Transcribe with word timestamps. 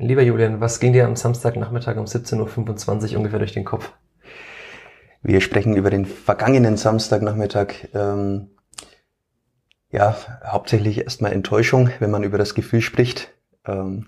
Lieber 0.00 0.22
Julian, 0.22 0.60
was 0.60 0.78
ging 0.78 0.92
dir 0.92 1.06
am 1.06 1.16
Samstagnachmittag 1.16 1.96
um 1.96 2.04
17.25 2.04 3.10
Uhr 3.10 3.16
ungefähr 3.18 3.40
durch 3.40 3.52
den 3.52 3.64
Kopf? 3.64 3.92
Wir 5.22 5.40
sprechen 5.40 5.76
über 5.76 5.90
den 5.90 6.06
vergangenen 6.06 6.76
Samstagnachmittag. 6.76 7.88
Ähm, 7.94 8.50
ja, 9.90 10.16
hauptsächlich 10.46 10.98
erstmal 11.00 11.32
Enttäuschung, 11.32 11.90
wenn 11.98 12.12
man 12.12 12.22
über 12.22 12.38
das 12.38 12.54
Gefühl 12.54 12.80
spricht. 12.80 13.34
Ähm, 13.66 14.04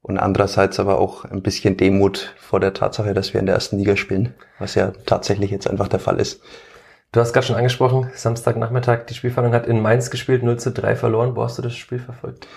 und 0.00 0.16
andererseits 0.16 0.80
aber 0.80 0.98
auch 0.98 1.26
ein 1.26 1.42
bisschen 1.42 1.76
Demut 1.76 2.34
vor 2.38 2.58
der 2.58 2.72
Tatsache, 2.72 3.12
dass 3.12 3.34
wir 3.34 3.40
in 3.40 3.46
der 3.46 3.56
ersten 3.56 3.76
Liga 3.76 3.96
spielen, 3.96 4.32
was 4.58 4.74
ja 4.74 4.92
tatsächlich 5.04 5.50
jetzt 5.50 5.68
einfach 5.68 5.88
der 5.88 6.00
Fall 6.00 6.18
ist. 6.18 6.40
Du 7.12 7.20
hast 7.20 7.34
gerade 7.34 7.46
schon 7.46 7.56
angesprochen, 7.56 8.10
Samstagnachmittag, 8.14 9.04
die 9.04 9.14
Spielverhandlung 9.14 9.60
hat 9.60 9.68
in 9.68 9.82
Mainz 9.82 10.10
gespielt, 10.10 10.42
0 10.42 10.58
zu 10.58 10.70
3 10.70 10.96
verloren. 10.96 11.36
Wo 11.36 11.42
hast 11.42 11.58
du 11.58 11.62
das 11.62 11.74
Spiel 11.74 11.98
verfolgt? 11.98 12.48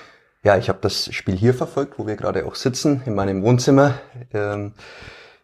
Ja, 0.44 0.58
ich 0.58 0.70
habe 0.70 0.80
das 0.82 1.14
Spiel 1.14 1.36
hier 1.36 1.54
verfolgt, 1.54 2.00
wo 2.00 2.08
wir 2.08 2.16
gerade 2.16 2.46
auch 2.46 2.56
sitzen, 2.56 3.02
in 3.06 3.14
meinem 3.14 3.44
Wohnzimmer 3.44 3.96
ähm, 4.34 4.74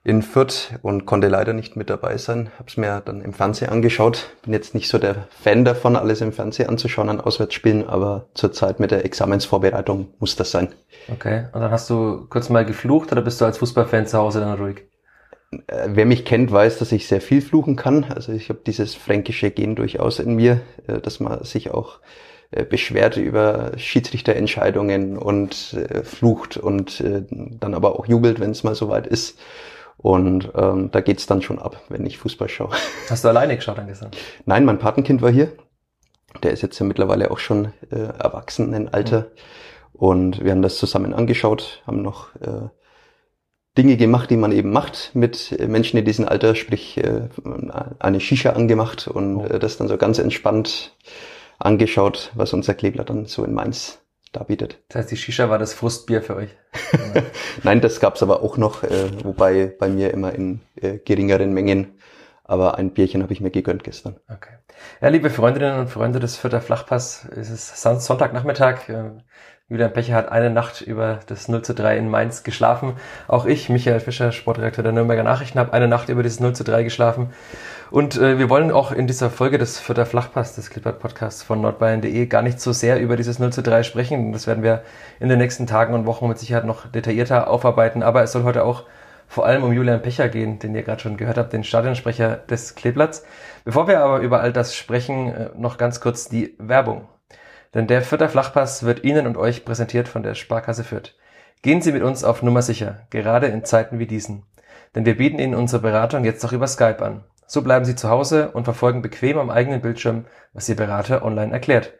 in 0.06 0.22
Fürth 0.22 0.72
und 0.84 1.06
konnte 1.06 1.28
leider 1.28 1.52
nicht 1.52 1.76
mit 1.76 1.90
dabei 1.90 2.18
sein. 2.18 2.50
Habe 2.58 2.70
es 2.70 2.78
mir 2.78 3.02
dann 3.04 3.22
im 3.22 3.34
Fernsehen 3.34 3.72
angeschaut. 3.72 4.30
Bin 4.44 4.54
jetzt 4.54 4.74
nicht 4.74 4.88
so 4.88 4.98
der 4.98 5.28
Fan 5.42 5.66
davon, 5.66 5.98
alles 5.98 6.22
im 6.22 6.32
Fernsehen 6.32 6.70
anzuschauen 6.70 7.10
an 7.10 7.20
Auswärtsspielen, 7.20 7.86
aber 7.86 8.28
zurzeit 8.36 8.80
mit 8.80 8.92
der 8.92 9.04
Examensvorbereitung 9.04 10.14
muss 10.20 10.38
das 10.38 10.52
sein. 10.52 10.70
Okay, 11.12 11.48
und 11.52 11.60
dann 11.60 11.72
hast 11.72 11.90
du 11.90 12.28
kurz 12.30 12.50
mal 12.50 12.66
geflucht 12.66 13.12
oder 13.12 13.22
bist 13.22 13.42
du 13.42 13.46
als 13.46 13.58
Fußballfan 13.58 14.08
zu 14.08 14.18
Hause 14.18 14.40
dann 14.40 14.58
ruhig? 14.58 14.86
Äh, 15.68 15.90
wer 15.90 16.06
mich 16.06 16.24
kennt, 16.24 16.52
weiß, 16.54 16.80
dass 16.80 16.94
ich 16.94 17.08
sehr 17.08 17.20
viel 17.20 17.42
fluchen 17.42 17.76
kann. 17.76 18.06
Also 18.06 18.32
ich 18.32 18.48
habe 18.48 18.60
dieses 18.66 18.96
fränkische 18.96 19.52
Gen 19.52 19.76
durchaus 19.76 20.20
in 20.20 20.36
mir, 20.36 20.62
äh, 20.88 21.00
dass 21.00 21.20
man 21.20 21.44
sich 21.44 21.72
auch 21.72 22.00
äh, 22.56 22.64
beschwert 22.64 23.18
über 23.18 23.72
Schiedsrichterentscheidungen 23.78 25.18
und 25.18 25.74
äh, 25.74 26.04
flucht 26.04 26.58
und 26.58 27.02
äh, 27.02 27.24
dann 27.30 27.74
aber 27.74 28.00
auch 28.00 28.08
jubelt, 28.08 28.40
wenn 28.40 28.52
es 28.52 28.64
mal 28.64 28.76
soweit 28.76 29.08
ist. 29.08 29.38
Und 29.98 30.52
ähm, 30.56 30.92
da 30.92 31.02
geht's 31.02 31.26
dann 31.26 31.42
schon 31.42 31.60
ab, 31.60 31.82
wenn 31.90 32.06
ich 32.06 32.18
Fußball 32.18 32.50
schaue. 32.50 32.72
Hast 33.10 33.24
du 33.24 33.28
alleine 33.28 33.56
geschaut 33.56 33.78
dann 33.78 33.88
gestern? 33.88 34.12
Nein, 34.46 34.66
mein 34.66 34.80
Patenkind 34.80 35.22
war 35.22 35.32
hier. 35.32 35.52
Der 36.44 36.52
ist 36.52 36.62
jetzt 36.62 36.80
ja 36.80 36.86
mittlerweile 36.86 37.32
auch 37.32 37.40
schon 37.40 37.74
äh, 37.92 37.96
erwachsen 37.96 38.74
in 38.74 38.90
Alter. 38.90 39.22
Mhm. 39.22 39.26
Und 39.94 40.44
wir 40.44 40.52
haben 40.52 40.62
das 40.62 40.78
zusammen 40.78 41.14
angeschaut, 41.14 41.82
haben 41.88 42.02
noch 42.02 42.36
äh, 42.36 42.70
Dinge 43.78 43.98
gemacht, 43.98 44.30
die 44.30 44.38
man 44.38 44.52
eben 44.52 44.72
macht 44.72 45.12
mit 45.14 45.58
Menschen 45.68 45.98
in 45.98 46.06
diesem 46.06 46.28
Alter, 46.28 46.56
sprich 46.56 46.98
äh, 46.98 47.28
eine 48.00 48.20
Shisha 48.20 48.52
angemacht 48.52 49.08
und 49.08 49.38
oh. 49.38 49.46
äh, 49.46 49.60
das 49.60 49.78
dann 49.78 49.88
so 49.88 49.98
ganz 49.98 50.20
entspannt 50.20 50.96
angeschaut, 51.66 52.32
was 52.36 52.54
unser 52.54 52.74
Kleeblatt 52.74 53.10
dann 53.10 53.26
so 53.26 53.44
in 53.44 53.54
Mainz 53.54 54.00
darbietet. 54.32 54.80
Das 54.90 55.00
heißt, 55.00 55.12
die 55.12 55.18
Shisha 55.18 55.50
war 55.50 55.58
das 55.58 55.74
Frustbier 55.74 56.22
für 56.22 56.36
euch? 56.36 56.50
Nein, 57.64 57.82
das 57.82 58.00
gab's 58.00 58.22
aber 58.22 58.44
auch 58.44 58.58
noch, 58.58 58.84
äh, 58.84 59.24
wobei 59.24 59.68
bei 59.80 59.90
mir 59.90 60.14
immer 60.14 60.34
in 60.34 60.62
äh, 60.76 60.98
geringeren 60.98 61.54
Mengen. 61.54 62.00
Aber 62.44 62.78
ein 62.78 62.92
Bierchen 62.92 63.24
habe 63.24 63.34
ich 63.34 63.42
mir 63.42 63.50
gegönnt 63.50 63.84
gestern. 63.84 64.18
Okay. 64.32 64.54
Ja, 65.02 65.08
liebe 65.08 65.32
Freundinnen 65.32 65.80
und 65.80 65.90
Freunde 65.90 66.20
des 66.20 66.38
Vierter 66.38 66.62
Flachpass, 66.62 67.28
es 67.36 67.50
ist 67.50 67.82
Sonntagnachmittag. 67.82 68.88
Äh, 68.90 69.12
Julian 69.68 69.94
Pecher 69.94 70.14
hat 70.14 70.32
eine 70.32 70.52
Nacht 70.52 70.82
über 70.82 71.22
das 71.26 71.48
0 71.48 71.64
zu 71.64 71.74
3 71.74 71.98
in 71.98 72.08
Mainz 72.08 72.44
geschlafen. 72.44 72.98
Auch 73.28 73.48
ich, 73.48 73.68
Michael 73.68 74.00
Fischer, 74.00 74.32
Sportredakteur 74.32 74.84
der 74.84 74.92
Nürnberger 74.94 75.24
Nachrichten, 75.24 75.58
habe 75.58 75.74
eine 75.74 75.88
Nacht 75.88 76.10
über 76.10 76.22
dieses 76.22 76.40
0 76.40 76.54
zu 76.54 76.64
3 76.64 76.84
geschlafen. 76.84 77.34
Und 77.90 78.16
äh, 78.16 78.38
wir 78.38 78.52
wollen 78.52 78.70
auch 78.70 78.92
in 78.92 79.08
dieser 79.08 79.32
Folge 79.32 79.58
des 79.58 79.80
Vierter 79.80 80.06
Flachpass 80.06 80.54
des 80.54 80.70
Clippert 80.70 81.00
Podcasts 81.00 81.42
von 81.42 81.62
nordbayern.de 81.62 82.28
gar 82.28 82.44
nicht 82.44 82.62
so 82.62 82.74
sehr 82.74 83.02
über 83.02 83.16
dieses 83.16 83.40
0 83.40 83.52
zu 83.52 83.64
3 83.64 83.82
sprechen. 83.82 84.34
Das 84.34 84.46
werden 84.46 84.64
wir 84.64 84.84
in 85.20 85.30
den 85.30 85.40
nächsten 85.40 85.66
Tagen 85.66 85.96
und 85.96 86.06
Wochen 86.06 86.28
mit 86.28 86.38
Sicherheit 86.38 86.66
noch 86.66 86.86
detaillierter 86.86 87.48
aufarbeiten. 87.48 88.04
Aber 88.04 88.22
es 88.22 88.34
soll 88.34 88.44
heute 88.44 88.66
auch 88.66 88.84
vor 89.28 89.48
allem 89.48 89.64
um 89.64 89.74
Julian 89.74 90.04
Pecher 90.04 90.30
gehen, 90.30 90.60
den 90.60 90.76
ihr 90.76 90.84
gerade 90.84 91.02
schon 91.02 91.18
gehört 91.18 91.40
habt, 91.40 91.54
den 91.54 91.64
Stadionsprecher 91.64 92.36
des 92.36 92.76
Kleeblatts. 92.76 93.26
Bevor 93.64 93.88
wir 93.88 94.02
aber 94.02 94.20
über 94.20 94.42
all 94.42 94.54
das 94.54 94.76
sprechen, 94.76 95.34
äh, 95.34 95.50
noch 95.58 95.80
ganz 95.80 96.02
kurz 96.02 96.30
die 96.30 96.54
Werbung. 96.60 97.08
Denn 97.76 97.88
der 97.88 98.02
Vierter 98.02 98.30
Flachpass 98.30 98.84
wird 98.84 99.04
Ihnen 99.04 99.28
und 99.28 99.36
euch 99.36 99.66
präsentiert 99.66 100.08
von 100.08 100.24
der 100.24 100.34
Sparkasse 100.34 100.86
Fürth. 100.86 101.14
Gehen 101.62 101.82
Sie 101.82 101.92
mit 101.92 102.04
uns 102.04 102.24
auf 102.24 102.42
Nummer 102.42 102.62
sicher, 102.62 103.02
gerade 103.10 103.48
in 103.48 103.66
Zeiten 103.66 104.00
wie 104.00 104.08
diesen. 104.08 104.44
Denn 104.96 105.06
wir 105.06 105.18
bieten 105.18 105.40
Ihnen 105.40 105.56
unsere 105.56 105.82
Beratung 105.82 106.24
jetzt 106.24 106.44
auch 106.46 106.54
über 106.54 106.68
Skype 106.68 107.04
an. 107.04 107.26
So 107.48 107.62
bleiben 107.62 107.84
Sie 107.84 107.96
zu 107.96 108.10
Hause 108.10 108.52
und 108.52 108.64
verfolgen 108.64 109.02
bequem 109.02 109.38
am 109.38 109.50
eigenen 109.50 109.82
Bildschirm, 109.82 110.26
was 110.54 110.70
Ihr 110.70 110.78
Berater 110.78 111.26
online 111.26 111.52
erklärt. 111.52 111.94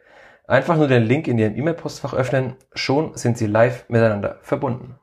Einfach 0.48 0.76
nur 0.76 0.88
den 0.88 1.02
Link 1.02 1.28
in 1.28 1.38
Ihrem 1.38 1.54
E-Mail-Postfach 1.54 2.14
öffnen, 2.14 2.56
schon 2.74 3.14
sind 3.14 3.36
Sie 3.36 3.46
live 3.46 3.84
miteinander 3.88 4.38
verbunden. 4.40 4.94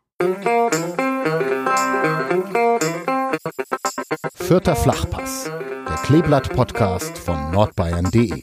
Vierter 4.34 4.76
Flachpass, 4.76 5.52
der 5.88 5.98
Kleeblatt-Podcast 5.98 7.18
von 7.20 7.52
nordbayern.de. 7.52 8.42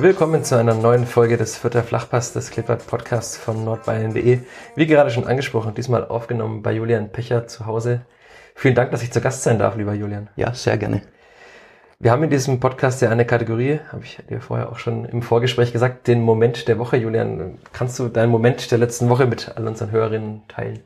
Willkommen 0.00 0.44
zu 0.44 0.56
einer 0.56 0.74
neuen 0.74 1.06
Folge 1.06 1.36
des 1.36 1.58
Vierter 1.58 1.82
Flachpass 1.82 2.32
des 2.32 2.52
Clippert 2.52 2.86
Podcasts 2.86 3.36
von 3.36 3.64
nordbayern.de. 3.64 4.38
Wie 4.76 4.86
gerade 4.86 5.10
schon 5.10 5.26
angesprochen, 5.26 5.74
diesmal 5.74 6.06
aufgenommen 6.06 6.62
bei 6.62 6.72
Julian 6.72 7.10
Pecher 7.10 7.48
zu 7.48 7.66
Hause. 7.66 8.02
Vielen 8.54 8.76
Dank, 8.76 8.92
dass 8.92 9.02
ich 9.02 9.10
zu 9.10 9.20
Gast 9.20 9.42
sein 9.42 9.58
darf, 9.58 9.76
lieber 9.76 9.94
Julian. 9.94 10.28
Ja, 10.36 10.54
sehr 10.54 10.78
gerne. 10.78 11.02
Wir 11.98 12.12
haben 12.12 12.22
in 12.22 12.30
diesem 12.30 12.60
Podcast 12.60 13.02
ja 13.02 13.10
eine 13.10 13.26
Kategorie, 13.26 13.80
habe 13.90 14.04
ich 14.04 14.18
dir 14.30 14.40
vorher 14.40 14.70
auch 14.70 14.78
schon 14.78 15.04
im 15.04 15.20
Vorgespräch 15.20 15.72
gesagt, 15.72 16.06
den 16.06 16.22
Moment 16.22 16.68
der 16.68 16.78
Woche. 16.78 16.96
Julian, 16.96 17.58
kannst 17.72 17.98
du 17.98 18.06
deinen 18.06 18.30
Moment 18.30 18.70
der 18.70 18.78
letzten 18.78 19.08
Woche 19.08 19.26
mit 19.26 19.50
all 19.56 19.66
unseren 19.66 19.90
Hörerinnen 19.90 20.42
teilen? 20.46 20.78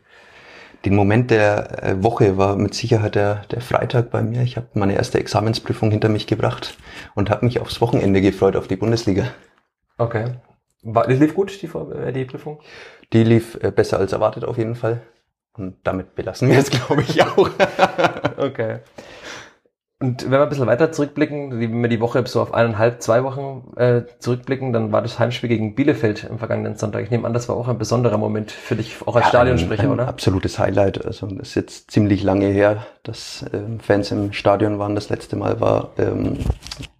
Den 0.85 0.97
Moment 0.97 1.31
der 1.31 1.83
äh, 1.83 2.03
Woche 2.03 2.37
war 2.39 2.57
mit 2.57 2.75
Sicherheit 2.75 3.15
der, 3.15 3.43
der 3.51 3.61
Freitag 3.61 4.11
bei 4.11 4.23
mir. 4.23 4.43
Ich 4.43 4.57
habe 4.57 4.67
meine 4.75 4.95
erste 4.95 5.19
Examensprüfung 5.19 5.91
hinter 5.91 6.09
mich 6.09 6.27
gebracht 6.27 6.77
und 7.15 7.31
habe 7.31 7.45
mich 7.45 7.61
aufs 7.61 7.81
Wochenende 7.81 8.21
gefreut, 8.21 8.57
auf 8.57 8.67
die 8.67 8.77
Bundesliga. 8.77 9.27
Okay. 9.99 10.35
War, 10.83 11.07
die 11.07 11.15
lief 11.15 11.35
gut, 11.35 11.63
die, 11.63 11.67
äh, 11.67 12.13
die 12.13 12.25
Prüfung? 12.25 12.61
Die 13.13 13.23
lief 13.23 13.59
äh, 13.63 13.71
besser 13.71 13.99
als 13.99 14.13
erwartet 14.13 14.45
auf 14.45 14.59
jeden 14.59 14.75
Fall. 14.75 15.03
Und 15.55 15.77
damit 15.85 16.15
belassen 16.17 16.49
wir 16.49 16.59
es, 16.59 16.71
glaube 16.71 17.03
ich, 17.03 17.23
auch. 17.23 17.51
okay. 18.39 18.81
Und 20.03 20.25
wenn 20.25 20.33
wir 20.33 20.43
ein 20.43 20.49
bisschen 20.49 20.67
weiter 20.67 20.91
zurückblicken, 20.91 21.61
wenn 21.61 21.81
wir 21.81 21.89
die 21.89 22.01
Woche 22.01 22.27
so 22.27 22.41
auf 22.41 22.53
eineinhalb, 22.55 23.01
zwei 23.01 23.23
Wochen 23.23 23.73
äh, 23.77 24.03
zurückblicken, 24.19 24.73
dann 24.73 24.91
war 24.91 25.01
das 25.01 25.21
Heimspiel 25.21 25.49
gegen 25.49 25.77
Bielefeld 25.77 26.29
am 26.29 26.41
vergangenen 26.41 26.77
Sonntag. 26.77 27.05
Ich 27.05 27.11
nehme 27.13 27.25
an, 27.25 27.33
das 27.33 27.49
war 27.49 27.55
auch 27.55 27.69
ein 27.69 27.79
besonderer 27.79 28.19
Moment 28.19 28.51
für 28.51 28.75
dich, 28.75 28.97
auch 29.07 29.15
als 29.15 29.27
ja, 29.27 29.29
Stadionsprecher, 29.29 29.85
ein, 29.85 29.91
ein 29.91 29.93
oder? 29.93 30.09
Absolutes 30.09 30.59
Highlight. 30.59 31.07
Also 31.07 31.29
das 31.29 31.51
ist 31.51 31.55
jetzt 31.55 31.93
ziemlich 31.93 32.25
lange 32.25 32.47
her, 32.47 32.85
dass 33.05 33.45
ähm, 33.53 33.79
Fans 33.79 34.11
im 34.11 34.33
Stadion 34.33 34.81
waren. 34.81 34.97
Das 34.97 35.09
letzte 35.09 35.37
Mal 35.37 35.61
war 35.61 35.91
ähm, 35.99 36.39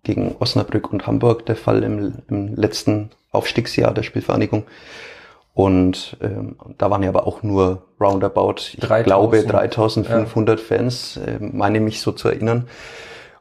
gegen 0.05 0.37
Osnabrück 0.39 0.93
und 0.93 1.05
Hamburg 1.05 1.45
der 1.47 1.57
Fall 1.57 1.83
im, 1.83 2.13
im 2.29 2.55
letzten 2.55 3.11
Aufstiegsjahr 3.33 3.93
der 3.95 4.05
Spielvereinigung. 4.05 4.63
Und 5.55 6.17
ähm, 6.23 6.57
da 6.79 6.91
waren 6.91 7.03
ja 7.03 7.11
aber 7.11 7.27
auch 7.27 7.43
nur 7.43 7.87
roundabout, 8.01 8.55
ich 8.73 8.81
3000. 8.81 9.05
glaube, 9.05 9.43
3500 9.43 10.59
ja. 10.59 10.65
Fans, 10.65 11.19
äh, 11.19 11.39
meine 11.41 11.81
mich 11.81 12.01
so 12.01 12.13
zu 12.13 12.29
erinnern. 12.29 12.69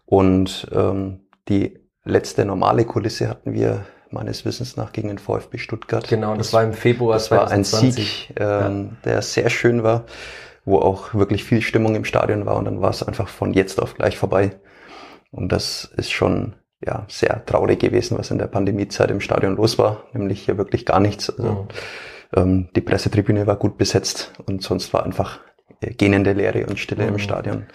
Und 0.06 0.68
ähm, 0.74 1.22
die 1.48 1.80
letzte 2.04 2.44
normale 2.46 2.84
Kulisse 2.84 3.30
hatten 3.30 3.54
wir 3.54 3.86
meines 4.10 4.44
Wissens 4.44 4.76
nach 4.76 4.92
gegen 4.92 5.08
den 5.08 5.20
VfB 5.20 5.58
Stuttgart. 5.58 6.08
Genau, 6.10 6.36
das, 6.36 6.48
das 6.48 6.54
war 6.54 6.64
im 6.64 6.74
Februar 6.74 7.14
das 7.14 7.28
2020. 7.28 7.72
war 7.72 7.80
ein 7.80 7.92
Sieg, 7.92 8.30
ähm, 8.38 8.90
ja. 9.06 9.12
der 9.12 9.22
sehr 9.22 9.50
schön 9.50 9.84
war, 9.84 10.06
wo 10.66 10.80
auch 10.80 11.14
wirklich 11.14 11.46
viel 11.46 11.62
Stimmung 11.62 11.96
im 11.96 12.04
Stadion 12.04 12.46
war 12.46 12.58
und 12.58 12.66
dann 12.66 12.82
war 12.82 12.90
es 12.90 13.04
einfach 13.04 13.30
von 13.30 13.54
jetzt 13.54 13.82
auf 13.82 13.96
gleich 13.96 14.18
vorbei. 14.18 14.60
Und 15.32 15.54
das 15.54 15.90
ist 15.96 16.12
schon 16.12 16.56
ja, 16.86 17.06
sehr 17.08 17.46
traurig 17.46 17.80
gewesen, 17.80 18.18
was 18.18 18.32
in 18.32 18.38
der 18.38 18.48
Pandemiezeit 18.48 19.12
im 19.12 19.22
Stadion 19.22 19.56
los 19.56 19.78
war, 19.78 20.04
nämlich 20.14 20.46
hier 20.46 20.58
wirklich 20.58 20.86
gar 20.86 21.00
nichts. 21.00 21.30
Also, 21.30 21.52
mhm. 21.52 21.68
ähm, 22.36 22.70
die 22.76 22.82
Pressetribüne 22.82 23.48
war 23.48 23.56
gut 23.56 23.78
besetzt 23.78 24.34
und 24.46 24.64
sonst 24.64 24.94
war 24.94 25.04
einfach 25.04 25.40
äh, 25.82 25.94
gähnende 25.94 26.34
Leere 26.34 26.66
und 26.66 26.80
Stille 26.80 27.04
mhm. 27.04 27.10
im 27.10 27.20
Stadion. 27.20 27.66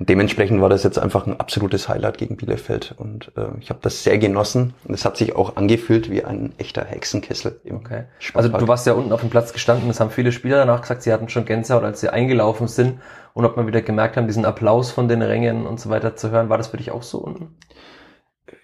Und 0.00 0.08
dementsprechend 0.08 0.62
war 0.62 0.70
das 0.70 0.82
jetzt 0.82 0.98
einfach 0.98 1.26
ein 1.26 1.38
absolutes 1.38 1.86
Highlight 1.90 2.16
gegen 2.16 2.38
Bielefeld. 2.38 2.94
Und 2.96 3.32
äh, 3.36 3.48
ich 3.60 3.68
habe 3.68 3.80
das 3.82 4.02
sehr 4.02 4.16
genossen. 4.16 4.72
Und 4.84 4.94
es 4.94 5.04
hat 5.04 5.18
sich 5.18 5.36
auch 5.36 5.56
angefühlt 5.56 6.10
wie 6.10 6.24
ein 6.24 6.54
echter 6.56 6.86
Hexenkessel. 6.86 7.60
Im 7.64 7.76
okay. 7.76 8.04
Also 8.32 8.48
du 8.48 8.66
warst 8.66 8.86
ja 8.86 8.94
unten 8.94 9.12
auf 9.12 9.20
dem 9.20 9.28
Platz 9.28 9.52
gestanden. 9.52 9.90
Es 9.90 10.00
haben 10.00 10.10
viele 10.10 10.32
Spieler 10.32 10.56
danach 10.56 10.80
gesagt, 10.80 11.02
sie 11.02 11.12
hatten 11.12 11.28
schon 11.28 11.44
Gänsehaut, 11.44 11.84
als 11.84 12.00
sie 12.00 12.08
eingelaufen 12.08 12.66
sind. 12.66 13.00
Und 13.34 13.44
ob 13.44 13.58
man 13.58 13.66
wieder 13.66 13.82
gemerkt 13.82 14.16
haben, 14.16 14.26
diesen 14.26 14.46
Applaus 14.46 14.90
von 14.90 15.06
den 15.06 15.20
Rängen 15.20 15.66
und 15.66 15.78
so 15.78 15.90
weiter 15.90 16.16
zu 16.16 16.30
hören. 16.30 16.48
War 16.48 16.56
das 16.56 16.68
für 16.68 16.78
dich 16.78 16.90
auch 16.92 17.02
so 17.02 17.18
unten? 17.18 17.58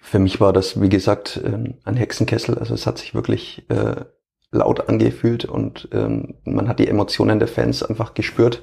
Für 0.07 0.21
mich 0.21 0.41
war 0.41 0.53
das, 0.53 0.81
wie 0.81 0.89
gesagt, 0.89 1.41
ähm, 1.45 1.75
ein 1.85 1.97
Hexenkessel. 1.97 2.57
Also 2.57 2.75
es 2.75 2.87
hat 2.87 2.99
sich 2.99 3.13
wirklich 3.17 3.69
äh, 3.69 4.05
laut 4.53 4.89
angefühlt 4.89 5.45
und 5.45 5.89
ähm, 5.93 6.35
man 6.45 6.69
hat 6.69 6.79
die 6.79 6.87
Emotionen 6.87 7.41
der 7.41 7.49
Fans 7.49 7.83
einfach 7.83 8.15
gespürt. 8.15 8.63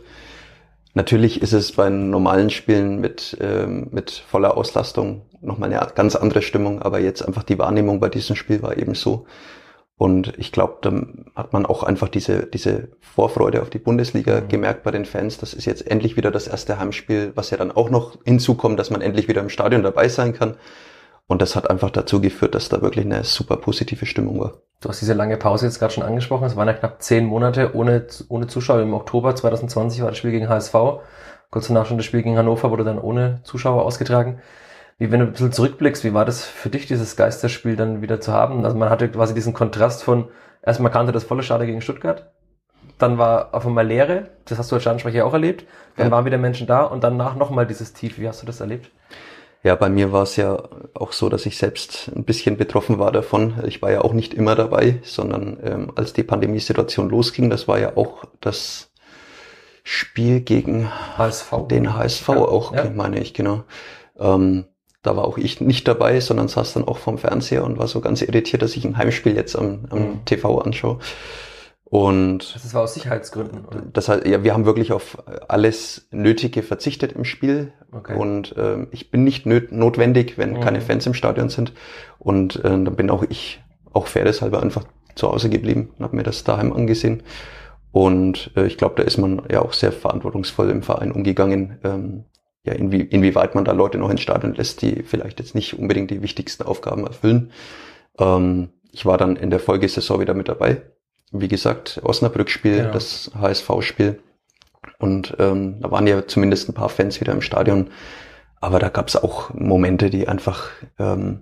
Natürlich 0.93 1.41
ist 1.41 1.51
es 1.51 1.73
bei 1.73 1.89
normalen 1.89 2.49
Spielen 2.49 3.01
mit, 3.01 3.37
ähm, 3.41 3.89
mit 3.91 4.11
voller 4.11 4.55
Auslastung 4.55 5.25
nochmal 5.41 5.73
eine 5.73 5.85
ganz 5.93 6.15
andere 6.15 6.41
Stimmung, 6.41 6.81
aber 6.81 6.99
jetzt 6.99 7.21
einfach 7.21 7.43
die 7.43 7.59
Wahrnehmung 7.59 7.99
bei 7.99 8.07
diesem 8.07 8.37
Spiel 8.37 8.61
war 8.61 8.77
eben 8.77 8.95
so. 8.95 9.25
Und 9.97 10.33
ich 10.37 10.53
glaube, 10.53 10.77
da 10.81 10.93
hat 11.35 11.51
man 11.51 11.65
auch 11.65 11.83
einfach 11.83 12.07
diese, 12.07 12.45
diese 12.45 12.87
Vorfreude 13.01 13.61
auf 13.61 13.69
die 13.69 13.79
Bundesliga 13.79 14.39
mhm. 14.39 14.47
gemerkt 14.47 14.83
bei 14.83 14.91
den 14.91 15.03
Fans. 15.03 15.39
Das 15.39 15.53
ist 15.53 15.65
jetzt 15.65 15.85
endlich 15.91 16.15
wieder 16.15 16.31
das 16.31 16.47
erste 16.47 16.79
Heimspiel, 16.79 17.33
was 17.35 17.49
ja 17.49 17.57
dann 17.57 17.71
auch 17.71 17.89
noch 17.89 18.17
hinzukommt, 18.23 18.79
dass 18.79 18.91
man 18.91 19.01
endlich 19.01 19.27
wieder 19.27 19.41
im 19.41 19.49
Stadion 19.49 19.83
dabei 19.83 20.07
sein 20.07 20.31
kann. 20.31 20.55
Und 21.27 21.41
das 21.41 21.55
hat 21.55 21.69
einfach 21.69 21.89
dazu 21.89 22.21
geführt, 22.21 22.53
dass 22.53 22.69
da 22.69 22.81
wirklich 22.81 23.05
eine 23.05 23.23
super 23.23 23.57
positive 23.57 24.05
Stimmung 24.05 24.39
war. 24.39 24.53
Du 24.81 24.89
hast 24.89 25.01
diese 25.01 25.13
lange 25.13 25.37
Pause 25.37 25.65
jetzt 25.65 25.79
gerade 25.79 25.93
schon 25.93 26.03
angesprochen. 26.03 26.45
Es 26.45 26.55
waren 26.55 26.67
ja 26.67 26.73
knapp 26.73 27.01
zehn 27.01 27.25
Monate 27.25 27.75
ohne, 27.75 28.05
ohne 28.27 28.47
Zuschauer. 28.47 28.81
Im 28.81 28.93
Oktober 28.93 29.33
2020 29.35 30.01
war 30.01 30.09
das 30.09 30.17
Spiel 30.17 30.31
gegen 30.31 30.49
HSV. 30.49 30.73
Kurz 31.49 31.67
danach 31.67 31.85
schon 31.85 31.97
das 31.97 32.05
Spiel 32.05 32.23
gegen 32.23 32.37
Hannover 32.37 32.71
wurde 32.71 32.83
dann 32.83 32.99
ohne 32.99 33.39
Zuschauer 33.43 33.83
ausgetragen. 33.83 34.41
Wie 34.97 35.11
wenn 35.11 35.21
du 35.21 35.25
ein 35.27 35.31
bisschen 35.31 35.51
zurückblickst, 35.51 36.03
wie 36.03 36.13
war 36.13 36.25
das 36.25 36.43
für 36.43 36.69
dich, 36.69 36.87
dieses 36.87 37.15
Geisterspiel 37.15 37.75
dann 37.75 38.01
wieder 38.01 38.19
zu 38.19 38.31
haben? 38.31 38.65
Also 38.65 38.77
man 38.77 38.89
hatte 38.89 39.09
quasi 39.09 39.33
diesen 39.33 39.53
Kontrast 39.53 40.03
von, 40.03 40.29
erstmal 40.61 40.91
kannte 40.91 41.11
das 41.11 41.23
volle 41.23 41.43
Stadion 41.43 41.67
gegen 41.67 41.81
Stuttgart, 41.81 42.31
dann 42.99 43.17
war 43.17 43.53
auf 43.53 43.65
einmal 43.65 43.87
Leere, 43.87 44.29
das 44.45 44.59
hast 44.59 44.71
du 44.71 44.75
als 44.75 44.83
Stadionsprecher 44.83 45.25
auch 45.25 45.33
erlebt, 45.33 45.65
dann 45.95 46.07
ja. 46.07 46.11
waren 46.11 46.25
wieder 46.25 46.37
Menschen 46.37 46.67
da 46.67 46.83
und 46.83 47.03
danach 47.03 47.35
nochmal 47.35 47.65
dieses 47.65 47.93
Tief. 47.93 48.19
Wie 48.19 48.27
hast 48.27 48.41
du 48.41 48.45
das 48.45 48.59
erlebt? 48.59 48.91
Ja, 49.63 49.75
bei 49.75 49.89
mir 49.89 50.11
war 50.11 50.23
es 50.23 50.35
ja 50.35 50.61
auch 50.93 51.13
so, 51.13 51.29
dass 51.29 51.45
ich 51.45 51.57
selbst 51.57 52.11
ein 52.13 52.25
bisschen 52.25 52.57
betroffen 52.57 52.99
war 52.99 53.13
davon. 53.13 53.63
Ich 53.65 53.81
war 53.81 53.91
ja 53.91 54.01
auch 54.01 54.11
nicht 54.11 54.33
immer 54.33 54.55
dabei, 54.55 54.99
sondern 55.03 55.57
ähm, 55.63 55.91
als 55.95 56.11
die 56.11 56.23
Pandemiesituation 56.23 57.09
losging, 57.09 57.49
das 57.49 57.67
war 57.69 57.79
ja 57.79 57.95
auch 57.95 58.25
das 58.41 58.91
Spiel 59.85 60.41
gegen 60.41 60.89
HSV. 61.17 61.67
den 61.69 61.93
HSV 61.93 62.27
ja, 62.27 62.35
auch, 62.35 62.73
ja. 62.73 62.89
meine 62.89 63.19
ich, 63.19 63.33
genau. 63.33 63.63
Ähm, 64.19 64.65
da 65.01 65.15
war 65.15 65.25
auch 65.25 65.37
ich 65.37 65.61
nicht 65.61 65.87
dabei, 65.87 66.19
sondern 66.19 66.49
saß 66.49 66.73
dann 66.73 66.87
auch 66.87 66.97
vorm 66.97 67.17
Fernseher 67.17 67.63
und 67.63 67.77
war 67.77 67.87
so 67.87 68.01
ganz 68.01 68.21
irritiert, 68.21 68.61
dass 68.61 68.75
ich 68.75 68.83
ein 68.85 68.97
Heimspiel 68.97 69.35
jetzt 69.35 69.55
am, 69.55 69.85
am 69.89 69.99
mhm. 69.99 70.25
TV 70.25 70.59
anschaue. 70.59 70.99
Und 71.93 72.55
das 72.55 72.73
war 72.73 72.81
aus 72.81 72.95
Sicherheitsgründen. 72.95 73.65
Oder? 73.65 73.83
Das 73.93 74.09
heißt, 74.09 74.25
ja, 74.25 74.43
wir 74.43 74.55
haben 74.55 74.65
wirklich 74.65 74.91
auf 74.93 75.21
alles 75.47 76.07
Nötige 76.09 76.63
verzichtet 76.63 77.11
im 77.11 77.23
Spiel. 77.23 77.71
Okay. 77.91 78.15
Und 78.15 78.57
äh, 78.57 78.87
ich 78.89 79.11
bin 79.11 79.23
nicht 79.23 79.45
notwendig, 79.45 80.39
wenn 80.39 80.53
mhm. 80.53 80.61
keine 80.61 80.81
Fans 80.81 81.05
im 81.05 81.13
Stadion 81.13 81.49
sind. 81.49 81.71
Und 82.17 82.55
äh, 82.55 82.63
dann 82.63 82.95
bin 82.95 83.11
auch 83.11 83.21
ich, 83.29 83.61
auch 83.93 84.07
fairnesshalber, 84.07 84.63
einfach 84.63 84.85
zu 85.13 85.31
Hause 85.31 85.51
geblieben 85.51 85.91
und 85.95 86.03
habe 86.03 86.15
mir 86.15 86.23
das 86.23 86.43
daheim 86.43 86.73
angesehen. 86.73 87.21
Und 87.91 88.49
äh, 88.55 88.65
ich 88.65 88.79
glaube, 88.79 88.95
da 88.97 89.03
ist 89.03 89.19
man 89.19 89.43
ja 89.51 89.61
auch 89.61 89.73
sehr 89.73 89.91
verantwortungsvoll 89.91 90.71
im 90.71 90.81
Verein 90.81 91.11
umgegangen. 91.11 91.77
Ähm, 91.83 92.23
ja, 92.63 92.73
inwie, 92.73 93.01
inwieweit 93.01 93.53
man 93.53 93.65
da 93.65 93.71
Leute 93.71 93.99
noch 93.99 94.09
ins 94.09 94.21
Stadion 94.21 94.55
lässt, 94.55 94.81
die 94.81 95.03
vielleicht 95.03 95.39
jetzt 95.39 95.53
nicht 95.53 95.77
unbedingt 95.77 96.09
die 96.09 96.23
wichtigsten 96.23 96.63
Aufgaben 96.63 97.05
erfüllen. 97.05 97.51
Ähm, 98.17 98.69
ich 98.91 99.05
war 99.05 99.19
dann 99.19 99.35
in 99.35 99.51
der 99.51 99.59
Folgesaison 99.59 100.19
wieder 100.19 100.33
mit 100.33 100.49
dabei 100.49 100.81
wie 101.33 101.47
gesagt, 101.47 101.99
Osnabrück-Spiel, 102.03 102.77
genau. 102.77 102.91
das 102.93 103.31
HSV-Spiel. 103.37 104.21
Und 104.99 105.35
ähm, 105.39 105.81
da 105.81 105.91
waren 105.91 106.07
ja 106.07 106.25
zumindest 106.27 106.69
ein 106.69 106.73
paar 106.73 106.89
Fans 106.89 107.19
wieder 107.19 107.33
im 107.33 107.41
Stadion. 107.41 107.89
Aber 108.61 108.79
da 108.79 108.89
gab 108.89 109.09
es 109.09 109.15
auch 109.15 109.53
Momente, 109.53 110.09
die 110.09 110.27
einfach 110.27 110.69
ähm, 110.97 111.41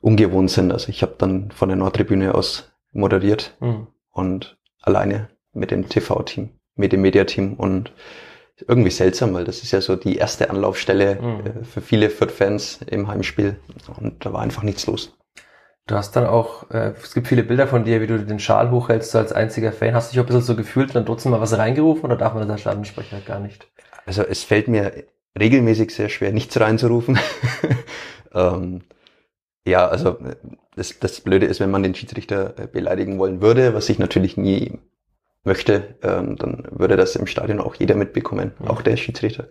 ungewohnt 0.00 0.50
sind. 0.50 0.72
Also 0.72 0.88
ich 0.88 1.02
habe 1.02 1.16
dann 1.18 1.50
von 1.50 1.68
der 1.68 1.76
Nordtribüne 1.76 2.34
aus 2.34 2.72
moderiert 2.92 3.56
mhm. 3.60 3.88
und 4.10 4.56
alleine 4.80 5.28
mit 5.52 5.70
dem 5.70 5.88
TV-Team, 5.88 6.50
mit 6.76 6.92
dem 6.92 7.02
Mediateam 7.02 7.54
und 7.54 7.92
irgendwie 8.66 8.90
seltsam, 8.90 9.34
weil 9.34 9.44
das 9.44 9.62
ist 9.62 9.72
ja 9.72 9.80
so 9.80 9.96
die 9.96 10.16
erste 10.16 10.50
Anlaufstelle 10.50 11.20
mhm. 11.20 11.46
äh, 11.46 11.64
für 11.64 11.80
viele 11.80 12.10
Fürth-Fans 12.10 12.80
im 12.86 13.08
Heimspiel 13.08 13.56
und 13.98 14.24
da 14.24 14.32
war 14.32 14.40
einfach 14.40 14.62
nichts 14.62 14.86
los. 14.86 15.16
Du 15.90 15.96
hast 15.96 16.14
dann 16.14 16.24
auch, 16.24 16.70
äh, 16.70 16.92
es 17.02 17.14
gibt 17.14 17.26
viele 17.26 17.42
Bilder 17.42 17.66
von 17.66 17.82
dir, 17.82 18.00
wie 18.00 18.06
du 18.06 18.16
den 18.16 18.38
Schal 18.38 18.70
hochhältst, 18.70 19.10
so 19.10 19.18
als 19.18 19.32
einziger 19.32 19.72
Fan. 19.72 19.92
Hast 19.92 20.10
du 20.10 20.12
dich 20.12 20.20
auch 20.20 20.24
ein 20.24 20.28
bisschen 20.28 20.42
so 20.42 20.54
gefühlt 20.54 20.90
und 20.90 20.94
dann 20.94 21.06
trotzdem 21.06 21.32
mal 21.32 21.40
was 21.40 21.58
reingerufen 21.58 22.04
oder 22.04 22.14
darf 22.14 22.32
man 22.32 22.44
das 22.44 22.50
als 22.52 22.60
Stadionsprecher 22.60 23.18
gar 23.26 23.40
nicht? 23.40 23.66
Also 24.06 24.22
es 24.22 24.44
fällt 24.44 24.68
mir 24.68 24.92
regelmäßig 25.36 25.92
sehr 25.92 26.08
schwer, 26.08 26.30
nichts 26.30 26.60
reinzurufen. 26.60 27.18
ähm, 28.34 28.82
ja, 29.66 29.88
also 29.88 30.16
das, 30.76 30.96
das 31.00 31.22
Blöde 31.22 31.46
ist, 31.46 31.58
wenn 31.58 31.72
man 31.72 31.82
den 31.82 31.96
Schiedsrichter 31.96 32.56
äh, 32.56 32.66
beleidigen 32.68 33.18
wollen 33.18 33.40
würde, 33.40 33.74
was 33.74 33.88
ich 33.88 33.98
natürlich 33.98 34.36
nie 34.36 34.78
möchte, 35.42 35.96
ähm, 36.04 36.36
dann 36.36 36.68
würde 36.70 36.96
das 36.96 37.16
im 37.16 37.26
Stadion 37.26 37.58
auch 37.58 37.74
jeder 37.74 37.96
mitbekommen, 37.96 38.52
mhm. 38.60 38.68
auch 38.68 38.82
der 38.82 38.96
Schiedsrichter. 38.96 39.48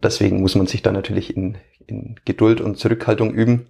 Deswegen 0.00 0.42
muss 0.42 0.54
man 0.54 0.68
sich 0.68 0.82
da 0.82 0.92
natürlich 0.92 1.36
in, 1.36 1.58
in 1.88 2.14
Geduld 2.24 2.60
und 2.60 2.78
Zurückhaltung 2.78 3.34
üben. 3.34 3.66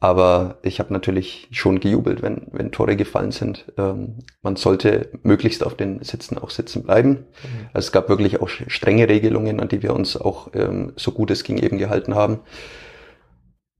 Aber 0.00 0.58
ich 0.62 0.80
habe 0.80 0.92
natürlich 0.92 1.48
schon 1.50 1.80
gejubelt, 1.80 2.20
wenn, 2.20 2.48
wenn 2.52 2.72
Tore 2.72 2.96
gefallen 2.96 3.30
sind. 3.30 3.72
Ähm, 3.78 4.18
man 4.42 4.56
sollte 4.56 5.08
möglichst 5.22 5.64
auf 5.64 5.76
den 5.76 6.02
Sitzen 6.02 6.36
auch 6.36 6.50
sitzen 6.50 6.82
bleiben. 6.82 7.10
Mhm. 7.10 7.68
Also 7.72 7.86
es 7.86 7.92
gab 7.92 8.08
wirklich 8.08 8.40
auch 8.40 8.48
strenge 8.48 9.08
Regelungen, 9.08 9.60
an 9.60 9.68
die 9.68 9.82
wir 9.82 9.94
uns 9.94 10.16
auch 10.16 10.48
ähm, 10.54 10.92
so 10.96 11.12
gut 11.12 11.30
es 11.30 11.44
ging 11.44 11.56
eben 11.58 11.78
gehalten 11.78 12.14
haben. 12.14 12.40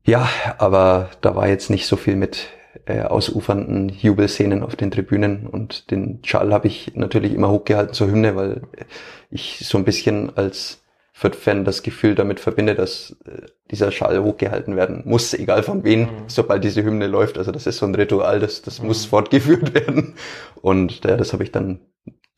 Ja, 0.06 0.28
aber 0.58 1.10
da 1.20 1.34
war 1.34 1.48
jetzt 1.48 1.70
nicht 1.70 1.86
so 1.86 1.96
viel 1.96 2.16
mit 2.16 2.48
äh, 2.86 3.02
ausufernden 3.02 3.88
Jubelszenen 3.88 4.62
auf 4.62 4.76
den 4.76 4.90
Tribünen 4.90 5.46
und 5.46 5.90
den 5.90 6.20
Schal 6.24 6.52
habe 6.52 6.66
ich 6.66 6.92
natürlich 6.94 7.32
immer 7.32 7.50
hochgehalten 7.50 7.94
zur 7.94 8.08
Hymne, 8.08 8.36
weil 8.36 8.62
ich 9.30 9.60
so 9.66 9.78
ein 9.78 9.84
bisschen 9.84 10.36
als 10.36 10.83
Fürth-Fan 11.16 11.64
das 11.64 11.84
Gefühl 11.84 12.16
damit 12.16 12.40
verbinde, 12.40 12.74
dass 12.74 13.16
äh, 13.24 13.46
dieser 13.70 13.92
Schall 13.92 14.20
hochgehalten 14.20 14.74
werden 14.74 15.02
muss, 15.04 15.32
egal 15.32 15.62
von 15.62 15.84
wem, 15.84 16.00
mhm. 16.00 16.08
sobald 16.26 16.64
diese 16.64 16.82
Hymne 16.82 17.06
läuft. 17.06 17.38
Also 17.38 17.52
das 17.52 17.68
ist 17.68 17.78
so 17.78 17.86
ein 17.86 17.94
Ritual, 17.94 18.40
das, 18.40 18.62
das 18.62 18.80
mhm. 18.80 18.88
muss 18.88 19.04
fortgeführt 19.04 19.74
werden. 19.86 20.14
Und 20.60 21.04
ja, 21.04 21.16
das 21.16 21.32
habe 21.32 21.44
ich 21.44 21.52
dann 21.52 21.80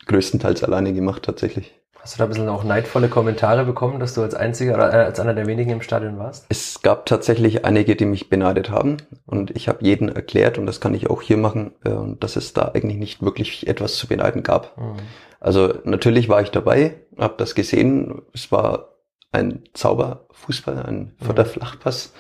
größtenteils 0.07 0.63
alleine 0.63 0.93
gemacht 0.93 1.23
tatsächlich. 1.23 1.75
Hast 2.07 2.15
du 2.15 2.19
da 2.19 2.25
ein 2.27 2.29
bisschen 2.29 2.49
auch 2.49 2.63
neidvolle 2.63 3.09
Kommentare 3.09 3.65
bekommen, 3.65 3.99
dass 3.99 4.15
du 4.15 4.23
als 4.23 4.37
einziger 4.37 4.75
oder 4.75 4.93
äh, 4.93 5.07
als 5.07 5.19
einer 5.19 5.35
der 5.35 5.49
wenigen 5.49 5.71
im 5.71 5.83
Stadion 5.83 6.21
warst? 6.21 6.47
Es 6.49 6.81
gab 6.81 7.05
tatsächlich 7.05 7.65
einige, 7.65 7.97
die 7.97 8.05
mich 8.05 8.31
beneidet 8.31 8.71
haben 8.71 8.99
und 9.27 9.51
ich 9.57 9.69
habe 9.69 9.85
jeden 9.85 10.09
erklärt 10.09 10.57
und 10.57 10.67
das 10.67 10.81
kann 10.81 10.95
ich 10.95 11.11
auch 11.11 11.21
hier 11.21 11.37
machen, 11.37 11.73
äh, 11.85 11.91
dass 12.21 12.37
es 12.37 12.53
da 12.53 12.71
eigentlich 12.73 12.99
nicht 12.99 13.23
wirklich 13.23 13.67
etwas 13.67 13.97
zu 13.97 14.07
beneiden 14.07 14.45
gab. 14.45 14.79
Mhm. 14.79 14.99
Also 15.41 15.75
natürlich 15.83 16.29
war 16.29 16.41
ich 16.41 16.53
dabei, 16.53 16.95
habe 17.19 17.35
das 17.39 17.57
gesehen. 17.57 18.23
Es 18.33 18.53
war 18.53 18.91
ein 19.33 19.65
Zauberfußball, 19.73 20.85
ein 20.87 21.17
mhm. 21.19 21.45
Flachpass, 21.45 22.13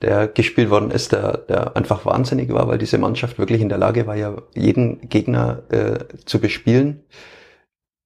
der 0.00 0.28
gespielt 0.28 0.70
worden 0.70 0.92
ist, 0.92 1.10
der, 1.10 1.38
der 1.38 1.76
einfach 1.76 2.06
wahnsinnig 2.06 2.52
war, 2.52 2.68
weil 2.68 2.78
diese 2.78 2.98
Mannschaft 2.98 3.40
wirklich 3.40 3.62
in 3.62 3.68
der 3.68 3.78
Lage 3.78 4.06
war, 4.06 4.14
ja 4.14 4.36
jeden 4.54 5.08
Gegner 5.08 5.64
äh, 5.70 6.04
zu 6.24 6.38
bespielen 6.38 7.02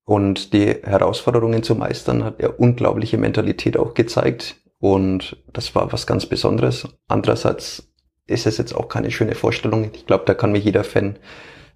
und 0.08 0.54
die 0.54 0.74
Herausforderungen 0.84 1.62
zu 1.62 1.74
meistern, 1.74 2.24
hat 2.24 2.40
er 2.40 2.58
unglaubliche 2.58 3.18
Mentalität 3.18 3.76
auch 3.76 3.92
gezeigt. 3.92 4.56
Und 4.78 5.36
das 5.52 5.74
war 5.74 5.92
was 5.92 6.06
ganz 6.06 6.24
Besonderes. 6.24 6.88
Andererseits 7.08 7.92
ist 8.26 8.46
es 8.46 8.56
jetzt 8.56 8.74
auch 8.74 8.88
keine 8.88 9.10
schöne 9.10 9.34
Vorstellung. 9.34 9.90
Ich 9.92 10.06
glaube, 10.06 10.24
da 10.24 10.32
kann 10.32 10.50
mich 10.50 10.64
jeder 10.64 10.82
Fan 10.82 11.18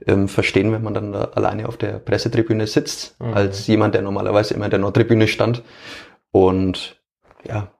ähm, 0.07 0.29
verstehen, 0.29 0.73
wenn 0.73 0.83
man 0.83 0.95
dann 0.95 1.13
da 1.13 1.25
alleine 1.35 1.69
auf 1.69 1.77
der 1.77 1.99
Pressetribüne 1.99 2.67
sitzt, 2.67 3.21
mhm. 3.21 3.35
als 3.35 3.67
jemand, 3.67 3.95
der 3.95 4.01
normalerweise 4.01 4.55
immer 4.55 4.65
in 4.65 4.71
der 4.71 4.81
Nordtribüne 4.81 5.29
stand 5.29 5.63
und 6.31 7.03
ja, 7.47 7.71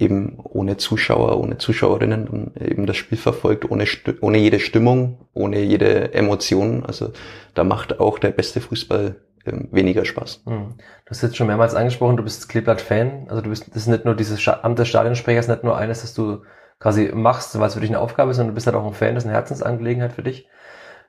eben 0.00 0.40
ohne 0.42 0.76
Zuschauer, 0.76 1.38
ohne 1.38 1.58
Zuschauerinnen 1.58 2.26
und 2.26 2.60
eben 2.60 2.86
das 2.86 2.96
Spiel 2.96 3.18
verfolgt, 3.18 3.70
ohne, 3.70 3.84
ohne 4.22 4.38
jede 4.38 4.58
Stimmung, 4.58 5.28
ohne 5.34 5.60
jede 5.60 6.14
Emotion. 6.14 6.84
Also 6.84 7.12
da 7.54 7.62
macht 7.62 8.00
auch 8.00 8.18
der 8.18 8.30
beste 8.30 8.60
Fußball 8.60 9.14
weniger 9.44 10.04
Spaß. 10.04 10.42
Mhm. 10.46 10.74
Du 11.04 11.10
hast 11.10 11.22
jetzt 11.22 11.36
schon 11.36 11.46
mehrmals 11.46 11.74
angesprochen, 11.74 12.16
du 12.16 12.22
bist 12.22 12.48
Kleeblatt-Fan. 12.48 13.26
Also 13.28 13.42
du 13.42 13.50
bist, 13.50 13.68
das 13.68 13.82
ist 13.82 13.88
nicht 13.88 14.04
nur 14.04 14.14
dieses 14.14 14.46
Amt 14.46 14.78
des 14.78 14.88
Stadionsprechers, 14.88 15.48
nicht 15.48 15.64
nur 15.64 15.76
eines, 15.76 16.02
das 16.02 16.14
du 16.14 16.42
quasi 16.78 17.10
machst, 17.12 17.58
weil 17.58 17.68
es 17.68 17.74
für 17.74 17.80
dich 17.80 17.90
eine 17.90 18.00
Aufgabe 18.00 18.30
ist, 18.30 18.36
sondern 18.36 18.52
du 18.52 18.54
bist 18.54 18.66
halt 18.66 18.76
auch 18.76 18.86
ein 18.86 18.94
Fan, 18.94 19.14
das 19.14 19.24
ist 19.24 19.28
eine 19.28 19.36
Herzensangelegenheit 19.36 20.12
für 20.12 20.22
dich. 20.22 20.48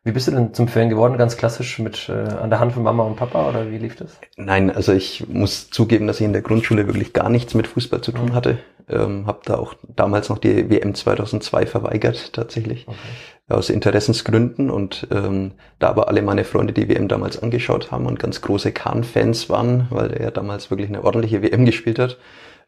Wie 0.04 0.12
bist 0.12 0.28
du 0.28 0.32
denn 0.32 0.54
zum 0.56 0.68
Fan 0.68 0.90
geworden? 0.90 1.18
Ganz 1.20 1.38
klassisch 1.38 1.78
mit 1.78 2.10
äh, 2.10 2.14
an 2.14 2.50
der 2.50 2.60
Hand 2.60 2.74
von 2.74 2.82
Mama 2.82 3.04
und 3.04 3.18
Papa 3.18 3.48
oder 3.48 3.70
wie 3.70 3.78
lief 3.78 3.96
das? 3.96 4.20
Nein, 4.36 4.72
also 4.72 4.94
ich 4.94 5.28
muss 5.28 5.70
zugeben, 5.70 6.08
dass 6.08 6.20
ich 6.20 6.26
in 6.26 6.34
der 6.34 6.42
Grundschule 6.42 6.88
wirklich 6.88 7.14
gar 7.14 7.30
nichts 7.30 7.54
mit 7.54 7.68
Fußball 7.68 8.02
zu 8.02 8.12
tun 8.12 8.30
mhm. 8.30 8.34
hatte. 8.34 8.58
Ähm, 8.90 9.28
habe 9.28 9.42
da 9.46 9.58
auch 9.58 9.76
damals 9.96 10.30
noch 10.30 10.40
die 10.40 10.72
WM 10.72 10.96
2002 10.96 11.68
verweigert 11.68 12.34
tatsächlich 12.34 12.88
okay. 12.88 12.98
Aus 13.48 13.69
Interessensgründen 13.69 14.69
und 14.69 15.07
ähm, 15.12 15.53
da 15.79 15.89
aber 15.89 16.07
alle 16.07 16.21
meine 16.21 16.43
Freunde 16.43 16.74
die 16.74 16.88
WM 16.88 17.07
damals 17.07 17.41
angeschaut 17.41 17.91
haben 17.91 18.05
und 18.05 18.19
ganz 18.19 18.41
große 18.41 18.71
Kahn-Fans 18.71 19.50
waren, 19.50 19.88
weil 19.89 20.12
er 20.13 20.31
damals 20.31 20.69
wirklich 20.71 20.89
eine 20.89 21.03
ordentliche 21.03 21.41
WM 21.41 21.65
gespielt 21.65 22.00
hat. 22.00 22.17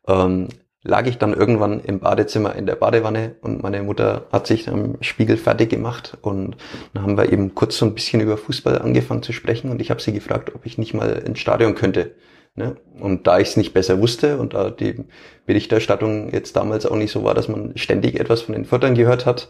Ähm, 0.08 0.50
lag 0.84 1.08
ich 1.08 1.18
dann 1.18 1.34
irgendwann 1.34 1.80
im 1.80 2.00
Badezimmer 2.00 2.56
in 2.56 2.66
der 2.66 2.76
Badewanne 2.76 3.36
und 3.42 3.64
meine 3.64 3.82
Mutter 3.84 4.26
hat 4.32 4.48
sich 4.48 4.70
am 4.70 4.98
Spiegel 5.02 5.38
fertig 5.38 5.70
gemacht 5.70 6.18
und 6.22 6.58
dann 6.94 7.04
haben 7.04 7.18
wir 7.18 7.32
eben 7.32 7.56
kurz 7.56 7.78
so 7.78 7.86
ein 7.86 7.94
bisschen 7.94 8.20
über 8.20 8.38
Fußball 8.38 8.80
angefangen 8.80 9.24
zu 9.24 9.32
sprechen 9.32 9.72
und 9.72 9.82
ich 9.82 9.90
habe 9.90 10.02
sie 10.02 10.12
gefragt, 10.12 10.54
ob 10.54 10.66
ich 10.66 10.78
nicht 10.78 10.94
mal 10.94 11.10
ins 11.10 11.40
Stadion 11.40 11.76
könnte, 11.76 12.12
Ne? 12.56 12.76
Und 13.00 13.26
da 13.26 13.40
ich 13.40 13.50
es 13.50 13.58
nicht 13.58 13.74
besser 13.74 14.00
wusste 14.00 14.38
und 14.38 14.54
da 14.54 14.70
die 14.70 15.06
Berichterstattung 15.48 16.32
jetzt 16.32 16.56
damals 16.56 16.86
auch 16.86 16.96
nicht 16.96 17.12
so 17.12 17.24
war, 17.24 17.34
dass 17.34 17.48
man 17.48 17.76
ständig 17.76 18.20
etwas 18.20 18.44
von 18.44 18.54
den 18.54 18.66
Förtern 18.66 18.94
gehört 18.94 19.26
hat, 19.26 19.50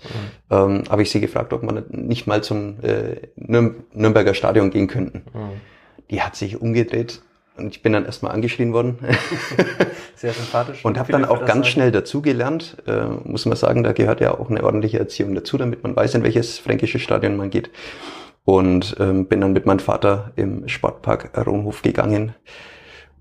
mhm. 0.50 0.56
ähm, 0.56 0.84
habe 0.90 1.02
ich 1.02 1.12
sie 1.12 1.20
gefragt, 1.20 1.52
ob 1.52 1.64
man 1.64 1.84
nicht 1.90 2.28
mal 2.28 2.42
zum 2.42 2.80
äh, 2.82 3.18
Nürn 3.36 3.84
Nürnberger 3.92 4.34
Stadion 4.34 4.72
gehen 4.72 4.88
könnten. 4.88 5.24
Mhm. 5.34 5.60
Die 6.12 6.22
hat 6.22 6.38
sich 6.38 6.62
umgedreht 6.62 7.22
und 7.58 7.76
ich 7.76 7.82
bin 7.82 7.92
dann 7.92 8.06
erstmal 8.06 8.32
angeschrien 8.32 8.72
worden. 8.72 8.98
Sehr 10.16 10.32
sympathisch. 10.32 10.86
Und 10.86 10.98
habe 10.98 11.12
dann 11.12 11.26
auch 11.26 11.44
ganz 11.44 11.68
schnell 11.68 11.92
dazugelernt, 11.92 12.78
äh, 12.88 13.04
muss 13.26 13.46
man 13.46 13.58
sagen, 13.58 13.84
da 13.84 13.92
gehört 13.92 14.22
ja 14.22 14.40
auch 14.40 14.50
eine 14.50 14.64
ordentliche 14.64 15.00
Erziehung 15.00 15.36
dazu, 15.36 15.58
damit 15.58 15.84
man 15.84 15.94
weiß, 15.94 16.16
in 16.16 16.24
welches 16.24 16.58
fränkische 16.58 17.00
Stadion 17.00 17.36
man 17.36 17.50
geht. 17.50 17.70
Und 18.46 18.96
ähm, 19.00 19.26
bin 19.26 19.42
dann 19.42 19.52
mit 19.52 19.66
meinem 19.66 19.80
Vater 19.80 20.32
im 20.38 20.70
Sportpark 20.70 21.38
Ronhof 21.46 21.82
gegangen 21.82 22.34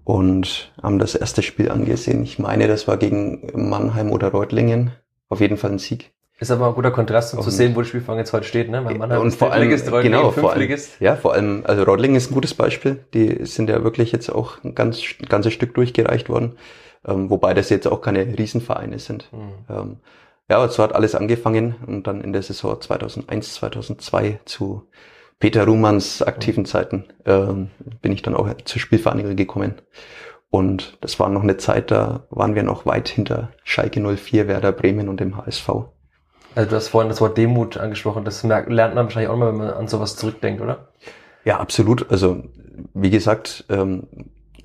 und 0.04 0.72
haben 0.82 0.98
das 0.98 1.14
erste 1.14 1.42
Spiel 1.42 1.70
angesehen. 1.70 2.22
Ich 2.22 2.38
meine, 2.38 2.68
das 2.68 2.88
war 2.88 2.96
gegen 2.96 3.50
Mannheim 3.54 4.10
oder 4.10 4.28
Reutlingen. 4.28 4.92
Auf 5.28 5.40
jeden 5.40 5.56
Fall 5.56 5.70
ein 5.72 5.78
Sieg. 5.78 6.12
Ist 6.38 6.50
aber 6.50 6.66
ein 6.66 6.74
guter 6.74 6.90
Kontrast, 6.90 7.34
um 7.34 7.38
und, 7.38 7.44
zu 7.44 7.50
sehen, 7.50 7.76
wo 7.76 7.82
die 7.82 7.88
Spielfang 7.88 8.18
jetzt 8.18 8.32
heute 8.32 8.44
steht, 8.44 8.68
ne? 8.68 8.84
Weil 8.84 8.96
Mannheim 8.96 9.20
und 9.20 9.32
vor 9.32 9.52
allem, 9.52 9.70
ist 9.70 9.86
genau, 9.86 10.32
vor 10.32 10.52
allem, 10.52 10.76
ja, 10.98 11.14
vor 11.14 11.34
allem, 11.34 11.62
also 11.64 11.84
Reutlingen 11.84 12.16
ist 12.16 12.30
ein 12.30 12.34
gutes 12.34 12.54
Beispiel. 12.54 13.04
Die 13.14 13.46
sind 13.46 13.70
ja 13.70 13.84
wirklich 13.84 14.10
jetzt 14.10 14.28
auch 14.28 14.62
ein 14.64 14.74
ganz, 14.74 15.00
ein 15.20 15.28
ganzes 15.28 15.52
Stück 15.52 15.74
durchgereicht 15.74 16.28
worden. 16.28 16.56
Ähm, 17.06 17.30
wobei 17.30 17.54
das 17.54 17.70
jetzt 17.70 17.86
auch 17.86 18.00
keine 18.00 18.38
Riesenvereine 18.38 18.98
sind. 18.98 19.28
Mhm. 19.32 19.52
Ähm, 19.68 19.96
ja, 20.48 20.66
so 20.68 20.82
hat 20.82 20.94
alles 20.94 21.14
angefangen 21.14 21.76
und 21.86 22.06
dann 22.06 22.20
in 22.20 22.32
der 22.32 22.42
Saison 22.42 22.80
2001, 22.80 23.54
2002 23.54 24.40
zu 24.44 24.88
Peter 25.42 25.64
Ruhmanns 25.64 26.22
aktiven 26.22 26.66
Zeiten 26.66 27.06
ähm, 27.26 27.70
bin 28.00 28.12
ich 28.12 28.22
dann 28.22 28.36
auch 28.36 28.48
zur 28.64 28.80
Spielvereinigung 28.80 29.34
gekommen. 29.34 29.74
Und 30.50 30.96
das 31.00 31.18
war 31.18 31.28
noch 31.30 31.42
eine 31.42 31.56
Zeit, 31.56 31.90
da 31.90 32.28
waren 32.30 32.54
wir 32.54 32.62
noch 32.62 32.86
weit 32.86 33.08
hinter 33.08 33.50
Schalke 33.64 34.00
04, 34.00 34.46
Werder 34.46 34.70
Bremen 34.70 35.08
und 35.08 35.18
dem 35.18 35.36
HSV. 35.36 35.68
Also 36.54 36.70
du 36.70 36.76
hast 36.76 36.86
vorhin 36.86 37.08
das 37.08 37.20
Wort 37.20 37.36
Demut 37.36 37.76
angesprochen. 37.76 38.24
Das 38.24 38.44
lernt 38.44 38.68
man 38.68 38.94
wahrscheinlich 38.94 39.30
auch 39.30 39.36
mal, 39.36 39.48
wenn 39.48 39.58
man 39.58 39.70
an 39.70 39.88
sowas 39.88 40.14
zurückdenkt, 40.14 40.60
oder? 40.62 40.86
Ja, 41.44 41.58
absolut. 41.58 42.08
Also 42.08 42.44
wie 42.94 43.10
gesagt, 43.10 43.64
ähm, 43.68 44.06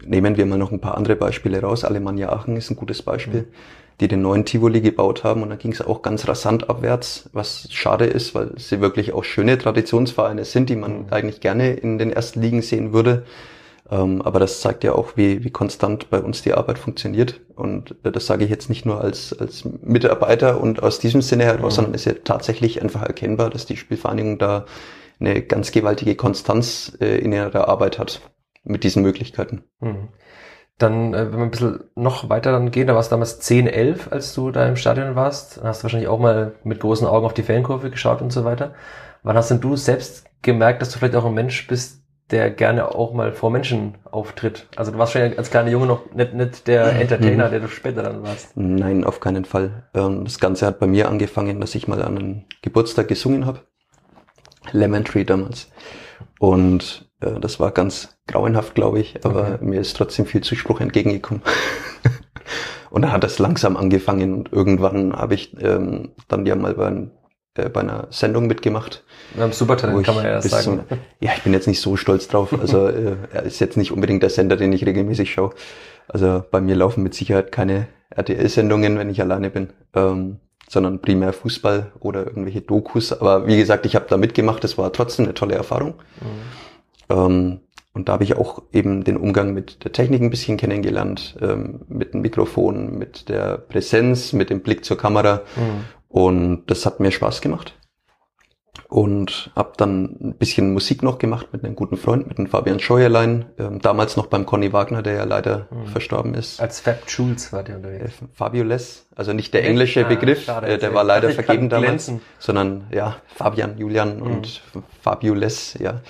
nehmen 0.06 0.38
wir 0.38 0.46
mal 0.46 0.60
noch 0.60 0.72
ein 0.72 0.80
paar 0.80 0.96
andere 0.96 1.16
Beispiele 1.16 1.60
raus. 1.60 1.86
Alemannia 1.86 2.30
Aachen 2.30 2.56
ist 2.56 2.70
ein 2.70 2.76
gutes 2.76 3.02
Beispiel. 3.02 3.42
Mhm 3.42 3.87
die 4.00 4.08
den 4.08 4.22
neuen 4.22 4.46
Tivoli 4.46 4.82
gebaut 4.82 5.24
haben. 5.24 5.42
Und 5.44 5.50
da 5.50 5.56
ging 5.56 5.72
es 5.72 5.82
auch 5.82 6.02
ganz 6.02 6.28
rasant 6.28 6.70
abwärts, 6.70 7.30
was 7.34 7.68
schade 7.72 8.06
ist, 8.06 8.36
weil 8.36 8.52
sie 8.58 8.80
wirklich 8.80 9.14
auch 9.14 9.24
schöne 9.24 9.58
Traditionsvereine 9.58 10.46
sind, 10.46 10.70
die 10.70 10.76
man 10.76 11.06
mhm. 11.06 11.06
eigentlich 11.10 11.42
gerne 11.42 11.74
in 11.74 11.98
den 11.98 12.12
ersten 12.12 12.42
Ligen 12.42 12.62
sehen 12.62 12.94
würde. 12.94 13.26
Ähm, 13.90 14.22
aber 14.22 14.40
das 14.40 14.62
zeigt 14.62 14.84
ja 14.84 14.94
auch, 14.94 15.16
wie, 15.16 15.44
wie 15.44 15.50
konstant 15.50 16.10
bei 16.10 16.20
uns 16.20 16.42
die 16.42 16.54
Arbeit 16.54 16.78
funktioniert. 16.78 17.40
Und 17.56 17.96
äh, 18.04 18.12
das 18.12 18.26
sage 18.26 18.44
ich 18.44 18.50
jetzt 18.50 18.70
nicht 18.70 18.86
nur 18.86 19.02
als, 19.02 19.34
als 19.34 19.66
Mitarbeiter 19.66 20.62
und 20.62 20.84
aus 20.84 21.00
diesem 21.00 21.22
Sinne 21.22 21.46
heraus, 21.46 21.74
mhm. 21.74 21.76
sondern 21.76 21.94
ist 21.94 22.06
ja 22.06 22.14
tatsächlich 22.24 22.82
einfach 22.82 23.02
erkennbar, 23.02 23.50
dass 23.50 23.66
die 23.66 23.78
Spielvereinigung 23.78 24.38
da 24.38 24.66
eine 25.20 25.42
ganz 25.42 25.72
gewaltige 25.72 26.16
Konstanz 26.16 26.96
äh, 27.00 27.18
in 27.18 27.32
ihrer 27.32 27.68
Arbeit 27.68 27.98
hat 27.98 28.22
mit 28.64 28.84
diesen 28.84 29.02
Möglichkeiten. 29.02 29.64
Mhm. 29.80 30.10
Dann, 30.78 31.14
äh, 31.14 31.32
wenn 31.32 31.40
wir 31.40 31.46
ein 31.46 31.52
bisschen 31.52 31.84
noch 31.96 32.30
weiter 32.30 32.52
dann 32.52 32.72
gehen, 32.72 32.88
da 32.88 32.96
warst 32.96 33.12
du 33.12 33.16
damals 33.16 33.40
10, 33.40 33.68
11, 33.68 34.12
als 34.12 34.34
du 34.34 34.52
da 34.52 34.68
im 34.68 34.76
Stadion 34.76 35.16
warst. 35.16 35.58
Dann 35.58 35.66
hast 35.66 35.82
du 35.82 35.84
wahrscheinlich 35.84 36.10
auch 36.10 36.20
mal 36.20 36.54
mit 36.64 36.80
großen 36.80 37.08
Augen 37.08 37.26
auf 37.26 37.34
die 37.34 37.44
Fankurve 37.44 37.90
geschaut 37.90 38.22
und 38.22 38.32
so 38.32 38.46
weiter. 38.46 38.74
Wann 39.24 39.36
hast 39.36 39.50
denn 39.50 39.60
du 39.60 39.76
selbst 39.76 40.26
gemerkt, 40.42 40.82
dass 40.82 40.92
du 40.92 41.00
vielleicht 41.00 41.16
auch 41.16 41.26
ein 41.26 41.34
Mensch 41.34 41.68
bist, 41.68 42.04
der 42.30 42.52
gerne 42.52 42.94
auch 42.94 43.14
mal 43.14 43.34
vor 43.34 43.50
Menschen 43.50 43.96
auftritt? 44.04 44.68
Also 44.76 44.92
du 44.92 44.98
warst 45.00 45.14
schon 45.14 45.38
als 45.38 45.50
kleiner 45.50 45.72
Junge 45.72 45.88
noch 45.88 46.14
nicht, 46.14 46.34
nicht 46.34 46.68
der 46.68 46.94
mhm. 46.94 47.02
Entertainer, 47.02 47.50
der 47.50 47.62
du 47.62 47.68
später 47.68 48.04
dann 48.04 48.22
warst. 48.22 48.56
Nein, 48.56 49.04
auf 49.04 49.20
keinen 49.20 49.46
Fall. 49.46 49.90
Ähm, 49.96 50.26
das 50.26 50.40
Ganze 50.40 50.68
hat 50.68 50.80
bei 50.80 50.88
mir 50.88 51.10
angefangen, 51.10 51.60
dass 51.60 51.74
ich 51.76 51.88
mal 51.88 52.02
an 52.04 52.18
einem 52.18 52.46
Geburtstag 52.62 53.08
gesungen 53.08 53.46
habe. 53.46 53.62
Lemon 54.72 55.06
Tree 55.06 55.24
damals. 55.24 55.70
Und 56.40 57.07
das 57.20 57.60
war 57.60 57.72
ganz 57.72 58.18
grauenhaft, 58.28 58.76
glaube 58.76 59.00
ich, 59.00 59.26
aber 59.26 59.54
okay. 59.56 59.66
mir 59.66 59.82
ist 59.82 59.96
trotzdem 59.96 60.26
viel 60.26 60.42
Zuspruch 60.42 60.80
entgegengekommen. 60.82 61.42
und 62.92 63.02
dann 63.02 63.12
hat 63.12 63.24
das 63.24 63.40
langsam 63.40 63.76
angefangen 63.76 64.34
und 64.34 64.54
irgendwann 64.54 65.14
habe 65.14 65.34
ich 65.34 65.56
ähm, 65.62 66.12
dann 66.28 66.46
ja 66.46 66.56
mal 66.56 66.76
bei, 66.76 67.08
äh, 67.56 67.70
bei 67.70 67.82
einer 67.82 68.08
Sendung 68.12 68.46
mitgemacht. 68.46 69.04
Beim 69.36 69.52
Supertalent 69.52 70.06
kann 70.06 70.16
man 70.16 70.26
ja 70.26 70.42
sagen. 70.42 70.64
Zum, 70.64 70.80
ja, 71.20 71.32
ich 71.36 71.42
bin 71.42 71.54
jetzt 71.54 71.68
nicht 71.68 71.82
so 71.82 71.98
stolz 71.98 72.28
drauf. 72.28 72.54
Also 72.60 72.88
äh, 72.88 73.16
er 73.34 73.44
ist 73.44 73.60
jetzt 73.60 73.78
nicht 73.78 73.92
unbedingt 73.92 74.22
der 74.22 74.30
Sender, 74.30 74.56
den 74.56 74.72
ich 74.72 74.86
regelmäßig 74.86 75.32
schaue. 75.32 75.54
Also 76.08 76.44
bei 76.52 76.62
mir 76.62 76.76
laufen 76.76 77.02
mit 77.02 77.16
Sicherheit 77.16 77.52
keine 77.52 77.88
RTL-Sendungen, 78.12 78.98
wenn 79.00 79.10
ich 79.10 79.22
alleine 79.22 79.50
bin. 79.50 79.74
Ähm, 79.96 80.40
sondern 80.70 81.02
primär 81.02 81.34
Fußball 81.34 81.94
oder 82.00 82.28
irgendwelche 82.28 82.62
Dokus. 82.62 83.14
Aber 83.14 83.48
wie 83.48 83.58
gesagt, 83.58 83.86
ich 83.86 83.96
habe 83.96 84.06
da 84.10 84.18
mitgemacht, 84.18 84.64
das 84.64 84.78
war 84.78 84.92
trotzdem 84.92 85.26
eine 85.26 85.34
tolle 85.34 85.56
Erfahrung. 85.56 85.96
Mhm. 86.22 86.67
Ähm, 87.10 87.62
und 87.98 88.10
da 88.10 88.14
habe 88.14 88.24
ich 88.24 88.38
auch 88.38 88.62
eben 88.72 89.04
den 89.04 89.18
Umgang 89.18 89.56
mit 89.56 89.84
der 89.84 89.92
Technik 89.92 90.22
ein 90.22 90.30
bisschen 90.30 90.56
kennengelernt, 90.56 91.36
ähm, 91.42 91.80
mit 91.88 92.14
dem 92.14 92.22
Mikrofon, 92.22 92.96
mit 92.96 93.28
der 93.28 93.58
Präsenz, 93.58 94.34
mit 94.34 94.52
dem 94.52 94.62
Blick 94.62 94.86
zur 94.86 95.00
Kamera. 95.00 95.42
Mhm. 95.56 95.86
Und 96.08 96.66
das 96.68 96.86
hat 96.86 97.00
mir 97.00 97.12
Spaß 97.12 97.42
gemacht. 97.42 97.74
Und 98.88 99.50
habe 99.56 99.74
dann 99.78 100.16
ein 100.22 100.36
bisschen 100.38 100.74
Musik 100.74 101.02
noch 101.02 101.18
gemacht 101.18 101.48
mit 101.52 101.66
einem 101.66 101.76
guten 101.76 101.98
Freund, 101.98 102.28
mit 102.28 102.38
dem 102.38 102.46
Fabian 102.46 102.80
Scheuerlein, 102.80 103.46
ähm, 103.58 103.82
damals 103.82 104.16
noch 104.16 104.28
beim 104.28 104.46
Conny 104.46 104.72
Wagner, 104.72 105.02
der 105.02 105.14
ja 105.16 105.24
leider 105.24 105.68
mhm. 105.72 105.88
verstorben 105.88 106.36
ist. 106.36 106.62
Als 106.62 106.80
Fab 106.80 107.00
Jules 107.08 107.52
war 107.52 107.64
der 107.64 107.78
unterwegs. 107.78 108.22
Äh, 108.22 108.26
Fabulous, 108.32 109.08
also 109.16 109.34
nicht 109.34 109.56
der 109.56 109.66
englische 109.66 110.06
ah, 110.06 110.08
Begriff, 110.08 110.44
schade, 110.44 110.68
äh, 110.68 110.78
der 110.78 110.94
war 110.94 111.04
leider 111.04 111.32
vergeben 111.32 111.68
damals, 111.68 112.12
sondern 112.38 112.86
ja, 112.92 113.18
Fabian, 113.26 113.80
Julian 113.80 114.18
mhm. 114.18 114.22
und 114.22 114.62
Fabulous, 115.02 115.74
ja 115.80 116.02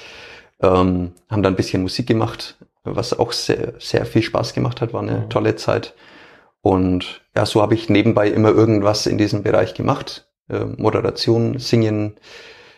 ähm, 0.62 1.14
haben 1.30 1.44
da 1.44 1.50
ein 1.50 1.56
bisschen 1.56 1.82
Musik 1.82 2.08
gemacht, 2.08 2.58
was 2.84 3.18
auch 3.18 3.32
sehr, 3.32 3.74
sehr 3.80 4.06
viel 4.06 4.22
Spaß 4.22 4.54
gemacht 4.54 4.82
hat, 4.82 4.94
war 4.94 5.02
eine 5.02 5.20
mhm. 5.20 5.30
tolle 5.30 5.56
Zeit. 5.56 5.94
Und 6.62 7.22
ja, 7.36 7.46
so 7.46 7.62
habe 7.62 7.76
ich 7.76 7.90
nebenbei 7.90 8.30
immer 8.30 8.50
irgendwas 8.50 9.06
in 9.06 9.18
diesem 9.18 9.44
Bereich 9.44 9.74
gemacht. 9.74 10.28
Äh, 10.50 10.66
Moderation, 10.66 11.60
Singen, 11.60 12.18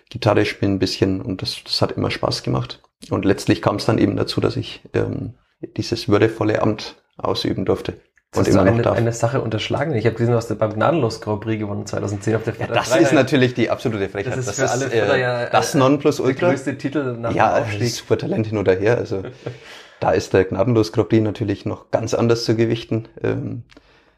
Gitarre 0.10 0.46
spielen 0.46 0.74
ein 0.74 0.80
bisschen 0.80 1.22
und 1.22 1.42
das, 1.42 1.64
das 1.64 1.82
hat 1.82 1.94
immer 1.94 2.12
Spaß 2.12 2.44
gemacht. 2.44 2.82
Und 3.10 3.26
letztlich 3.26 3.62
kam 3.62 3.78
es 3.78 3.86
dann 3.86 3.98
eben 3.98 4.16
dazu, 4.16 4.42
dass 4.42 4.58
ich 4.58 4.82
ähm, 4.94 5.36
dieses 5.78 6.10
würdevolle 6.10 6.62
Amt 6.62 7.02
ausüben 7.18 7.66
durfte. 7.66 8.02
Und 8.36 8.48
immer 8.48 8.64
noch 8.64 8.74
eine, 8.74 8.82
darf. 8.84 8.98
eine 8.98 9.12
Sache 9.12 9.42
unterschlagen. 9.42 9.96
Ich 9.96 10.06
habe 10.06 10.16
gesehen, 10.16 10.32
du 10.32 10.38
hast 10.38 10.56
beim 10.60 10.74
Gnadenlos 10.74 11.20
Grand 11.20 11.42
Prix 11.42 11.60
gewonnen 11.60 11.88
2010 11.88 12.36
auf 12.36 12.44
der 12.44 12.54
ja, 12.60 12.68
Das 12.68 12.96
ist 12.96 13.12
natürlich 13.12 13.56
die 13.56 13.72
absolute 13.72 14.08
Frechheit. 14.08 14.38
Das 14.38 14.48
ist 14.48 14.56
für 14.56 14.62
das 14.62 14.72
alle 14.72 14.86
ist, 14.86 14.94
äh, 14.94 15.20
ja 15.20 15.46
das 15.48 15.74
Nonplusultra. 15.74 16.40
Der 16.40 16.50
größte 16.50 16.78
Titel 16.78 17.18
nach 17.18 17.34
ja, 17.34 17.60
dem 17.60 17.64
Aufstieg. 17.64 17.90
super 17.90 18.20
Talent 18.20 18.46
hin 18.46 18.60
oder 18.60 18.76
her. 18.76 18.98
Also 18.98 19.24
da 20.00 20.12
ist 20.12 20.34
der 20.34 20.46
Gnadenlos 20.46 20.92
Grand 20.92 21.10
Prix 21.10 21.24
natürlich 21.24 21.66
noch 21.66 21.90
ganz 21.90 22.14
anders 22.14 22.46
zu 22.46 22.56
gewichten. 22.56 23.08
Ähm, 23.24 23.64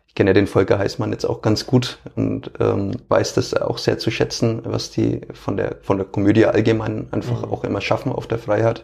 ich 0.08 0.16
kenne 0.16 0.32
ja 0.32 0.34
den 0.34 0.48
Volker 0.48 0.78
Heißmann 0.78 1.14
jetzt 1.14 1.24
auch 1.24 1.42
ganz 1.42 1.66
gut 1.66 2.00
und 2.18 2.52
ähm, 2.60 2.98
weiß 3.08 3.34
das 3.36 3.54
auch 3.54 3.78
sehr 3.78 3.98
zu 3.98 4.12
schätzen, 4.12 4.62
was 4.66 4.92
die 4.92 5.22
von 5.32 5.56
der 5.56 5.78
von 5.84 5.96
der 5.96 6.06
Komödie 6.06 6.46
allgemein 6.46 7.08
einfach 7.12 7.46
mhm. 7.46 7.52
auch 7.54 7.64
immer 7.64 7.80
schaffen 7.80 8.12
auf 8.12 8.28
der 8.28 8.40
Freiheit. 8.40 8.84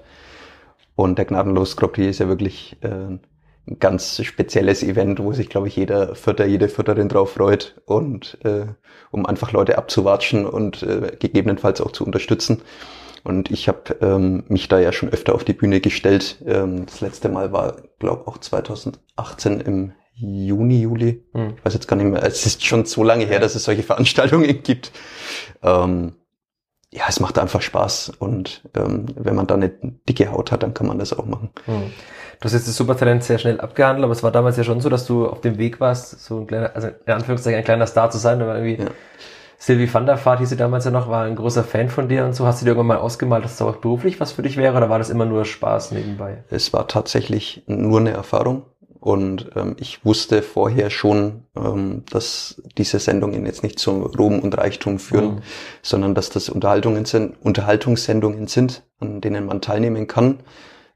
Und 0.96 1.18
der 1.18 1.26
Gnadenlos 1.26 1.76
Grand 1.76 1.92
Prix 1.92 2.12
ist 2.12 2.20
ja 2.20 2.30
wirklich 2.30 2.78
äh, 2.82 3.18
ein 3.68 3.80
ganz 3.80 4.24
spezielles 4.24 4.84
Event, 4.84 5.20
wo 5.20 5.34
sich, 5.34 5.50
glaube 5.50 5.68
ich, 5.68 5.76
jeder 5.76 6.16
Vierter, 6.16 6.46
jede 6.46 6.70
Vierterin 6.70 7.10
drauf 7.10 7.34
freut 7.34 7.82
und 7.86 8.38
äh, 8.44 8.68
um 9.12 9.26
einfach 9.26 9.52
Leute 9.52 9.78
abzuwatschen 9.78 10.46
und 10.46 10.84
äh, 10.84 11.18
gegebenenfalls 11.20 11.82
auch 11.82 11.92
zu 11.92 12.06
unterstützen. 12.06 12.62
Und 13.24 13.52
ich 13.52 13.68
habe 13.68 13.98
ähm, 14.02 14.46
mich 14.48 14.70
da 14.70 14.80
ja 14.80 14.94
schon 14.94 15.10
öfter 15.10 15.36
auf 15.36 15.44
die 15.44 15.54
Bühne 15.54 15.82
gestellt. 15.82 16.38
Ähm, 16.46 16.86
das 16.86 17.02
letzte 17.02 17.28
Mal 17.28 17.52
war, 17.52 17.76
glaube 18.00 18.26
auch 18.28 18.38
2018 18.38 19.60
im 19.60 19.92
Juni, 20.14 20.82
Juli. 20.82 21.26
Hm. 21.34 21.56
Ich 21.58 21.66
weiß 21.66 21.74
jetzt 21.74 21.88
gar 21.88 21.98
nicht 21.98 22.06
mehr. 22.06 22.24
Es 22.24 22.46
ist 22.46 22.66
schon 22.66 22.86
so 22.86 23.04
lange 23.04 23.26
her, 23.26 23.40
dass 23.40 23.56
es 23.56 23.66
solche 23.66 23.84
Veranstaltungen 23.84 24.64
gibt. 24.64 24.92
Ähm, 25.62 26.14
ja, 26.90 27.04
es 27.10 27.20
macht 27.20 27.38
einfach 27.38 27.62
Spaß. 27.62 28.14
Und 28.18 28.64
ähm, 28.76 29.08
wenn 29.16 29.36
man 29.36 29.46
da 29.46 29.56
eine 29.56 29.70
dicke 29.70 30.32
Haut 30.32 30.52
hat, 30.52 30.64
dann 30.64 30.74
kann 30.74 30.88
man 30.88 30.98
das 30.98 31.12
auch 31.14 31.26
machen. 31.26 31.50
Hm. 31.66 31.92
Du 32.40 32.46
hast 32.46 32.54
jetzt 32.54 32.68
das 32.68 32.76
Supertalent 32.76 33.24
sehr 33.24 33.40
schnell 33.40 33.60
abgehandelt, 33.60 34.04
aber 34.04 34.14
es 34.14 34.22
war 34.22 34.32
damals 34.32 34.58
ja 34.58 34.64
schon 34.64 34.80
so, 34.80 34.90
dass 34.90 35.08
du 35.08 35.28
auf 35.28 35.42
dem 35.42 35.58
Weg 35.58 35.80
warst, 35.80 36.24
so 36.24 36.40
ein 36.40 36.48
kleiner, 36.48 36.72
also 36.76 36.88
in 36.88 37.14
Anführungszeichen 37.14 37.58
ein 37.58 37.64
kleiner 37.64 37.88
Star 37.88 38.12
zu 38.12 38.20
sein, 38.20 38.42
aber 38.42 38.56
irgendwie 38.60 38.84
ja. 38.84 38.90
Sylvie 39.58 39.92
van 39.92 40.06
der 40.06 40.24
Vaart 40.24 40.40
hieß 40.40 40.50
sie 40.50 40.56
damals 40.56 40.86
ja 40.86 40.92
noch, 40.92 41.10
war 41.10 41.24
ein 41.24 41.36
großer 41.36 41.64
Fan 41.64 41.90
von 41.90 42.08
dir 42.08 42.26
und 42.26 42.36
so. 42.36 42.46
Hast 42.46 42.62
du 42.62 42.66
dir 42.66 42.72
irgendwann 42.72 42.88
mal 42.88 42.98
ausgemalt, 42.98 43.44
dass 43.44 43.56
es 43.56 43.62
auch 43.62 43.78
beruflich 43.78 44.20
was 44.20 44.34
für 44.34 44.44
dich 44.44 44.56
wäre 44.56 44.78
oder 44.78 44.90
war 44.90 45.00
das 45.00 45.10
immer 45.10 45.26
nur 45.26 45.46
Spaß 45.46 45.94
nebenbei? 45.94 46.44
Es 46.52 46.74
war 46.74 46.88
tatsächlich 46.88 47.64
nur 47.66 48.00
eine 48.00 48.12
Erfahrung 48.12 48.66
und 49.00 49.50
ähm, 49.56 49.76
ich 49.80 50.06
wusste 50.06 50.44
vorher 50.44 50.92
schon, 50.92 51.44
ähm, 51.56 52.04
dass 52.12 52.62
diese 52.78 53.00
Sendungen 53.00 53.48
jetzt 53.48 53.64
nicht 53.64 53.80
zum 53.80 54.04
Ruhm 54.04 54.40
und 54.40 54.56
Reichtum 54.56 55.00
führen, 55.00 55.36
mhm. 55.36 55.42
sondern 55.82 56.14
dass 56.14 56.30
das 56.30 56.50
Unterhaltungen 56.50 57.06
sind, 57.06 57.36
Unterhaltungssendungen 57.42 58.46
sind, 58.46 58.84
an 59.00 59.22
denen 59.22 59.48
man 59.48 59.62
teilnehmen 59.62 60.06
kann 60.06 60.38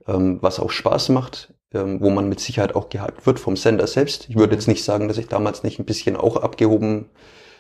was 0.06 0.60
auch 0.60 0.72
Spaß 0.72 1.10
macht. 1.10 1.54
ähm, 1.74 2.02
wo 2.02 2.10
man 2.10 2.28
mit 2.28 2.40
Sicherheit 2.40 2.76
auch 2.76 2.90
gehypt 2.90 3.26
wird 3.26 3.40
vom 3.40 3.56
Sender 3.56 3.88
selbst. 3.88 4.30
Ich 4.30 4.36
würde 4.36 4.56
jetzt 4.56 4.68
nicht 4.68 4.84
sagen, 4.84 5.08
dass 5.08 5.18
ich 5.18 5.28
damals 5.28 5.64
nicht 5.64 5.80
ein 5.80 5.86
bisschen 5.86 6.18
auch 6.18 6.38
abgehoben 6.38 7.10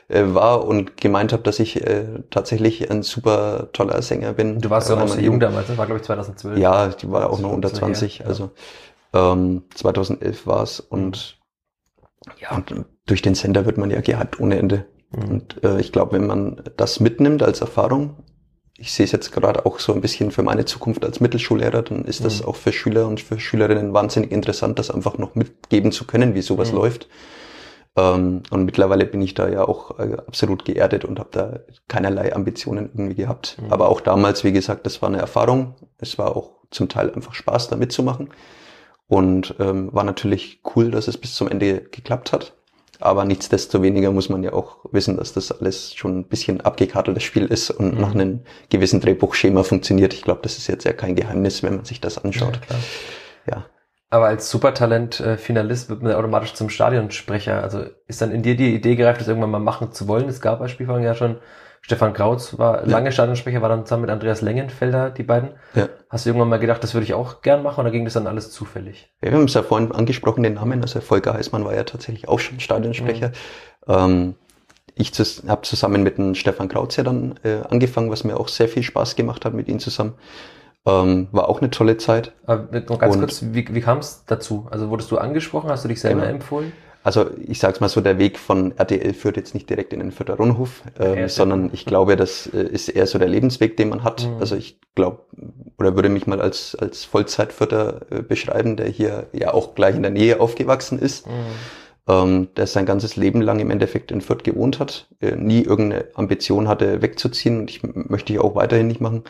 äh, 0.10 0.24
war 0.26 0.66
und 0.66 0.98
gemeint 0.98 1.32
habe, 1.32 1.44
dass 1.44 1.60
ich 1.60 1.86
äh, 1.86 2.06
tatsächlich 2.30 2.92
ein 2.92 3.04
super 3.04 3.70
toller 3.74 4.02
Sänger 4.02 4.34
bin. 4.34 4.60
Du 4.60 4.70
warst 4.70 4.90
ja 4.90 4.96
noch 4.96 5.08
sehr 5.08 5.24
jung 5.24 5.40
damals, 5.40 5.68
das 5.68 5.78
war 5.78 5.86
glaube 5.86 6.00
ich 6.00 6.06
2012. 6.06 6.58
Ja, 6.58 6.90
die 6.90 7.10
war 7.10 7.30
auch 7.30 7.40
noch 7.40 7.52
unter 7.52 7.74
20, 7.74 8.20
her, 8.20 8.28
also 8.28 8.52
ähm, 9.14 9.64
2011 9.76 10.46
war 10.46 10.64
es 10.64 10.80
und 10.80 11.38
ja, 12.40 12.56
und 12.56 12.86
durch 13.08 13.22
den 13.22 13.34
Sender 13.34 13.66
wird 13.66 13.78
man 13.78 13.90
ja 13.90 14.02
gehypt 14.02 14.40
ohne 14.40 14.58
Ende. 14.58 14.86
Mhm. 15.12 15.30
Und 15.30 15.64
äh, 15.64 15.80
ich 15.80 15.92
glaube, 15.92 16.14
wenn 16.14 16.28
man 16.28 16.62
das 16.78 17.00
mitnimmt 17.00 17.42
als 17.42 17.62
Erfahrung, 17.62 18.18
ich 18.82 18.92
sehe 18.92 19.04
es 19.04 19.12
jetzt 19.12 19.32
gerade 19.32 19.66
auch 19.66 19.80
so 19.80 19.94
ein 19.94 20.02
bisschen 20.02 20.32
für 20.32 20.42
meine 20.42 20.66
Zukunft 20.66 21.06
als 21.06 21.20
Mittelschullehrer, 21.20 21.84
dann 21.84 22.04
ist 22.04 22.26
das 22.26 22.42
mhm. 22.42 22.48
auch 22.48 22.56
für 22.56 22.74
Schüler 22.74 23.08
und 23.08 23.22
für 23.22 23.40
Schülerinnen 23.40 23.94
wahnsinnig 23.94 24.32
interessant, 24.32 24.80
das 24.80 24.90
einfach 24.90 25.20
noch 25.20 25.36
mitgeben 25.36 25.92
zu 25.92 26.06
können, 26.06 26.34
wie 26.34 26.42
sowas 26.42 26.72
mhm. 26.72 26.78
läuft. 26.80 27.08
Ähm, 27.96 28.42
und 28.50 28.66
mittlerweile 28.66 29.06
bin 29.06 29.22
ich 29.22 29.36
da 29.36 29.48
ja 29.48 29.68
auch 29.68 30.00
äh, 30.00 30.18
absolut 30.26 30.66
geerdet 30.66 31.06
und 31.06 31.20
habe 31.20 31.30
da 31.32 31.60
keinerlei 31.88 32.34
Ambitionen 32.36 32.90
irgendwie 32.94 33.16
gehabt. 33.16 33.58
Mhm. 33.62 33.72
Aber 33.72 33.90
auch 33.90 34.02
damals, 34.02 34.44
wie 34.44 34.52
gesagt, 34.52 34.86
das 34.88 35.02
war 35.02 35.10
eine 35.10 35.20
Erfahrung. 35.20 35.76
Es 36.00 36.18
war 36.18 36.36
auch 36.36 36.52
zum 36.72 36.90
Teil 36.90 37.14
einfach 37.14 37.36
Spaß, 37.36 37.68
da 37.68 37.76
mitzumachen. 37.76 38.30
Und 39.08 39.56
ähm, 39.60 39.90
war 39.94 40.06
natürlich 40.06 40.62
cool, 40.76 40.90
dass 40.90 41.08
es 41.08 41.18
bis 41.18 41.36
zum 41.36 41.50
Ende 41.50 41.82
geklappt 41.82 42.32
hat. 42.32 42.54
Aber 43.02 43.26
nichtsdestoweniger 43.26 44.12
muss 44.12 44.30
man 44.30 44.44
ja 44.44 44.54
auch 44.54 44.78
wissen, 44.92 45.18
dass 45.18 45.34
das 45.34 45.52
alles 45.52 45.94
schon 45.94 46.20
ein 46.20 46.28
bisschen 46.28 46.62
abgekarteltes 46.62 47.24
Spiel 47.24 47.46
ist 47.46 47.72
und 47.72 47.96
mhm. 47.96 48.02
nach 48.02 48.14
einem 48.14 48.42
gewissen 48.70 49.02
Drehbuchschema 49.02 49.64
funktioniert. 49.64 50.14
Ich 50.14 50.22
glaube, 50.22 50.42
das 50.44 50.58
ist 50.58 50.68
jetzt 50.68 50.84
ja 50.86 50.94
kein 50.94 51.16
Geheimnis, 51.16 51.64
wenn 51.64 51.78
man 51.78 51.86
sich 51.86 52.00
das 52.00 52.24
anschaut. 52.24 52.60
Ja, 52.70 53.56
ja. 53.56 53.66
Aber 54.12 54.26
als 54.26 54.50
Supertalent-Finalist 54.50 55.90
wird 55.90 56.04
man 56.04 56.14
automatisch 56.14 56.54
zum 56.54 56.70
Stadionsprecher. 56.70 57.64
Also 57.64 57.86
ist 58.08 58.22
dann 58.22 58.32
in 58.32 58.44
dir 58.44 58.58
die 58.58 58.76
Idee 58.76 58.96
gereift, 58.96 59.22
das 59.22 59.28
irgendwann 59.30 59.52
mal 59.52 59.60
machen 59.60 59.94
zu 59.94 60.08
wollen? 60.08 60.28
Es 60.28 60.42
gab 60.42 60.60
als 60.62 60.72
Spielfang 60.72 61.02
ja 61.02 61.16
schon 61.16 61.38
Stefan 61.82 62.14
Krautz 62.14 62.58
war 62.58 62.86
lange 62.86 63.08
ja. 63.08 63.12
Stadionsprecher, 63.12 63.62
war 63.62 63.70
dann 63.70 63.86
zusammen 63.86 64.04
mit 64.04 64.12
Andreas 64.12 64.42
Lengenfelder, 64.42 65.10
die 65.10 65.24
beiden. 65.24 65.50
Ja. 65.74 65.90
Hast 66.10 66.26
du 66.26 66.30
irgendwann 66.30 66.50
mal 66.50 66.60
gedacht, 66.60 66.84
das 66.84 66.94
würde 66.94 67.06
ich 67.06 67.14
auch 67.14 67.42
gern 67.42 67.64
machen 67.64 67.82
oder 67.82 67.92
ging 67.92 68.06
das 68.06 68.14
dann 68.14 68.28
alles 68.28 68.52
zufällig? 68.52 69.12
Ja, 69.24 69.32
wir 69.32 69.38
haben 69.38 69.46
es 69.46 69.54
ja 69.56 69.64
vorhin 69.64 69.92
angesprochen, 69.92 70.44
den 70.44 70.54
Namen. 70.54 70.82
Also 70.82 71.02
Volker 71.02 71.34
Heißmann 71.34 71.66
war 71.66 71.74
ja 71.74 71.84
tatsächlich 71.84 72.28
auch 72.28 72.40
schon 72.40 72.60
Stadionsprecher. 72.60 73.30
Mhm. 73.88 73.94
Ähm, 73.94 74.36
ich 74.94 75.12
habe 75.48 75.62
zusammen 75.64 76.04
mit 76.04 76.18
dem 76.18 76.36
Stefan 76.36 76.70
Krautz 76.70 76.98
ja 76.98 77.04
dann 77.04 77.40
äh, 77.44 77.62
angefangen, 77.70 78.12
was 78.12 78.24
mir 78.24 78.40
auch 78.40 78.48
sehr 78.48 78.68
viel 78.68 78.84
Spaß 78.84 79.16
gemacht 79.16 79.44
hat 79.46 79.54
mit 79.54 79.68
ihm 79.68 79.80
zusammen. 79.80 80.14
Ähm, 80.86 81.28
war 81.32 81.50
auch 81.50 81.62
eine 81.62 81.70
tolle 81.70 81.98
Zeit. 81.98 82.34
Aber 82.46 82.80
noch 82.80 83.00
ganz 83.00 83.16
Und, 83.16 83.22
kurz, 83.22 83.44
wie, 83.52 83.68
wie 83.74 83.82
kam 83.82 84.00
es 84.00 84.26
dazu? 84.26 84.68
Also 84.70 84.90
wurdest 84.90 85.12
du 85.12 85.18
angesprochen? 85.18 85.70
Hast 85.70 85.84
du 85.84 85.90
dich 85.90 86.02
selber 86.02 86.22
genau. 86.22 86.34
empfohlen? 86.34 86.74
Also 87.04 87.32
ich 87.40 87.60
sag's 87.60 87.80
mal 87.80 87.90
so, 87.90 88.00
der 88.02 88.20
Weg 88.20 88.38
von 88.38 88.78
RTL 88.78 89.14
führt 89.14 89.38
jetzt 89.38 89.54
nicht 89.56 89.70
direkt 89.70 89.92
in 89.92 90.00
den 90.00 90.12
Fürther 90.12 90.36
Rundhof, 90.36 90.84
ähm, 91.00 91.28
sondern 91.28 91.72
ich 91.74 91.86
glaube, 91.86 92.16
das 92.16 92.48
äh, 92.48 92.62
ist 92.62 92.90
eher 92.90 93.08
so 93.08 93.18
der 93.18 93.28
Lebensweg, 93.28 93.76
den 93.76 93.90
man 93.90 94.04
hat. 94.04 94.28
Mhm. 94.28 94.38
Also 94.40 94.56
ich 94.56 94.80
glaube, 94.94 95.26
oder 95.80 95.96
würde 95.96 96.10
mich 96.10 96.28
mal 96.28 96.42
als, 96.42 96.76
als 96.76 97.04
Vollzeitfürther 97.06 98.02
äh, 98.12 98.22
beschreiben, 98.22 98.76
der 98.76 98.88
hier 98.88 99.28
ja 99.34 99.54
auch 99.54 99.74
gleich 99.74 99.96
in 99.96 100.04
der 100.04 100.12
Nähe 100.12 100.40
aufgewachsen 100.40 101.00
ist. 101.00 101.26
Mhm. 101.26 101.32
Ähm, 102.08 102.48
der 102.56 102.68
sein 102.68 102.86
ganzes 102.86 103.16
Leben 103.16 103.42
lang 103.42 103.60
im 103.60 103.70
Endeffekt 103.72 104.12
in 104.12 104.22
Fürth 104.22 104.44
gewohnt 104.44 104.80
hat, 104.80 105.08
äh, 105.22 105.36
nie 105.36 105.62
irgendeine 105.62 106.06
Ambition 106.16 106.68
hatte, 106.68 107.02
wegzuziehen. 107.02 107.60
Und 107.60 107.70
ich 107.70 107.82
möchte 107.84 108.34
ich 108.34 108.40
auch 108.40 108.56
weiterhin 108.56 108.88
nicht 108.88 109.02
machen. 109.02 109.24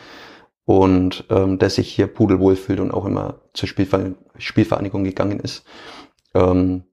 Und 0.64 1.24
ähm, 1.30 1.58
der 1.58 1.70
sich 1.70 1.88
hier 1.88 2.06
pudelwohl 2.06 2.56
fühlt 2.56 2.80
und 2.80 2.92
auch 2.92 3.04
immer 3.04 3.40
zur 3.52 3.68
Spielver 3.68 4.12
Spielvereinigung 4.38 5.04
gegangen 5.04 5.40
ist. 5.40 5.64
Ähm, 6.34 6.84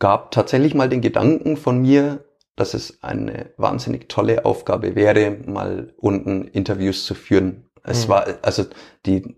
gab 0.00 0.32
tatsächlich 0.32 0.74
mal 0.74 0.88
den 0.88 1.02
Gedanken 1.02 1.56
von 1.56 1.80
mir, 1.80 2.24
dass 2.56 2.74
es 2.74 3.02
eine 3.02 3.50
wahnsinnig 3.56 4.08
tolle 4.08 4.44
Aufgabe 4.44 4.96
wäre, 4.96 5.30
mal 5.46 5.94
unten 5.96 6.48
Interviews 6.48 7.04
zu 7.04 7.14
führen. 7.14 7.70
Es 7.84 8.06
mhm. 8.06 8.10
war, 8.10 8.26
also 8.42 8.64
die, 9.06 9.36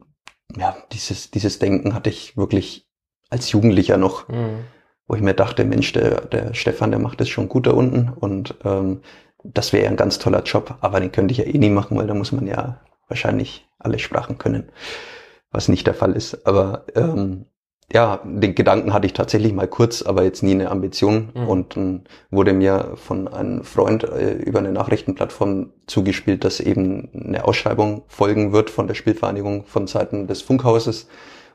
ja, 0.56 0.74
dieses, 0.92 1.30
dieses 1.30 1.58
Denken 1.58 1.94
hatte 1.94 2.08
ich 2.08 2.36
wirklich 2.36 2.88
als 3.28 3.52
Jugendlicher 3.52 3.96
noch, 3.98 4.28
mhm. 4.28 4.64
wo 5.06 5.14
ich 5.14 5.20
mir 5.20 5.34
dachte, 5.34 5.64
Mensch, 5.64 5.92
der, 5.92 6.22
der 6.22 6.54
Stefan, 6.54 6.90
der 6.90 7.00
macht 7.00 7.20
das 7.20 7.28
schon 7.28 7.48
gut 7.48 7.66
da 7.66 7.72
unten 7.72 8.08
und 8.08 8.56
ähm, 8.64 9.02
das 9.44 9.72
wäre 9.72 9.84
ja 9.84 9.90
ein 9.90 9.96
ganz 9.96 10.18
toller 10.18 10.42
Job, 10.42 10.78
aber 10.80 11.00
den 11.00 11.12
könnte 11.12 11.32
ich 11.32 11.38
ja 11.38 11.44
eh 11.44 11.58
nie 11.58 11.70
machen, 11.70 11.96
weil 11.96 12.06
da 12.06 12.14
muss 12.14 12.32
man 12.32 12.46
ja 12.46 12.80
wahrscheinlich 13.08 13.66
alle 13.78 13.98
Sprachen 13.98 14.38
können, 14.38 14.70
was 15.50 15.68
nicht 15.68 15.86
der 15.86 15.94
Fall 15.94 16.12
ist. 16.12 16.46
Aber 16.46 16.86
ähm, 16.94 17.46
ja, 17.92 18.20
den 18.24 18.54
Gedanken 18.54 18.92
hatte 18.92 19.06
ich 19.06 19.12
tatsächlich 19.12 19.52
mal 19.52 19.68
kurz, 19.68 20.02
aber 20.02 20.24
jetzt 20.24 20.42
nie 20.42 20.52
eine 20.52 20.70
Ambition. 20.70 21.30
Mhm. 21.34 21.48
Und 21.48 21.76
dann 21.76 22.04
wurde 22.30 22.52
mir 22.52 22.92
von 22.96 23.28
einem 23.28 23.64
Freund 23.64 24.04
äh, 24.04 24.34
über 24.34 24.60
eine 24.60 24.72
Nachrichtenplattform 24.72 25.70
zugespielt, 25.86 26.44
dass 26.44 26.60
eben 26.60 27.10
eine 27.12 27.44
Ausschreibung 27.44 28.04
folgen 28.08 28.52
wird 28.52 28.70
von 28.70 28.86
der 28.86 28.94
Spielvereinigung 28.94 29.64
von 29.66 29.86
Seiten 29.86 30.26
des 30.26 30.42
Funkhauses 30.42 31.08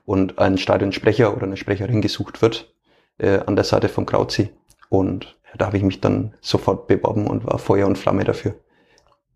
und 0.06 0.38
ein 0.40 0.58
Stadionsprecher 0.58 1.36
oder 1.36 1.46
eine 1.46 1.58
Sprecherin 1.58 2.02
gesucht 2.02 2.42
wird 2.42 2.74
äh, 3.18 3.40
an 3.46 3.56
der 3.56 3.66
Seite 3.66 3.90
von 3.90 4.06
Krauzi. 4.06 4.50
Und 4.90 5.38
da 5.58 5.68
habe 5.68 5.78
ich 5.78 5.84
mich 5.84 6.02
dann 6.02 6.34
sofort 6.42 6.88
beworben 6.88 7.28
und 7.28 7.46
war 7.46 7.58
Feuer 7.58 7.88
und 7.88 7.98
Flamme 7.98 8.24
dafür. 8.24 8.56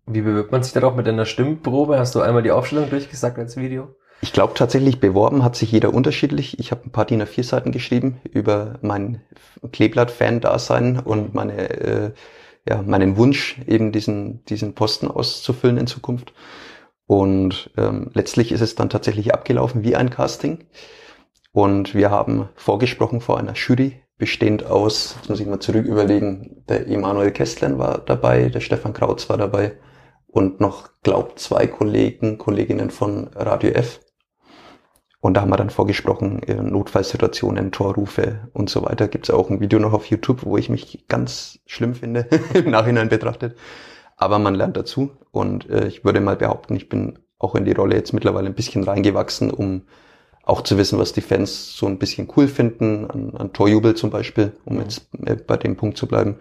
Wie 0.06 0.20
bewirbt 0.22 0.52
man 0.52 0.62
sich 0.62 0.72
darauf 0.72 0.94
mit 0.94 1.08
einer 1.08 1.26
Stimmprobe? 1.26 1.98
Hast 1.98 2.14
du 2.14 2.20
einmal 2.20 2.42
die 2.42 2.50
Aufstellung 2.50 2.90
durchgesagt 2.90 3.38
als 3.38 3.56
Video? 3.56 3.94
Ich 4.22 4.32
glaube 4.32 4.54
tatsächlich, 4.54 5.00
beworben 5.00 5.42
hat 5.42 5.56
sich 5.56 5.72
jeder 5.72 5.92
unterschiedlich. 5.92 6.60
Ich 6.60 6.70
habe 6.70 6.82
ein 6.86 6.92
paar 6.92 7.04
DIN 7.04 7.22
A4-Seiten 7.22 7.72
geschrieben 7.72 8.20
über 8.30 8.78
mein 8.80 9.20
Kleeblatt-Fan-Dasein 9.72 11.00
und 11.00 11.34
meine, 11.34 11.70
äh, 11.70 12.12
ja, 12.68 12.82
meinen 12.82 13.16
Wunsch, 13.16 13.60
eben 13.66 13.90
diesen, 13.90 14.44
diesen 14.44 14.74
Posten 14.74 15.08
auszufüllen 15.08 15.76
in 15.76 15.88
Zukunft. 15.88 16.32
Und 17.06 17.70
ähm, 17.76 18.12
letztlich 18.14 18.52
ist 18.52 18.60
es 18.60 18.76
dann 18.76 18.90
tatsächlich 18.90 19.34
abgelaufen 19.34 19.82
wie 19.82 19.96
ein 19.96 20.10
Casting. 20.10 20.66
Und 21.50 21.92
wir 21.92 22.12
haben 22.12 22.48
vorgesprochen 22.54 23.20
vor 23.20 23.38
einer 23.38 23.54
Jury, 23.54 24.02
bestehend 24.18 24.64
aus, 24.64 25.16
jetzt 25.16 25.30
muss 25.30 25.40
ich 25.40 25.48
mal 25.48 25.58
zurück 25.58 25.84
überlegen, 25.84 26.62
der 26.68 26.86
Emanuel 26.86 27.32
Kestlen 27.32 27.78
war 27.78 27.98
dabei, 27.98 28.50
der 28.50 28.60
Stefan 28.60 28.92
Krautz 28.92 29.28
war 29.28 29.36
dabei 29.36 29.72
und 30.28 30.60
noch, 30.60 30.90
glaubt, 31.02 31.40
zwei 31.40 31.66
Kollegen, 31.66 32.38
Kolleginnen 32.38 32.90
von 32.90 33.28
Radio 33.34 33.70
F. 33.72 34.00
Und 35.22 35.34
da 35.34 35.42
haben 35.42 35.50
wir 35.50 35.56
dann 35.56 35.70
vorgesprochen, 35.70 36.40
Notfallsituationen, 36.48 37.70
Torrufe 37.70 38.48
und 38.54 38.68
so 38.68 38.82
weiter. 38.82 39.06
Gibt 39.06 39.26
es 39.26 39.30
auch 39.34 39.50
ein 39.50 39.60
Video 39.60 39.78
noch 39.78 39.92
auf 39.92 40.06
YouTube, 40.06 40.44
wo 40.44 40.56
ich 40.56 40.68
mich 40.68 41.04
ganz 41.06 41.60
schlimm 41.64 41.94
finde, 41.94 42.26
im 42.54 42.70
Nachhinein 42.70 43.08
betrachtet. 43.08 43.56
Aber 44.16 44.40
man 44.40 44.56
lernt 44.56 44.76
dazu 44.76 45.12
und 45.30 45.70
äh, 45.70 45.86
ich 45.86 46.04
würde 46.04 46.20
mal 46.20 46.34
behaupten, 46.34 46.74
ich 46.74 46.88
bin 46.88 47.20
auch 47.38 47.54
in 47.54 47.64
die 47.64 47.72
Rolle 47.72 47.94
jetzt 47.94 48.12
mittlerweile 48.12 48.48
ein 48.48 48.56
bisschen 48.56 48.82
reingewachsen, 48.82 49.52
um 49.52 49.82
auch 50.42 50.62
zu 50.62 50.76
wissen, 50.76 50.98
was 50.98 51.12
die 51.12 51.20
Fans 51.20 51.76
so 51.76 51.86
ein 51.86 52.00
bisschen 52.00 52.28
cool 52.36 52.48
finden, 52.48 53.08
an, 53.08 53.36
an 53.36 53.52
Torjubel 53.52 53.94
zum 53.94 54.10
Beispiel, 54.10 54.50
um 54.64 54.74
mhm. 54.74 54.80
jetzt 54.80 55.08
äh, 55.24 55.36
bei 55.36 55.56
dem 55.56 55.76
Punkt 55.76 55.98
zu 55.98 56.08
bleiben. 56.08 56.40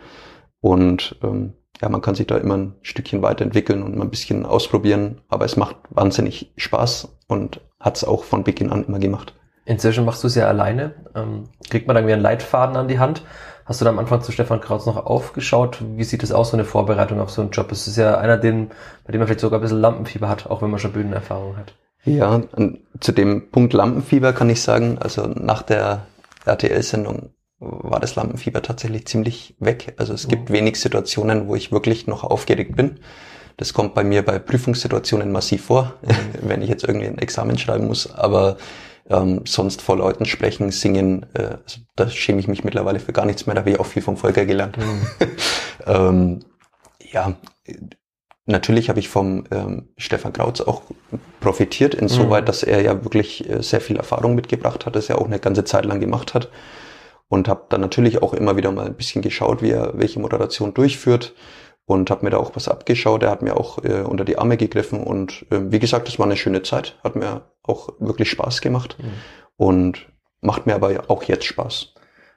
Und 0.60 1.20
ähm, 1.22 1.54
ja, 1.80 1.90
man 1.90 2.02
kann 2.02 2.16
sich 2.16 2.26
da 2.26 2.36
immer 2.38 2.58
ein 2.58 2.76
Stückchen 2.82 3.22
weiterentwickeln 3.22 3.84
und 3.84 3.96
mal 3.96 4.06
ein 4.06 4.10
bisschen 4.10 4.44
ausprobieren, 4.44 5.22
aber 5.28 5.46
es 5.46 5.56
macht 5.56 5.78
wahnsinnig 5.92 6.52
Spaß 6.58 7.16
und 7.28 7.62
hat 7.82 7.98
es 7.98 8.04
auch 8.04 8.24
von 8.24 8.44
Beginn 8.44 8.72
an 8.72 8.86
immer 8.86 9.00
gemacht. 9.00 9.34
Inzwischen 9.66 10.06
machst 10.06 10.24
du 10.24 10.28
es 10.28 10.36
ja 10.36 10.48
alleine. 10.48 10.94
Ähm, 11.16 11.50
kriegt 11.70 11.88
man 11.88 11.96
dann 11.96 12.06
wieder 12.06 12.16
einen 12.16 12.24
Leitfaden 12.24 12.76
an 12.76 12.88
die 12.88 13.00
Hand? 13.00 13.24
Hast 13.66 13.80
du 13.80 13.86
da 13.86 13.92
am 13.92 14.00
Anfang 14.00 14.22
zu 14.22 14.32
Stefan 14.32 14.60
Krautz 14.60 14.86
noch 14.86 15.06
aufgeschaut? 15.06 15.82
Wie 15.96 16.04
sieht 16.04 16.24
es 16.24 16.32
aus, 16.32 16.52
so 16.52 16.58
eine 16.58 16.66
Vorbereitung 16.66 17.20
auf 17.20 17.30
so 17.30 17.42
einen 17.42 17.52
Job? 17.52 17.72
Es 17.72 17.88
ist 17.88 17.98
ja 17.98 18.18
einer, 18.18 18.38
den, 18.38 18.70
bei 19.06 19.12
dem 19.12 19.20
man 19.20 19.28
vielleicht 19.28 19.42
sogar 19.42 19.60
ein 19.60 19.62
bisschen 19.62 19.80
Lampenfieber 19.80 20.28
hat, 20.28 20.48
auch 20.48 20.62
wenn 20.62 20.72
man 20.72 20.80
schon 20.80 20.94
Bühnenerfahrung 20.94 21.58
hat. 21.58 21.76
Ja, 22.04 22.42
zu 23.00 23.12
dem 23.12 23.52
Punkt 23.52 23.74
Lampenfieber 23.74 24.34
kann 24.34 24.50
ich 24.50 24.62
sagen, 24.62 24.98
also 25.00 25.28
nach 25.28 25.62
der 25.62 26.08
RTL-Sendung 26.46 27.30
war 27.60 28.00
das 28.00 28.16
Lampenfieber 28.16 28.64
tatsächlich 28.64 29.06
ziemlich 29.06 29.56
weg. 29.60 29.94
Also 29.98 30.14
es 30.14 30.28
gibt 30.28 30.50
mhm. 30.50 30.54
wenig 30.54 30.80
Situationen, 30.80 31.48
wo 31.48 31.56
ich 31.56 31.72
wirklich 31.72 32.08
noch 32.08 32.24
aufgeregt 32.24 32.76
bin. 32.76 33.00
Das 33.58 33.74
kommt 33.74 33.94
bei 33.94 34.04
mir 34.04 34.24
bei 34.24 34.40
Prüfungssituationen 34.40 35.32
massiv 35.32 35.66
vor, 35.66 35.94
mhm. 36.02 36.16
wenn 36.50 36.62
ich 36.62 36.70
jetzt 36.70 36.84
irgendwie 36.84 37.08
ein 37.08 37.18
Examen 37.18 37.58
schreiben 37.58 37.88
muss. 37.88 38.12
Aber 38.14 38.58
ähm, 39.10 39.42
sonst 39.46 39.82
vor 39.82 39.98
Leuten 39.98 40.26
sprechen, 40.26 40.72
singen, 40.72 41.26
äh, 41.34 41.58
also 41.64 41.82
da 41.96 42.10
schäme 42.10 42.40
ich 42.40 42.48
mich 42.48 42.64
mittlerweile 42.64 43.00
für 43.00 43.14
gar 43.14 43.26
nichts 43.26 43.46
mehr. 43.46 43.56
Da 43.56 43.62
habe 43.62 43.72
ich 43.72 43.80
auch 43.80 43.86
viel 43.86 44.02
vom 44.02 44.18
Volker 44.18 44.46
gelernt. 44.46 44.78
Mhm. 44.78 45.08
ähm, 45.88 46.40
ja, 47.12 47.36
natürlich 48.46 48.90
habe 48.90 49.00
ich 49.00 49.10
vom 49.10 49.46
ähm, 49.52 49.90
Stefan 49.98 50.34
Krautz 50.34 50.62
auch 50.62 50.84
profitiert, 51.40 51.94
insoweit, 51.94 52.44
mhm. 52.44 52.48
dass 52.48 52.64
er 52.64 52.82
ja 52.82 53.04
wirklich 53.04 53.50
äh, 53.50 53.62
sehr 53.62 53.82
viel 53.82 53.98
Erfahrung 53.98 54.36
mitgebracht 54.36 54.86
hat, 54.86 54.96
das 54.96 55.10
er 55.10 55.20
auch 55.20 55.26
eine 55.26 55.40
ganze 55.40 55.66
Zeit 55.66 55.86
lang 55.86 56.00
gemacht 56.00 56.34
hat 56.34 56.50
und 57.32 57.48
habe 57.48 57.66
dann 57.70 57.80
natürlich 57.80 58.22
auch 58.22 58.34
immer 58.34 58.58
wieder 58.58 58.74
mal 58.74 58.86
ein 58.86 58.96
bisschen 58.96 59.22
geschaut, 59.22 59.62
wie 59.62 59.72
er 59.72 59.98
welche 59.98 60.20
Moderation 60.20 60.74
durchführt 60.74 61.34
und 61.92 62.10
habe 62.10 62.26
mir 62.26 62.32
da 62.32 62.38
auch 62.38 62.56
was 62.56 62.68
abgeschaut. 62.68 63.24
Er 63.24 63.32
hat 63.32 63.42
mir 63.42 63.58
auch 63.58 63.84
äh, 63.84 64.02
unter 64.02 64.24
die 64.24 64.38
Arme 64.38 64.58
gegriffen 64.58 65.04
und 65.04 65.46
äh, 65.52 65.60
wie 65.72 65.80
gesagt, 65.80 66.08
es 66.08 66.18
war 66.18 66.26
eine 66.26 66.38
schöne 66.38 66.64
Zeit, 66.64 66.98
hat 67.04 67.16
mir 67.16 67.42
auch 67.64 67.90
wirklich 68.00 68.30
Spaß 68.30 68.62
gemacht. 68.62 68.98
Mhm. 69.00 69.12
und 69.58 70.08
macht 70.42 70.66
mir 70.66 70.74
aber 70.74 71.04
auch 71.08 71.24
jetzt 71.24 71.46
Spaß. 71.46 71.94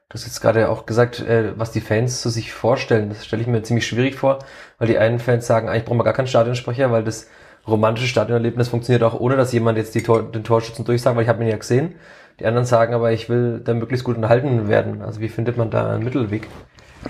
Du 0.08 0.14
hast 0.14 0.26
jetzt 0.26 0.42
gerade 0.42 0.68
auch 0.68 0.84
gesagt, 0.84 1.20
äh, 1.20 1.58
was 1.58 1.72
die 1.72 1.80
Fans 1.80 2.20
zu 2.20 2.28
sich 2.28 2.52
vorstellen. 2.52 3.08
Das 3.08 3.24
stelle 3.24 3.42
ich 3.42 3.48
mir 3.48 3.62
ziemlich 3.62 3.86
schwierig 3.86 4.16
vor, 4.16 4.40
weil 4.78 4.88
die 4.88 4.98
einen 4.98 5.18
Fans 5.18 5.46
sagen, 5.46 5.68
eigentlich 5.68 5.86
brauchen 5.86 5.98
wir 5.98 6.04
gar 6.04 6.12
keinen 6.12 6.26
Stadionsprecher, 6.26 6.92
weil 6.92 7.02
das 7.02 7.28
romantische 7.66 8.08
Stadionerlebnis 8.08 8.68
funktioniert 8.68 9.02
auch 9.02 9.18
ohne, 9.18 9.36
dass 9.36 9.52
jemand 9.52 9.78
jetzt 9.78 9.94
die 9.94 10.02
Tor, 10.02 10.22
den 10.22 10.44
Torschützen 10.44 10.84
durchsagt, 10.84 11.16
weil 11.16 11.22
ich 11.22 11.28
habe 11.30 11.42
ihn 11.42 11.48
ja 11.48 11.56
gesehen. 11.56 11.94
Die 12.40 12.46
anderen 12.46 12.66
sagen 12.66 12.92
aber, 12.94 13.12
ich 13.12 13.28
will 13.28 13.60
da 13.64 13.72
möglichst 13.72 14.04
gut 14.04 14.16
unterhalten 14.16 14.68
werden. 14.68 15.00
Also 15.00 15.20
wie 15.20 15.28
findet 15.28 15.56
man 15.56 15.70
da 15.70 15.94
einen 15.94 16.04
Mittelweg? 16.04 16.48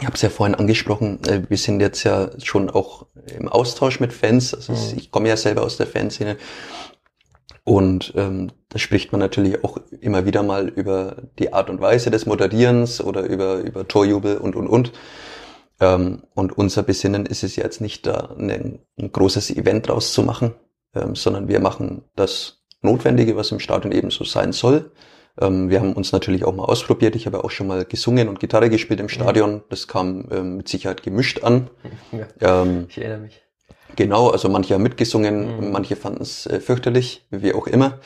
Ich 0.00 0.06
habe 0.06 0.14
es 0.14 0.22
ja 0.22 0.30
vorhin 0.30 0.54
angesprochen, 0.54 1.22
äh, 1.24 1.42
wir 1.48 1.56
sind 1.56 1.80
jetzt 1.80 2.04
ja 2.04 2.30
schon 2.42 2.70
auch 2.70 3.06
im 3.38 3.48
Austausch 3.48 4.00
mit 4.00 4.12
Fans. 4.12 4.54
Also 4.54 4.72
mhm. 4.72 4.98
ich 4.98 5.10
komme 5.10 5.28
ja 5.28 5.36
selber 5.36 5.62
aus 5.62 5.76
der 5.76 5.86
Fanszene 5.86 6.36
und 7.64 8.12
ähm, 8.14 8.52
da 8.68 8.78
spricht 8.78 9.10
man 9.12 9.20
natürlich 9.20 9.64
auch 9.64 9.78
immer 10.00 10.26
wieder 10.26 10.42
mal 10.42 10.68
über 10.68 11.22
die 11.38 11.52
Art 11.52 11.70
und 11.70 11.80
Weise 11.80 12.10
des 12.10 12.26
Moderierens 12.26 13.00
oder 13.00 13.22
über, 13.22 13.56
über 13.58 13.88
Torjubel 13.88 14.36
und, 14.36 14.54
und, 14.54 14.68
und. 14.68 14.92
Ähm, 15.80 16.24
und 16.34 16.56
unser 16.56 16.82
Besinnen 16.82 17.24
ist 17.24 17.42
es 17.42 17.56
jetzt 17.56 17.80
nicht, 17.80 18.06
da 18.06 18.34
ein, 18.38 18.80
ein 18.98 19.12
großes 19.12 19.50
Event 19.50 19.88
draus 19.88 20.12
zu 20.12 20.22
machen, 20.22 20.54
ähm, 20.94 21.16
sondern 21.16 21.48
wir 21.48 21.58
machen 21.58 22.04
das 22.16 22.62
Notwendige, 22.82 23.34
was 23.34 23.50
im 23.50 23.60
Stadion 23.60 23.92
eben 23.92 24.10
so 24.10 24.24
sein 24.24 24.52
soll. 24.52 24.92
Ähm, 25.40 25.68
wir 25.68 25.80
haben 25.80 25.92
uns 25.94 26.12
natürlich 26.12 26.44
auch 26.44 26.54
mal 26.54 26.64
ausprobiert. 26.64 27.16
Ich 27.16 27.26
habe 27.26 27.42
auch 27.44 27.50
schon 27.50 27.66
mal 27.66 27.84
gesungen 27.84 28.28
und 28.28 28.40
Gitarre 28.40 28.70
gespielt 28.70 29.00
im 29.00 29.08
Stadion. 29.08 29.62
Das 29.68 29.88
kam 29.88 30.28
ähm, 30.30 30.56
mit 30.58 30.68
Sicherheit 30.68 31.02
gemischt 31.02 31.42
an. 31.42 31.70
Ja, 32.40 32.62
ähm, 32.62 32.86
ich 32.88 32.98
erinnere 32.98 33.20
mich. 33.20 33.42
Genau, 33.96 34.30
also 34.30 34.48
manche 34.48 34.74
haben 34.74 34.82
mitgesungen, 34.82 35.58
mhm. 35.58 35.72
manche 35.72 35.96
fanden 35.96 36.22
es 36.22 36.46
äh, 36.46 36.60
fürchterlich, 36.60 37.26
wie 37.30 37.52
auch 37.52 37.66
immer. 37.66 38.00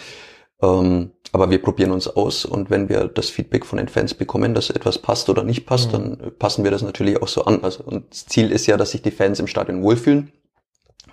Ähm, 0.63 1.13
aber 1.33 1.51
wir 1.51 1.61
probieren 1.61 1.93
uns 1.93 2.09
aus 2.09 2.45
und 2.45 2.71
wenn 2.71 2.89
wir 2.89 3.07
das 3.07 3.29
Feedback 3.29 3.67
von 3.67 3.77
den 3.77 3.89
Fans 3.89 4.15
bekommen, 4.15 4.55
dass 4.55 4.71
etwas 4.71 4.99
passt 4.99 5.29
oder 5.29 5.45
nicht 5.45 5.67
passt, 5.67 5.89
mhm. 5.89 5.93
dann 5.93 6.33
passen 6.39 6.65
wir 6.65 6.71
das 6.71 6.83
natürlich 6.83 7.21
auch 7.23 7.29
so 7.29 7.45
an. 7.45 7.63
Also 7.63 7.85
und 7.85 8.11
das 8.11 8.27
Ziel 8.27 8.51
ist 8.51 8.67
ja, 8.67 8.77
dass 8.77 8.93
sich 8.93 9.03
die 9.03 9.11
Fans 9.11 9.39
im 9.39 9.47
Stadion 9.47 9.83
wohlfühlen. 9.83 10.33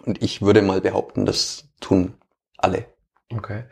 Und 0.05 0.21
ich 0.21 0.41
würde 0.41 0.61
mal 0.61 0.81
behaupten, 0.81 1.25
das 1.25 1.65
tun 1.79 2.13
alle. 2.57 2.85
Okay. 3.33 3.63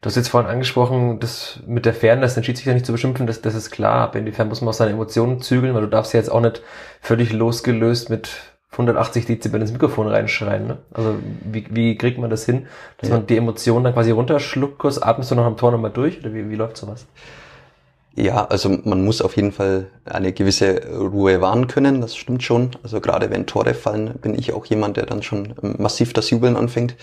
Du 0.00 0.06
hast 0.06 0.16
jetzt 0.16 0.28
vorhin 0.28 0.50
angesprochen, 0.50 1.18
das 1.18 1.60
mit 1.66 1.84
der 1.84 1.94
Fairness, 1.94 2.34
den 2.34 2.44
Schiedsrichter 2.44 2.74
nicht 2.74 2.86
zu 2.86 2.92
beschimpfen, 2.92 3.26
das, 3.26 3.42
das 3.42 3.54
ist 3.54 3.70
klar. 3.70 4.08
Aber 4.08 4.18
inwiefern 4.18 4.48
muss 4.48 4.60
man 4.60 4.68
auch 4.68 4.74
seine 4.74 4.92
Emotionen 4.92 5.40
zügeln, 5.40 5.74
weil 5.74 5.82
du 5.82 5.88
darfst 5.88 6.12
ja 6.12 6.20
jetzt 6.20 6.30
auch 6.30 6.40
nicht 6.40 6.62
völlig 7.00 7.32
losgelöst 7.32 8.08
mit 8.08 8.30
180 8.72 9.26
Dezibel 9.26 9.60
ins 9.60 9.72
Mikrofon 9.72 10.06
reinschreien. 10.06 10.68
Ne? 10.68 10.78
Also 10.92 11.16
wie, 11.44 11.66
wie 11.70 11.98
kriegt 11.98 12.18
man 12.18 12.30
das 12.30 12.44
hin, 12.46 12.68
dass 12.98 13.08
ja. 13.08 13.16
man 13.16 13.26
die 13.26 13.36
Emotionen 13.36 13.84
dann 13.84 13.94
quasi 13.94 14.12
runterschluckt, 14.12 14.78
kurz 14.78 14.98
atmest 14.98 15.32
du 15.32 15.34
noch 15.34 15.44
am 15.44 15.56
Tor 15.56 15.72
nochmal 15.72 15.90
durch 15.90 16.20
oder 16.20 16.32
wie, 16.32 16.48
wie 16.48 16.54
läuft 16.54 16.76
sowas? 16.76 17.06
Ja, 18.14 18.44
also 18.46 18.68
man 18.68 19.04
muss 19.04 19.22
auf 19.22 19.36
jeden 19.36 19.52
Fall 19.52 19.88
eine 20.04 20.32
gewisse 20.32 20.82
Ruhe 20.98 21.40
wahren 21.40 21.66
können, 21.66 22.00
das 22.00 22.16
stimmt 22.16 22.42
schon. 22.42 22.70
Also 22.82 23.00
gerade 23.00 23.30
wenn 23.30 23.46
Tore 23.46 23.74
fallen, 23.74 24.14
bin 24.20 24.38
ich 24.38 24.52
auch 24.52 24.66
jemand, 24.66 24.96
der 24.96 25.06
dann 25.06 25.22
schon 25.22 25.54
massiv 25.78 26.12
das 26.12 26.30
Jubeln 26.30 26.56
anfängt. 26.56 26.96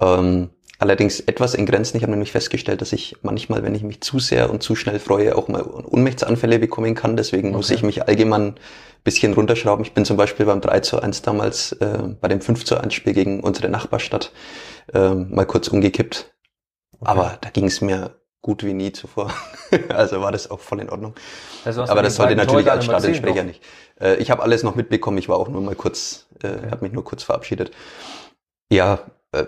Ähm, 0.00 0.50
allerdings 0.78 1.20
etwas 1.20 1.54
in 1.54 1.66
Grenzen. 1.66 1.96
Ich 1.96 2.02
habe 2.02 2.12
nämlich 2.12 2.32
festgestellt, 2.32 2.80
dass 2.80 2.92
ich 2.92 3.16
manchmal, 3.22 3.62
wenn 3.62 3.74
ich 3.74 3.82
mich 3.82 4.00
zu 4.00 4.18
sehr 4.18 4.50
und 4.50 4.62
zu 4.62 4.74
schnell 4.76 4.98
freue, 4.98 5.36
auch 5.36 5.48
mal 5.48 5.62
Unmächtsanfälle 5.62 6.58
bekommen 6.58 6.94
kann. 6.94 7.16
Deswegen 7.16 7.48
okay. 7.48 7.56
muss 7.56 7.70
ich 7.70 7.82
mich 7.82 8.06
allgemein 8.06 8.54
bisschen 9.04 9.32
runterschrauben. 9.32 9.84
Ich 9.84 9.92
bin 9.92 10.04
zum 10.04 10.16
Beispiel 10.16 10.46
beim 10.46 10.60
3 10.60 10.80
zu 10.80 11.00
1 11.00 11.22
damals, 11.22 11.72
äh, 11.72 11.98
bei 12.20 12.28
dem 12.28 12.40
5 12.40 12.64
zu 12.64 12.78
1 12.78 12.92
Spiel 12.94 13.14
gegen 13.14 13.40
unsere 13.40 13.68
Nachbarstadt, 13.68 14.32
äh, 14.92 15.14
mal 15.14 15.46
kurz 15.46 15.68
umgekippt. 15.68 16.34
Okay. 17.00 17.10
Aber 17.10 17.38
da 17.40 17.50
ging 17.50 17.66
es 17.66 17.80
mir 17.80 18.18
gut 18.42 18.64
wie 18.64 18.74
nie 18.74 18.92
zuvor. 18.92 19.32
also 19.88 20.20
war 20.20 20.32
das 20.32 20.50
auch 20.50 20.60
voll 20.60 20.80
in 20.80 20.90
Ordnung. 20.90 21.14
Also 21.64 21.82
Aber 21.82 22.02
das 22.02 22.16
sollte 22.16 22.36
natürlich 22.36 22.70
als 22.70 22.84
Stadionsprecher 22.84 23.44
nicht. 23.44 23.62
Äh, 24.00 24.16
ich 24.16 24.30
habe 24.30 24.42
alles 24.42 24.62
noch 24.62 24.74
mitbekommen, 24.74 25.18
ich 25.18 25.28
war 25.28 25.38
auch 25.38 25.48
nur 25.48 25.62
mal 25.62 25.74
kurz, 25.74 26.26
äh, 26.42 26.48
okay. 26.48 26.70
habe 26.70 26.84
mich 26.84 26.92
nur 26.92 27.04
kurz 27.04 27.22
verabschiedet. 27.22 27.70
Ja, 28.70 29.00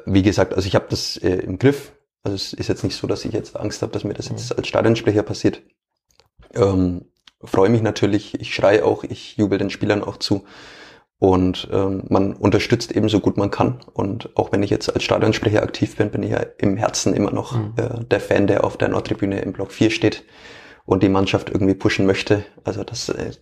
wie 0.05 0.23
gesagt, 0.23 0.55
also 0.55 0.66
ich 0.66 0.75
habe 0.75 0.87
das 0.90 1.16
äh, 1.16 1.37
im 1.37 1.59
Griff. 1.59 1.93
Also 2.23 2.35
es 2.35 2.53
ist 2.53 2.69
jetzt 2.69 2.85
nicht 2.85 2.97
so, 2.97 3.07
dass 3.07 3.25
ich 3.25 3.33
jetzt 3.33 3.57
Angst 3.57 3.83
habe, 3.83 3.93
dass 3.93 4.05
mir 4.05 4.14
das 4.14 4.29
jetzt 4.29 4.51
mhm. 4.51 4.59
als 4.59 4.69
Stadionsprecher 4.69 5.23
passiert. 5.23 5.62
Ähm, 6.55 7.07
freue 7.43 7.71
mich 7.71 7.83
natürlich, 7.83 8.38
ich 8.40 8.55
schreie 8.55 8.85
auch, 8.85 9.05
ich 9.05 9.37
jubel 9.37 9.59
den 9.59 9.71
Spielern 9.71 10.05
auch 10.05 10.19
zu. 10.19 10.45
Und 11.19 11.69
ähm, 11.71 12.05
man 12.09 12.33
unterstützt 12.33 12.93
eben 12.93 13.11
so 13.11 13.21
gut 13.21 13.37
man 13.37 13.51
kann. 13.51 13.81
Und 13.93 14.35
auch 14.37 14.53
wenn 14.53 14.62
ich 14.62 14.71
jetzt 14.71 14.93
als 14.93 15.03
Stadionsprecher 15.03 15.62
aktiv 15.62 15.97
bin, 15.97 16.11
bin 16.11 16.23
ich 16.23 16.31
ja 16.31 16.45
im 16.59 16.79
Herzen 16.79 17.14
immer 17.14 17.31
noch 17.31 17.57
mhm. 17.57 17.75
äh, 17.77 18.05
der 18.05 18.21
Fan, 18.21 18.47
der 18.47 18.64
auf 18.64 18.79
der 18.79 18.88
Nordtribüne 18.88 19.40
im 19.40 19.53
Block 19.53 19.71
4 19.71 19.90
steht 19.90 20.25
und 20.87 21.03
die 21.03 21.11
Mannschaft 21.11 21.51
irgendwie 21.51 21.75
pushen 21.75 22.07
möchte. 22.07 22.45
Also 22.64 22.85
das 22.85 23.11
äh, 23.11 23.33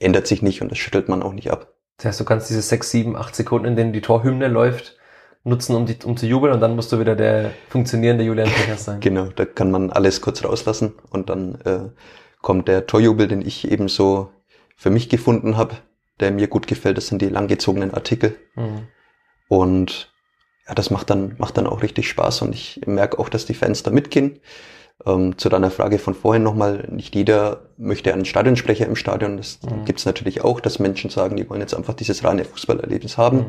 ändert 0.00 0.26
sich 0.26 0.42
nicht 0.42 0.62
und 0.62 0.70
das 0.70 0.78
schüttelt 0.78 1.08
man 1.08 1.22
auch 1.22 1.32
nicht 1.32 1.50
ab. 1.50 1.74
Das 1.98 2.06
heißt, 2.06 2.20
du 2.20 2.24
kannst 2.24 2.50
diese 2.50 2.62
sechs, 2.62 2.90
sieben, 2.90 3.16
acht 3.16 3.36
Sekunden, 3.36 3.66
in 3.66 3.76
denen 3.76 3.92
die 3.92 4.00
Torhymne 4.00 4.48
läuft, 4.48 4.96
nutzen, 5.44 5.74
um, 5.74 5.86
die, 5.86 5.96
um 6.04 6.16
zu 6.16 6.26
jubeln 6.26 6.54
und 6.54 6.60
dann 6.60 6.76
musst 6.76 6.92
du 6.92 7.00
wieder 7.00 7.16
der 7.16 7.50
funktionierende 7.68 8.24
Julian 8.24 8.48
Pechers 8.48 8.84
sein. 8.84 9.00
genau, 9.00 9.26
da 9.26 9.44
kann 9.44 9.70
man 9.70 9.90
alles 9.90 10.20
kurz 10.20 10.44
rauslassen 10.44 10.92
und 11.10 11.30
dann 11.30 11.60
äh, 11.64 11.90
kommt 12.40 12.68
der 12.68 12.86
Torjubel, 12.86 13.28
den 13.28 13.42
ich 13.42 13.70
eben 13.70 13.88
so 13.88 14.30
für 14.76 14.90
mich 14.90 15.08
gefunden 15.08 15.56
habe, 15.56 15.76
der 16.20 16.30
mir 16.30 16.48
gut 16.48 16.66
gefällt. 16.66 16.96
Das 16.96 17.08
sind 17.08 17.22
die 17.22 17.28
langgezogenen 17.28 17.94
Artikel. 17.94 18.36
Mhm. 18.54 18.88
Und 19.48 20.12
ja, 20.66 20.74
das 20.74 20.90
macht 20.90 21.10
dann, 21.10 21.34
macht 21.38 21.56
dann 21.56 21.66
auch 21.66 21.82
richtig 21.82 22.08
Spaß 22.08 22.42
und 22.42 22.54
ich 22.54 22.80
merke 22.86 23.18
auch, 23.18 23.28
dass 23.28 23.46
die 23.46 23.54
Fans 23.54 23.82
da 23.82 23.90
mitgehen. 23.90 24.40
Ähm, 25.04 25.36
zu 25.36 25.48
deiner 25.48 25.70
Frage 25.70 25.98
von 25.98 26.14
vorhin 26.14 26.44
nochmal, 26.44 26.88
nicht 26.90 27.14
jeder 27.14 27.70
möchte 27.76 28.12
einen 28.12 28.24
Stadionsprecher 28.24 28.86
im 28.86 28.94
Stadion. 28.94 29.36
Das 29.36 29.60
mhm. 29.62 29.84
gibt 29.84 29.98
es 29.98 30.06
natürlich 30.06 30.42
auch, 30.42 30.60
dass 30.60 30.78
Menschen 30.78 31.10
sagen, 31.10 31.36
die 31.36 31.48
wollen 31.50 31.60
jetzt 31.60 31.74
einfach 31.74 31.94
dieses 31.94 32.22
reine 32.22 32.44
Fußballerlebnis 32.44 33.18
haben. 33.18 33.38
Mhm. 33.38 33.44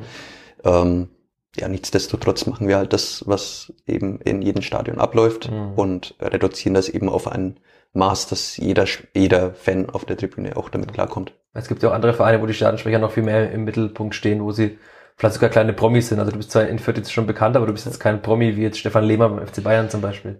Ähm, 0.63 1.10
ja, 1.56 1.68
nichtsdestotrotz 1.68 2.46
machen 2.46 2.68
wir 2.68 2.78
halt 2.78 2.94
das, 2.94 3.24
was 3.28 3.74
eben 3.86 4.20
in 4.22 4.42
jedem 4.42 4.62
Stadion 4.62 4.98
abläuft 4.98 5.52
mhm. 5.52 5.74
und 5.76 6.16
reduzieren 6.20 6.74
das 6.74 6.89
eben 6.89 7.10
auf 7.10 7.28
ein 7.28 7.60
Maß, 7.94 8.28
dass 8.28 8.58
jeder, 8.58 8.86
jeder 9.13 9.54
Fan 9.54 9.89
auf 9.89 10.06
der 10.06 10.18
Tribüne 10.18 10.58
auch 10.58 10.70
damit 10.70 10.94
klarkommt. 10.94 11.34
Es 11.54 11.68
gibt 11.68 11.84
ja 11.84 11.89
auch 11.89 11.94
andere 11.94 12.13
Vereine, 12.13 12.42
wo 12.42 12.48
die 12.48 12.56
Stadionsprecher 12.56 12.98
noch 12.98 13.12
viel 13.12 13.24
mehr 13.24 13.52
im 13.52 13.66
Mittelpunkt 13.66 14.16
stehen, 14.16 14.44
wo 14.44 14.52
sie 14.52 14.80
vielleicht 15.16 15.36
sogar 15.36 15.50
kleine 15.50 15.74
Promis 15.74 16.10
sind. 16.10 16.20
Also 16.20 16.32
du 16.32 16.38
bist 16.38 16.50
zwar 16.50 16.68
in 16.68 16.80
Fürth 16.80 16.98
jetzt 16.98 17.13
schon 17.13 17.28
bekannt, 17.28 17.56
aber 17.56 17.68
du 17.68 17.74
bist 17.74 17.86
jetzt 17.86 18.00
kein 18.00 18.24
Promi 18.24 18.56
wie 18.58 18.63
jetzt 18.63 18.80
Stefan 18.80 19.04
Lehmann 19.04 19.36
beim 19.36 19.48
FC 19.48 19.63
Bayern 19.63 19.92
zum 19.92 20.02
Beispiel. 20.02 20.39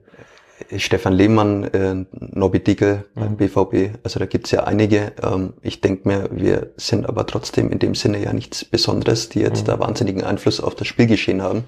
Stefan 0.78 1.14
Lehmann, 1.14 1.64
äh, 1.66 2.06
Nobby 2.12 2.60
Dickel 2.60 3.06
beim 3.16 3.32
mhm. 3.32 3.38
BVB, 3.38 3.98
also 4.04 4.20
da 4.20 4.26
gibt's 4.26 4.52
ja 4.52 4.64
einige. 4.64 5.14
Ähm, 5.22 5.54
ich 5.62 5.82
denke 5.82 6.08
mir, 6.08 6.30
wir 6.32 6.74
sind 6.78 7.08
aber 7.08 7.26
trotzdem 7.26 7.72
in 7.72 7.80
dem 7.80 7.96
Sinne 7.96 8.22
ja 8.22 8.34
nichts 8.34 8.66
Besonderes, 8.66 9.30
die 9.30 9.40
jetzt 9.40 9.64
mhm. 9.64 9.68
da 9.68 9.80
wahnsinnigen 9.80 10.24
Einfluss 10.24 10.60
auf 10.60 10.76
das 10.76 10.88
Spielgeschehen 10.88 11.42
haben, 11.42 11.64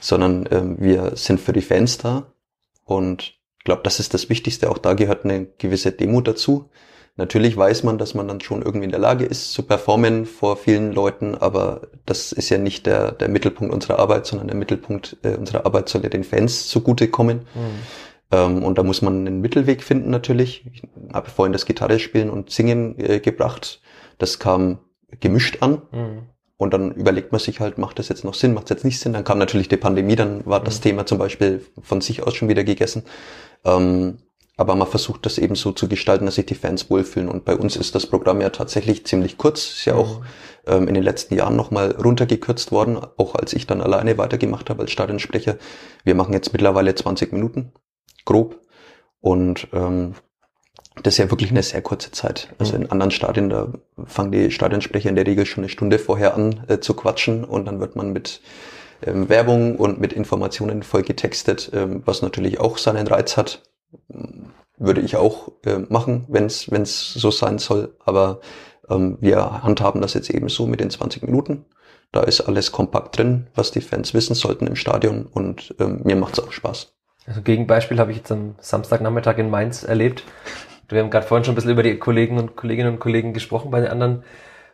sondern 0.00 0.48
ähm, 0.50 0.76
wir 0.78 1.12
sind 1.16 1.40
für 1.40 1.52
die 1.52 1.62
Fans 1.62 1.98
da 1.98 2.26
und 2.84 3.34
ich 3.58 3.64
glaube, 3.64 3.82
das 3.82 3.98
ist 3.98 4.12
das 4.12 4.28
Wichtigste. 4.28 4.70
Auch 4.70 4.76
da 4.76 4.92
gehört 4.92 5.24
eine 5.24 5.46
gewisse 5.46 5.90
Demut 5.90 6.28
dazu. 6.28 6.68
Natürlich 7.16 7.56
weiß 7.56 7.84
man, 7.84 7.96
dass 7.96 8.14
man 8.14 8.26
dann 8.26 8.40
schon 8.40 8.62
irgendwie 8.62 8.86
in 8.86 8.90
der 8.90 8.98
Lage 8.98 9.24
ist 9.24 9.52
zu 9.52 9.62
performen 9.62 10.26
vor 10.26 10.56
vielen 10.56 10.92
Leuten, 10.92 11.36
aber 11.36 11.82
das 12.06 12.32
ist 12.32 12.50
ja 12.50 12.58
nicht 12.58 12.86
der, 12.86 13.12
der 13.12 13.28
Mittelpunkt 13.28 13.72
unserer 13.72 14.00
Arbeit, 14.00 14.26
sondern 14.26 14.48
der 14.48 14.56
Mittelpunkt 14.56 15.16
äh, 15.22 15.36
unserer 15.36 15.64
Arbeit 15.64 15.88
soll 15.88 16.02
ja 16.02 16.08
den 16.08 16.24
Fans 16.24 16.68
zugutekommen. 16.68 17.42
Mhm. 17.54 17.78
Ähm, 18.30 18.62
und 18.62 18.78
da 18.78 18.82
muss 18.82 19.02
man 19.02 19.26
einen 19.26 19.40
Mittelweg 19.40 19.82
finden 19.82 20.10
natürlich. 20.10 20.66
Ich 20.72 20.82
habe 21.12 21.30
vorhin 21.30 21.52
das 21.52 21.66
Gitarre 21.66 21.98
spielen 21.98 22.30
und 22.30 22.50
Singen 22.50 22.98
äh, 22.98 23.20
gebracht. 23.20 23.80
Das 24.18 24.38
kam 24.38 24.78
gemischt 25.20 25.62
an. 25.62 25.82
Mhm. 25.92 26.22
Und 26.56 26.72
dann 26.72 26.92
überlegt 26.92 27.32
man 27.32 27.40
sich 27.40 27.60
halt, 27.60 27.78
macht 27.78 27.98
das 27.98 28.08
jetzt 28.08 28.24
noch 28.24 28.34
Sinn, 28.34 28.54
macht 28.54 28.64
es 28.64 28.70
jetzt 28.70 28.84
nicht 28.84 29.00
Sinn? 29.00 29.12
Dann 29.12 29.24
kam 29.24 29.38
natürlich 29.38 29.68
die 29.68 29.76
Pandemie, 29.76 30.16
dann 30.16 30.46
war 30.46 30.60
das 30.60 30.78
mhm. 30.78 30.82
Thema 30.82 31.06
zum 31.06 31.18
Beispiel 31.18 31.64
von 31.82 32.00
sich 32.00 32.22
aus 32.22 32.34
schon 32.34 32.48
wieder 32.48 32.64
gegessen. 32.64 33.02
Ähm, 33.64 34.18
aber 34.56 34.76
man 34.76 34.86
versucht 34.86 35.26
das 35.26 35.38
eben 35.38 35.56
so 35.56 35.72
zu 35.72 35.88
gestalten, 35.88 36.26
dass 36.26 36.36
sich 36.36 36.46
die 36.46 36.54
Fans 36.54 36.88
wohlfühlen. 36.88 37.28
Und 37.28 37.44
bei 37.44 37.56
uns 37.56 37.74
ist 37.74 37.96
das 37.96 38.06
Programm 38.06 38.40
ja 38.40 38.50
tatsächlich 38.50 39.04
ziemlich 39.04 39.36
kurz. 39.36 39.64
Ist 39.64 39.84
ja 39.84 39.96
auch 39.96 40.20
ähm, 40.66 40.86
in 40.86 40.94
den 40.94 41.02
letzten 41.02 41.34
Jahren 41.34 41.56
nochmal 41.56 41.90
runtergekürzt 41.90 42.70
worden, 42.70 42.98
auch 43.16 43.34
als 43.34 43.52
ich 43.52 43.66
dann 43.66 43.80
alleine 43.80 44.16
weitergemacht 44.16 44.70
habe 44.70 44.82
als 44.82 44.92
Stadionsprecher. 44.92 45.56
Wir 46.04 46.14
machen 46.14 46.34
jetzt 46.34 46.52
mittlerweile 46.52 46.94
20 46.94 47.32
Minuten, 47.32 47.72
grob. 48.24 48.60
Und 49.20 49.68
ähm, 49.72 50.14
das 51.02 51.14
ist 51.14 51.18
ja 51.18 51.30
wirklich 51.30 51.50
eine 51.50 51.62
sehr 51.62 51.82
kurze 51.82 52.12
Zeit. 52.12 52.48
Also 52.58 52.76
in 52.76 52.90
anderen 52.90 53.10
Stadien, 53.10 53.48
da 53.50 53.68
fangen 54.04 54.32
die 54.32 54.50
Stadionsprecher 54.50 55.08
in 55.08 55.16
der 55.16 55.26
Regel 55.26 55.44
schon 55.46 55.64
eine 55.64 55.68
Stunde 55.68 55.98
vorher 55.98 56.34
an 56.34 56.64
äh, 56.68 56.78
zu 56.78 56.94
quatschen 56.94 57.44
und 57.44 57.64
dann 57.66 57.80
wird 57.80 57.96
man 57.96 58.12
mit 58.12 58.40
ähm, 59.04 59.28
Werbung 59.28 59.76
und 59.76 60.00
mit 60.00 60.12
Informationen 60.12 60.82
voll 60.82 61.02
getextet, 61.02 61.70
ähm, 61.74 62.02
was 62.04 62.22
natürlich 62.22 62.60
auch 62.60 62.78
seinen 62.78 63.06
Reiz 63.06 63.36
hat. 63.36 63.62
Würde 64.76 65.00
ich 65.00 65.16
auch 65.16 65.52
äh, 65.64 65.78
machen, 65.88 66.24
wenn 66.28 66.46
es 66.46 67.12
so 67.12 67.30
sein 67.30 67.58
soll. 67.58 67.96
Aber 68.04 68.40
ähm, 68.88 69.18
wir 69.20 69.62
handhaben 69.62 70.00
das 70.00 70.14
jetzt 70.14 70.30
eben 70.30 70.48
so 70.48 70.66
mit 70.66 70.80
den 70.80 70.90
20 70.90 71.22
Minuten. 71.22 71.64
Da 72.12 72.22
ist 72.22 72.40
alles 72.42 72.70
kompakt 72.70 73.18
drin, 73.18 73.48
was 73.54 73.72
die 73.72 73.80
Fans 73.80 74.14
wissen 74.14 74.34
sollten 74.34 74.66
im 74.66 74.76
Stadion 74.76 75.26
und 75.26 75.74
ähm, 75.80 76.02
mir 76.04 76.16
macht's 76.16 76.38
auch 76.38 76.52
Spaß. 76.52 76.94
Also 77.26 77.42
Gegenbeispiel 77.42 77.98
habe 77.98 78.10
ich 78.10 78.18
jetzt 78.18 78.32
am 78.32 78.54
Samstagnachmittag 78.58 79.38
in 79.38 79.50
Mainz 79.50 79.82
erlebt. 79.82 80.24
Wir 80.88 81.00
haben 81.00 81.10
gerade 81.10 81.26
vorhin 81.26 81.44
schon 81.44 81.52
ein 81.52 81.56
bisschen 81.56 81.70
über 81.70 81.82
die 81.82 81.98
Kollegen 81.98 82.38
und 82.38 82.56
Kolleginnen 82.56 82.94
und 82.94 83.00
Kollegen 83.00 83.32
gesprochen 83.32 83.70
bei 83.70 83.80
den 83.80 83.90
anderen 83.90 84.24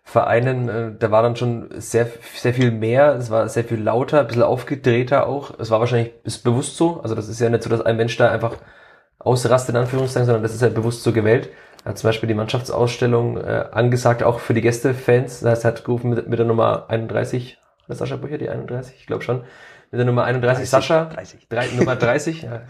Vereinen. 0.03 0.69
Äh, 0.69 0.93
da 0.99 1.11
war 1.11 1.23
dann 1.23 1.37
schon 1.37 1.69
sehr, 1.81 2.09
sehr 2.35 2.53
viel 2.53 2.73
mehr. 2.73 3.15
Es 3.15 3.31
war 3.31 3.49
sehr 3.49 3.65
viel 3.65 3.81
lauter, 3.81 4.21
ein 4.21 4.27
bisschen 4.27 4.43
aufgedrehter 4.43 5.29
auch. 5.29 5.59
Es 5.59 5.71
war 5.71 5.79
wahrscheinlich 5.79 6.13
ist 6.25 6.43
bewusst 6.43 6.77
so. 6.77 7.01
Also 7.01 7.15
das 7.15 7.29
ist 7.29 7.41
ja 7.41 7.49
nicht 7.49 7.63
so, 7.63 7.71
dass 7.71 7.83
ein 7.83 7.97
Mensch 7.97 8.17
da 8.17 8.31
einfach 8.31 8.57
ausrastet, 9.19 9.75
in 9.75 9.81
Anführungszeichen, 9.83 10.27
sondern 10.27 10.43
das 10.43 10.55
ist 10.55 10.63
ja 10.63 10.69
bewusst 10.69 11.05
so 11.05 11.13
gewählt. 11.13 11.51
Hat 11.85 11.99
zum 11.99 12.09
Beispiel 12.09 12.27
die 12.27 12.35
Mannschaftsausstellung 12.35 13.37
äh, 13.37 13.67
angesagt, 13.71 14.23
auch 14.23 14.41
für 14.41 14.55
die 14.55 14.61
Gästefans. 14.61 15.41
Das 15.41 15.51
heißt, 15.51 15.65
hat 15.65 15.85
gerufen 15.85 16.11
mit, 16.11 16.29
mit 16.29 16.39
der 16.39 16.47
Nummer 16.47 16.87
31, 16.89 17.59
der 17.89 17.97
Sascha 17.97 18.17
Bücher, 18.17 18.39
die 18.39 18.51
31, 18.51 18.97
ich 18.99 19.07
glaube 19.07 19.23
schon. 19.23 19.43
Mit 19.91 19.99
der 19.99 20.07
Nummer 20.07 20.25
31 20.25 20.69
30, 20.69 20.71
Sascha, 20.71 21.05
30. 21.07 21.49
Drei, 21.49 21.67
Nummer 21.77 21.97
30, 21.97 22.43
ja. 22.43 22.63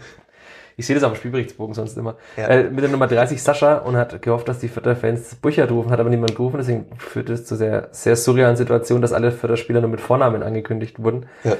Ich 0.77 0.87
sehe 0.87 0.95
das 0.95 1.03
auf 1.03 1.11
dem 1.11 1.17
Spielberichtsbogen 1.17 1.75
sonst 1.75 1.97
immer. 1.97 2.15
Ja. 2.37 2.47
Äh, 2.47 2.69
mit 2.71 2.81
der 2.83 2.89
Nummer 2.89 3.05
30 3.07 3.41
Sascha 3.43 3.77
und 3.77 3.95
hat 3.97 4.21
gehofft, 4.21 4.47
dass 4.47 4.59
die 4.59 4.67
Förder-Fans 4.67 5.35
Bücher 5.35 5.69
rufen, 5.69 5.91
hat 5.91 5.99
aber 5.99 6.09
niemand 6.09 6.35
gerufen, 6.35 6.57
deswegen 6.57 6.87
führt 6.97 7.29
es 7.29 7.45
zu 7.45 7.55
sehr, 7.55 7.89
sehr 7.91 8.15
surrealen 8.15 8.55
Situationen, 8.55 9.01
dass 9.01 9.13
alle 9.13 9.31
Förderspieler 9.31 9.81
nur 9.81 9.89
mit 9.89 10.01
Vornamen 10.01 10.41
angekündigt 10.41 11.01
wurden. 11.03 11.27
Ja. 11.43 11.55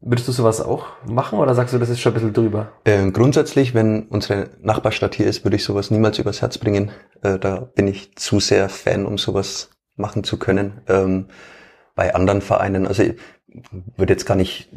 Würdest 0.00 0.28
du 0.28 0.32
sowas 0.32 0.60
auch 0.60 0.88
machen 1.06 1.38
oder 1.38 1.54
sagst 1.54 1.72
du, 1.72 1.78
das 1.78 1.88
ist 1.88 2.00
schon 2.00 2.12
ein 2.12 2.14
bisschen 2.14 2.34
drüber? 2.34 2.70
Ähm, 2.84 3.14
grundsätzlich, 3.14 3.74
wenn 3.74 4.02
unsere 4.08 4.50
Nachbarstadt 4.60 5.14
hier 5.14 5.26
ist, 5.26 5.44
würde 5.44 5.56
ich 5.56 5.64
sowas 5.64 5.90
niemals 5.90 6.18
übers 6.18 6.42
Herz 6.42 6.58
bringen. 6.58 6.90
Äh, 7.22 7.38
da 7.38 7.60
bin 7.74 7.88
ich 7.88 8.14
zu 8.16 8.38
sehr 8.38 8.68
Fan, 8.68 9.06
um 9.06 9.16
sowas 9.16 9.70
machen 9.96 10.22
zu 10.22 10.38
können. 10.38 10.82
Ähm, 10.86 11.28
bei 11.94 12.14
anderen 12.14 12.42
Vereinen, 12.42 12.86
also 12.86 13.02
ich 13.02 13.14
würde 13.96 14.12
jetzt 14.12 14.26
gar 14.26 14.36
nicht 14.36 14.68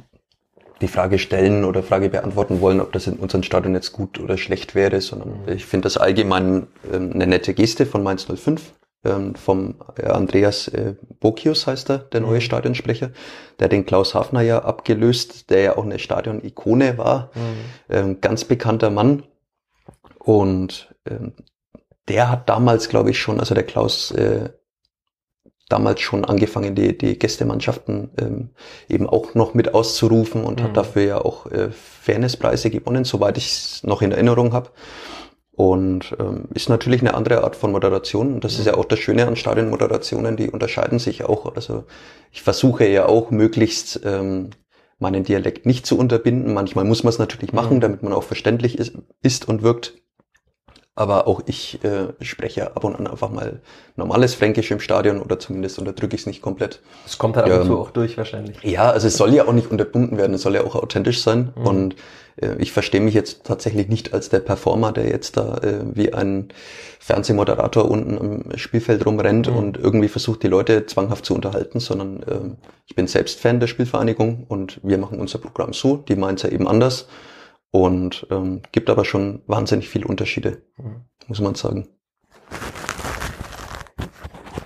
die 0.81 0.87
Frage 0.87 1.19
stellen 1.19 1.65
oder 1.65 1.83
Frage 1.83 2.09
beantworten 2.09 2.61
wollen, 2.61 2.79
ob 2.81 2.91
das 2.91 3.07
in 3.07 3.17
unserem 3.17 3.43
Stadion 3.43 3.73
jetzt 3.73 3.91
gut 3.91 4.19
oder 4.19 4.37
schlecht 4.37 4.75
wäre, 4.75 5.01
sondern 5.01 5.29
mhm. 5.29 5.53
ich 5.53 5.65
finde 5.65 5.85
das 5.85 5.97
allgemein 5.97 6.67
ähm, 6.91 7.11
eine 7.13 7.27
nette 7.27 7.53
Geste 7.53 7.85
von 7.85 8.03
Mainz 8.03 8.25
05 8.25 8.73
ähm, 9.05 9.35
vom 9.35 9.75
äh, 9.97 10.07
Andreas 10.07 10.67
äh, 10.67 10.95
Bokius 11.19 11.67
heißt 11.67 11.89
er, 11.89 11.99
der 11.99 12.21
neue 12.21 12.35
mhm. 12.35 12.41
Stadionsprecher, 12.41 13.11
der 13.59 13.69
den 13.69 13.85
Klaus 13.85 14.13
Hafner 14.13 14.41
ja 14.41 14.59
abgelöst, 14.59 15.49
der 15.49 15.61
ja 15.61 15.77
auch 15.77 15.85
eine 15.85 15.99
Stadion-Ikone 15.99 16.97
war, 16.97 17.31
mhm. 17.33 17.95
ähm, 17.95 18.21
ganz 18.21 18.43
bekannter 18.43 18.89
Mann 18.89 19.23
und 20.17 20.93
ähm, 21.09 21.33
der 22.09 22.29
hat 22.29 22.49
damals, 22.49 22.89
glaube 22.89 23.11
ich, 23.11 23.19
schon, 23.19 23.39
also 23.39 23.53
der 23.53 23.63
Klaus 23.63 24.11
äh, 24.11 24.49
damals 25.69 26.01
schon 26.01 26.25
angefangen, 26.25 26.75
die, 26.75 26.97
die 26.97 27.17
Gästemannschaften 27.17 28.09
ähm, 28.19 28.49
eben 28.89 29.07
auch 29.07 29.35
noch 29.35 29.53
mit 29.53 29.73
auszurufen 29.73 30.43
und 30.43 30.59
mhm. 30.59 30.63
hat 30.65 30.77
dafür 30.77 31.03
ja 31.03 31.17
auch 31.21 31.45
äh, 31.51 31.69
Fairnesspreise 31.71 32.69
gewonnen, 32.71 33.05
soweit 33.05 33.37
ich 33.37 33.47
es 33.47 33.83
noch 33.83 34.01
in 34.01 34.11
Erinnerung 34.11 34.51
habe. 34.53 34.71
Und 35.51 36.15
ähm, 36.19 36.45
ist 36.53 36.69
natürlich 36.69 37.01
eine 37.01 37.13
andere 37.13 37.43
Art 37.43 37.55
von 37.55 37.71
Moderation. 37.71 38.33
Und 38.33 38.43
das 38.43 38.53
mhm. 38.53 38.59
ist 38.59 38.65
ja 38.67 38.73
auch 38.75 38.85
das 38.85 38.99
Schöne 38.99 39.27
an 39.27 39.35
Stadionmoderationen, 39.35 40.37
die 40.37 40.49
unterscheiden 40.49 40.99
sich 40.99 41.25
auch. 41.25 41.53
Also 41.55 41.83
ich 42.31 42.41
versuche 42.41 42.87
ja 42.87 43.05
auch 43.05 43.29
möglichst 43.29 44.01
ähm, 44.05 44.51
meinen 44.99 45.23
Dialekt 45.23 45.65
nicht 45.65 45.85
zu 45.85 45.97
unterbinden. 45.97 46.53
Manchmal 46.53 46.85
muss 46.85 47.03
man 47.03 47.09
es 47.09 47.19
natürlich 47.19 47.53
machen, 47.53 47.77
mhm. 47.77 47.81
damit 47.81 48.03
man 48.03 48.13
auch 48.13 48.23
verständlich 48.23 48.79
ist, 48.79 48.93
ist 49.21 49.47
und 49.47 49.61
wirkt 49.61 49.95
aber 50.99 51.27
auch 51.27 51.41
ich 51.45 51.79
äh, 51.85 52.07
spreche 52.19 52.75
ab 52.75 52.83
und 52.83 52.93
an 52.93 53.07
einfach 53.07 53.29
mal 53.29 53.61
normales 53.95 54.33
Fränkisch 54.33 54.69
im 54.69 54.81
Stadion 54.81 55.21
oder 55.21 55.39
zumindest 55.39 55.79
unterdrücke 55.79 56.13
ich 56.15 56.21
es 56.21 56.27
nicht 56.27 56.41
komplett. 56.41 56.81
Es 57.05 57.17
kommt 57.17 57.37
halt 57.37 57.49
ab 57.49 57.61
und 57.61 57.67
zu 57.67 57.79
auch 57.79 57.91
durch 57.91 58.17
wahrscheinlich. 58.17 58.61
Ja, 58.63 58.91
also 58.91 59.07
es 59.07 59.15
soll 59.15 59.33
ja 59.33 59.47
auch 59.47 59.53
nicht 59.53 59.71
unterbunden 59.71 60.17
werden, 60.17 60.33
es 60.33 60.41
soll 60.41 60.55
ja 60.55 60.63
auch 60.65 60.75
authentisch 60.75 61.21
sein 61.21 61.53
mhm. 61.55 61.65
und 61.65 61.95
äh, 62.41 62.55
ich 62.57 62.73
verstehe 62.73 62.99
mich 62.99 63.13
jetzt 63.13 63.45
tatsächlich 63.45 63.87
nicht 63.87 64.13
als 64.13 64.27
der 64.27 64.39
Performer, 64.39 64.91
der 64.91 65.07
jetzt 65.07 65.37
da 65.37 65.59
äh, 65.59 65.79
wie 65.93 66.13
ein 66.13 66.49
Fernsehmoderator 66.99 67.89
unten 67.89 68.17
am 68.17 68.57
Spielfeld 68.57 69.05
rumrennt 69.05 69.49
mhm. 69.49 69.55
und 69.55 69.77
irgendwie 69.77 70.09
versucht, 70.09 70.43
die 70.43 70.49
Leute 70.49 70.85
zwanghaft 70.85 71.25
zu 71.25 71.33
unterhalten, 71.33 71.79
sondern 71.79 72.23
äh, 72.23 72.55
ich 72.87 72.95
bin 72.95 73.07
selbst 73.07 73.39
Fan 73.39 73.61
der 73.61 73.67
Spielvereinigung 73.67 74.43
und 74.49 74.81
wir 74.83 74.97
machen 74.97 75.21
unser 75.21 75.39
Programm 75.39 75.71
so, 75.71 75.95
die 75.95 76.17
meint 76.17 76.43
ja 76.43 76.49
eben 76.49 76.67
anders 76.67 77.07
und 77.71 78.27
ähm, 78.31 78.61
gibt 78.71 78.89
aber 78.89 79.05
schon 79.05 79.41
wahnsinnig 79.47 79.89
viele 79.89 80.07
Unterschiede, 80.07 80.63
mhm. 80.77 81.05
muss 81.27 81.41
man 81.41 81.55
sagen. 81.55 81.87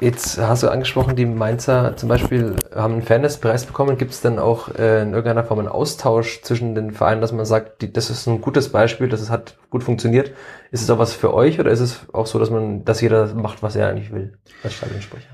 Jetzt 0.03 0.37
hast 0.37 0.63
du 0.63 0.67
angesprochen, 0.67 1.15
die 1.15 1.25
Mainzer 1.25 1.95
zum 1.95 2.09
Beispiel 2.09 2.57
haben 2.75 2.95
einen 2.95 3.03
Fairnesspreis 3.03 3.65
bekommen. 3.65 3.97
Gibt 3.97 4.11
es 4.11 4.19
denn 4.19 4.37
auch 4.37 4.67
äh, 4.75 5.01
in 5.01 5.13
irgendeiner 5.13 5.45
Form 5.45 5.59
einen 5.59 5.69
Austausch 5.69 6.41
zwischen 6.41 6.75
den 6.75 6.91
Vereinen, 6.91 7.21
dass 7.21 7.31
man 7.31 7.45
sagt, 7.45 7.81
die, 7.81 7.93
das 7.93 8.09
ist 8.09 8.27
ein 8.27 8.41
gutes 8.41 8.67
Beispiel, 8.67 9.07
das 9.07 9.29
hat 9.29 9.57
gut 9.69 9.81
funktioniert. 9.81 10.31
Ist 10.71 10.81
es 10.81 10.89
auch 10.89 10.99
was 10.99 11.13
für 11.13 11.33
euch 11.33 11.57
oder 11.57 11.71
ist 11.71 11.79
es 11.79 12.01
auch 12.11 12.27
so, 12.27 12.37
dass 12.37 12.49
man, 12.49 12.83
dass 12.83 12.99
jeder 12.99 13.33
macht, 13.33 13.63
was 13.63 13.77
er 13.77 13.87
eigentlich 13.87 14.11
will 14.11 14.37
als 14.61 14.73
Stadionsprecher? 14.73 15.29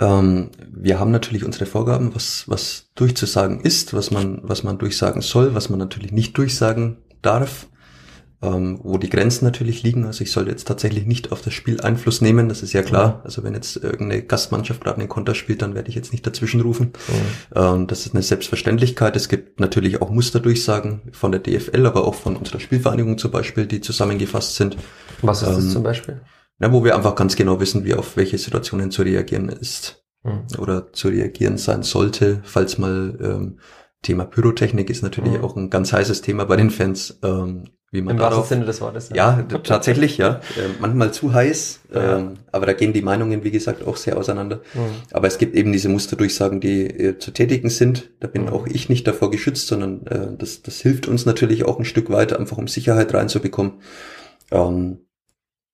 Ähm, 0.00 0.50
wir 0.72 0.98
haben 0.98 1.10
natürlich 1.10 1.44
unsere 1.44 1.66
Vorgaben, 1.66 2.14
was, 2.14 2.44
was 2.48 2.90
durchzusagen 2.94 3.60
ist, 3.60 3.92
was 3.92 4.10
man, 4.10 4.40
was 4.42 4.62
man 4.62 4.78
durchsagen 4.78 5.20
soll, 5.20 5.54
was 5.54 5.68
man 5.68 5.78
natürlich 5.78 6.12
nicht 6.12 6.38
durchsagen 6.38 7.03
darf, 7.24 7.66
ähm, 8.42 8.78
wo 8.82 8.98
die 8.98 9.08
Grenzen 9.08 9.44
natürlich 9.44 9.82
liegen. 9.82 10.04
Also 10.04 10.22
ich 10.22 10.32
soll 10.32 10.48
jetzt 10.48 10.68
tatsächlich 10.68 11.06
nicht 11.06 11.32
auf 11.32 11.40
das 11.40 11.54
Spiel 11.54 11.80
Einfluss 11.80 12.20
nehmen, 12.20 12.48
das 12.48 12.62
ist 12.62 12.72
ja 12.72 12.82
klar. 12.82 13.22
Also 13.24 13.42
wenn 13.42 13.54
jetzt 13.54 13.76
irgendeine 13.76 14.22
Gastmannschaft 14.22 14.82
gerade 14.82 14.98
einen 14.98 15.08
Konter 15.08 15.34
spielt, 15.34 15.62
dann 15.62 15.74
werde 15.74 15.88
ich 15.88 15.94
jetzt 15.94 16.12
nicht 16.12 16.26
dazwischen 16.26 16.60
rufen. 16.60 16.92
Mhm. 17.08 17.56
Ähm, 17.56 17.86
das 17.86 18.06
ist 18.06 18.14
eine 18.14 18.22
Selbstverständlichkeit. 18.22 19.16
Es 19.16 19.28
gibt 19.28 19.60
natürlich 19.60 20.02
auch 20.02 20.10
Musterdurchsagen 20.10 21.02
von 21.12 21.32
der 21.32 21.40
DFL, 21.40 21.86
aber 21.86 22.06
auch 22.06 22.14
von 22.14 22.36
unserer 22.36 22.60
Spielvereinigung 22.60 23.18
zum 23.18 23.30
Beispiel, 23.30 23.66
die 23.66 23.80
zusammengefasst 23.80 24.56
sind. 24.56 24.76
Was 25.22 25.42
ist 25.42 25.48
das 25.48 25.64
ähm, 25.64 25.70
zum 25.70 25.82
Beispiel? 25.82 26.20
Na, 26.58 26.72
wo 26.72 26.84
wir 26.84 26.94
einfach 26.94 27.14
ganz 27.14 27.34
genau 27.36 27.60
wissen, 27.60 27.84
wie 27.84 27.94
auf 27.94 28.16
welche 28.16 28.38
Situationen 28.38 28.90
zu 28.90 29.02
reagieren 29.02 29.48
ist 29.48 30.04
mhm. 30.22 30.46
oder 30.58 30.92
zu 30.92 31.08
reagieren 31.08 31.58
sein 31.58 31.82
sollte, 31.82 32.40
falls 32.44 32.78
mal 32.78 33.18
ähm, 33.20 33.58
Thema 34.04 34.24
Pyrotechnik 34.24 34.88
ist 34.88 35.02
natürlich 35.02 35.38
mhm. 35.38 35.44
auch 35.44 35.56
ein 35.56 35.70
ganz 35.70 35.92
heißes 35.92 36.22
Thema 36.22 36.44
bei 36.44 36.56
den 36.56 36.70
Fans. 36.70 37.18
Ähm, 37.24 37.64
wie 37.94 38.02
man 38.02 38.16
Im 38.16 38.22
wahrsten 38.22 38.44
Sinne 38.44 38.64
des 38.64 38.80
Wortes. 38.80 39.10
Ja, 39.10 39.44
ja 39.48 39.58
tatsächlich, 39.62 40.18
ja. 40.18 40.40
Äh, 40.56 40.68
manchmal 40.80 41.12
zu 41.12 41.32
heiß, 41.32 41.80
ja. 41.94 42.18
ähm, 42.18 42.34
aber 42.50 42.66
da 42.66 42.72
gehen 42.72 42.92
die 42.92 43.02
Meinungen, 43.02 43.44
wie 43.44 43.52
gesagt, 43.52 43.86
auch 43.86 43.96
sehr 43.96 44.18
auseinander. 44.18 44.56
Mhm. 44.74 44.80
Aber 45.12 45.28
es 45.28 45.38
gibt 45.38 45.54
eben 45.54 45.72
diese 45.72 45.88
Musterdurchsagen, 45.88 46.60
die 46.60 46.86
äh, 46.86 47.18
zu 47.18 47.30
tätigen 47.30 47.70
sind. 47.70 48.10
Da 48.18 48.26
bin 48.26 48.42
mhm. 48.42 48.48
auch 48.48 48.66
ich 48.66 48.88
nicht 48.88 49.06
davor 49.06 49.30
geschützt, 49.30 49.68
sondern 49.68 50.06
äh, 50.06 50.36
das, 50.36 50.62
das 50.62 50.80
hilft 50.80 51.06
uns 51.06 51.24
natürlich 51.24 51.64
auch 51.64 51.78
ein 51.78 51.84
Stück 51.84 52.10
weiter, 52.10 52.40
einfach 52.40 52.58
um 52.58 52.66
Sicherheit 52.66 53.14
reinzubekommen. 53.14 53.74
Ähm, 54.50 54.98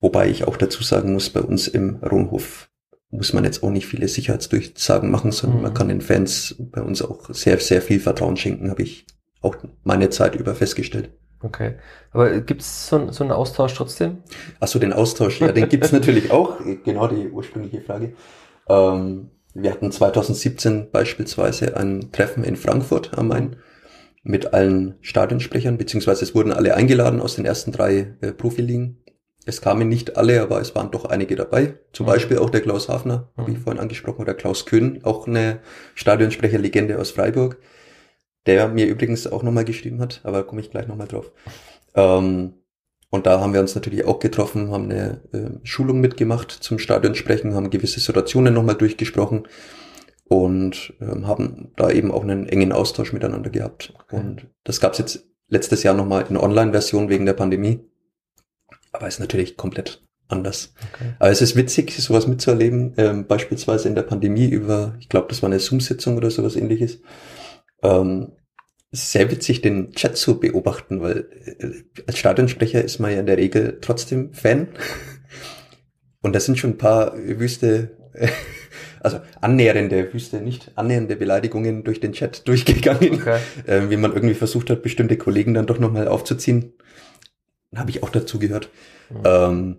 wobei 0.01 0.29
ich 0.29 0.47
auch 0.47 0.59
dazu 0.59 0.83
sagen 0.83 1.14
muss, 1.14 1.31
bei 1.31 1.40
uns 1.40 1.69
im 1.69 1.97
Rundhof 1.97 2.69
muss 3.11 3.33
man 3.33 3.44
jetzt 3.44 3.62
auch 3.62 3.70
nicht 3.70 3.87
viele 3.87 4.09
Sicherheitsdurchsagen 4.09 5.11
machen, 5.11 5.33
sondern 5.33 5.59
mhm. 5.59 5.62
man 5.64 5.75
kann 5.75 5.88
den 5.88 6.01
Fans 6.01 6.57
bei 6.59 6.81
uns 6.81 7.03
auch 7.03 7.29
sehr, 7.31 7.59
sehr 7.59 7.83
viel 7.83 8.01
Vertrauen 8.01 8.37
schenken, 8.37 8.70
habe 8.70 8.83
ich 8.83 9.07
auch 9.40 9.57
meine 9.85 10.11
Zeit 10.11 10.37
über 10.37 10.55
festgestellt. 10.55 11.11
Okay. 11.42 11.77
Aber 12.12 12.40
gibt 12.40 12.61
es 12.61 12.88
so, 12.88 13.11
so 13.11 13.25
einen 13.25 13.33
Austausch 13.33 13.75
trotzdem? 13.75 14.18
Ach 14.61 14.68
so, 14.68 14.79
den 14.79 14.92
Austausch, 14.92 15.40
ja, 15.40 15.53
den 15.53 15.68
gibt 15.68 15.85
es 15.85 15.92
natürlich 15.92 16.31
auch. 16.31 16.59
Genau 16.85 17.09
die 17.09 17.29
ursprüngliche 17.29 17.81
Frage. 17.81 18.12
Ähm, 18.68 19.31
wir 19.55 19.70
hatten 19.70 19.90
2017 19.90 20.90
beispielsweise 20.90 21.77
ein 21.77 22.12
Treffen 22.12 22.44
in 22.44 22.57
Frankfurt 22.57 23.16
am 23.18 23.29
Main 23.29 23.57
mit 24.23 24.53
allen 24.53 24.96
Stadionsprechern, 25.01 25.79
beziehungsweise 25.79 26.25
es 26.25 26.35
wurden 26.35 26.53
alle 26.53 26.75
eingeladen 26.75 27.20
aus 27.20 27.37
den 27.37 27.46
ersten 27.46 27.73
drei 27.73 28.14
äh, 28.20 28.33
Profiligen 28.33 29.03
es 29.46 29.61
kamen 29.61 29.88
nicht 29.88 30.16
alle, 30.16 30.42
aber 30.42 30.61
es 30.61 30.74
waren 30.74 30.90
doch 30.90 31.07
einige 31.07 31.37
dabei. 31.37 31.74
Zum 31.92 32.07
mhm. 32.07 32.11
Beispiel 32.11 32.38
auch 32.38 32.50
der 32.50 32.61
Klaus 32.61 32.88
Hafner, 32.88 33.31
mhm. 33.37 33.55
ich 33.55 33.59
vorhin 33.59 33.81
angesprochen, 33.81 34.20
oder 34.20 34.35
Klaus 34.35 34.66
Kühn, 34.66 35.00
auch 35.03 35.26
eine 35.26 35.61
Stadionsprecherlegende 35.94 36.98
aus 36.98 37.11
Freiburg, 37.11 37.59
der 38.46 38.68
mir 38.68 38.87
übrigens 38.87 39.26
auch 39.26 39.42
nochmal 39.42 39.64
geschrieben 39.64 40.00
hat, 40.00 40.20
aber 40.24 40.44
komme 40.44 40.61
ich 40.61 40.70
gleich 40.70 40.87
nochmal 40.87 41.09
drauf. 41.09 41.33
Ähm, 41.94 42.55
und 43.11 43.26
da 43.26 43.40
haben 43.40 43.53
wir 43.53 43.61
uns 43.61 43.74
natürlich 43.74 44.05
auch 44.05 44.20
getroffen, 44.20 44.70
haben 44.70 44.85
eine 44.85 45.20
äh, 45.33 45.50
Schulung 45.64 46.00
mitgemacht 46.00 46.53
zum 46.53 46.79
Stadionsprechen, 46.79 47.55
haben 47.55 47.70
gewisse 47.70 47.98
Situationen 47.98 48.55
nochmal 48.55 48.76
durchgesprochen 48.76 49.48
und 50.29 50.94
ähm, 51.00 51.26
haben 51.26 51.72
da 51.76 51.90
eben 51.90 52.12
auch 52.12 52.22
einen 52.22 52.48
engen 52.48 52.70
Austausch 52.70 53.12
miteinander 53.12 53.50
gehabt. 53.50 53.94
Okay. 54.05 54.16
Und 54.16 54.46
das 54.62 54.81
gab 54.81 54.92
es 54.92 54.98
jetzt 54.98 55.26
letztes 55.48 55.83
Jahr 55.83 55.94
nochmal 55.94 56.24
in 56.31 56.37
Online-Version 56.37 57.09
wegen 57.09 57.26
der 57.26 57.33
Pandemie. 57.33 57.81
Aber 58.92 59.09
ist 59.09 59.20
natürlich 59.20 59.57
komplett 59.57 60.03
anders. 60.29 60.74
Okay. 60.94 61.12
Aber 61.18 61.31
es 61.31 61.42
ist 61.42 61.57
witzig, 61.57 61.92
sowas 61.92 62.26
mitzuerleben, 62.26 62.94
ähm, 62.96 63.26
beispielsweise 63.26 63.88
in 63.88 63.94
der 63.94 64.03
Pandemie 64.03 64.48
über, 64.48 64.94
ich 65.00 65.09
glaube, 65.09 65.29
das 65.29 65.42
war 65.42 65.48
eine 65.48 65.59
Zoom-Sitzung 65.59 66.16
oder 66.16 66.31
sowas 66.31 66.57
ähnliches. 66.57 67.00
Ähm, 67.83 68.33
sehr 68.92 69.31
witzig, 69.31 69.61
den 69.61 69.92
Chat 69.92 70.16
zu 70.16 70.40
beobachten, 70.40 71.00
weil 71.00 71.29
äh, 71.59 72.03
als 72.07 72.18
Stadionsprecher 72.18 72.83
ist 72.83 72.98
man 72.98 73.12
ja 73.12 73.20
in 73.20 73.26
der 73.26 73.38
Regel 73.38 73.79
trotzdem 73.81 74.33
Fan. 74.33 74.68
Und 76.22 76.35
da 76.35 76.40
sind 76.40 76.59
schon 76.59 76.70
ein 76.70 76.79
paar 76.79 77.16
wüste 77.16 77.96
also 79.00 79.20
annähernde, 79.40 80.12
wüsste 80.12 80.40
nicht, 80.40 80.72
annähernde 80.74 81.16
Beleidigungen 81.16 81.85
durch 81.85 82.00
den 82.00 82.12
Chat 82.12 82.46
durchgegangen, 82.48 83.14
okay. 83.14 83.38
äh, 83.66 83.90
wie 83.90 83.96
man 83.96 84.12
irgendwie 84.12 84.35
versucht 84.35 84.70
hat, 84.70 84.83
bestimmte 84.83 85.16
Kollegen 85.16 85.55
dann 85.55 85.66
doch 85.66 85.79
nochmal 85.79 86.09
aufzuziehen. 86.09 86.74
Habe 87.74 87.90
ich 87.90 88.02
auch 88.02 88.11
dazu 88.11 88.38
gehört. 88.38 88.70
Mhm. 89.11 89.22
Ähm, 89.24 89.78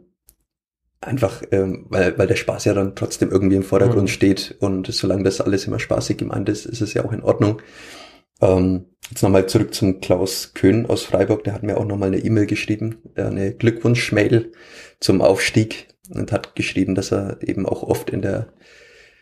einfach, 1.01 1.41
ähm, 1.51 1.87
weil, 1.89 2.17
weil 2.17 2.27
der 2.27 2.35
Spaß 2.35 2.65
ja 2.65 2.73
dann 2.73 2.95
trotzdem 2.95 3.31
irgendwie 3.31 3.55
im 3.55 3.63
Vordergrund 3.63 4.03
mhm. 4.03 4.07
steht 4.13 4.55
und 4.59 4.87
solange 4.87 5.23
das 5.23 5.41
alles 5.41 5.65
immer 5.65 5.79
spaßig 5.79 6.17
gemeint 6.17 6.47
ist, 6.47 6.65
ist 6.65 6.81
es 6.81 6.93
ja 6.93 7.03
auch 7.03 7.11
in 7.11 7.23
Ordnung. 7.23 7.61
Ähm, 8.39 8.85
jetzt 9.09 9.23
nochmal 9.23 9.47
zurück 9.47 9.73
zum 9.73 9.99
Klaus 9.99 10.53
Köhn 10.53 10.85
aus 10.85 11.03
Freiburg, 11.03 11.43
der 11.43 11.53
hat 11.53 11.63
mir 11.63 11.77
auch 11.77 11.85
nochmal 11.85 12.07
eine 12.07 12.19
E-Mail 12.19 12.45
geschrieben, 12.45 12.97
äh, 13.15 13.23
eine 13.23 13.53
Glückwunsch-Mail 13.53 14.51
zum 14.99 15.21
Aufstieg 15.21 15.87
und 16.09 16.31
hat 16.31 16.55
geschrieben, 16.55 16.95
dass 16.95 17.11
er 17.11 17.37
eben 17.41 17.65
auch 17.65 17.83
oft 17.83 18.09
in 18.09 18.21
der 18.21 18.53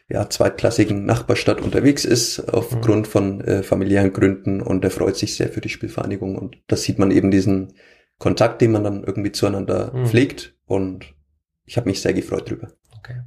ja, 0.10 0.28
zweitklassigen 0.30 1.06
Nachbarstadt 1.06 1.62
unterwegs 1.62 2.04
ist, 2.04 2.40
aufgrund 2.40 3.08
mhm. 3.08 3.12
von 3.12 3.42
äh, 3.42 3.64
familiären 3.64 4.12
Gründen 4.12 4.62
und 4.62 4.84
er 4.84 4.92
freut 4.92 5.16
sich 5.16 5.36
sehr 5.36 5.50
für 5.50 5.62
die 5.62 5.70
Spielvereinigung 5.70 6.36
und 6.36 6.58
das 6.68 6.84
sieht 6.84 6.98
man 6.98 7.12
eben 7.12 7.30
diesen 7.30 7.74
Kontakt, 8.20 8.62
den 8.62 8.72
man 8.72 8.84
dann 8.84 9.04
irgendwie 9.04 9.32
zueinander 9.32 9.92
mhm. 9.94 10.06
pflegt 10.06 10.56
und 10.66 11.14
ich 11.66 11.78
habe 11.78 11.90
mich 11.90 12.02
sehr 12.02 12.14
gefreut 12.14 12.50
drüber. 12.50 12.68
Okay 13.00 13.22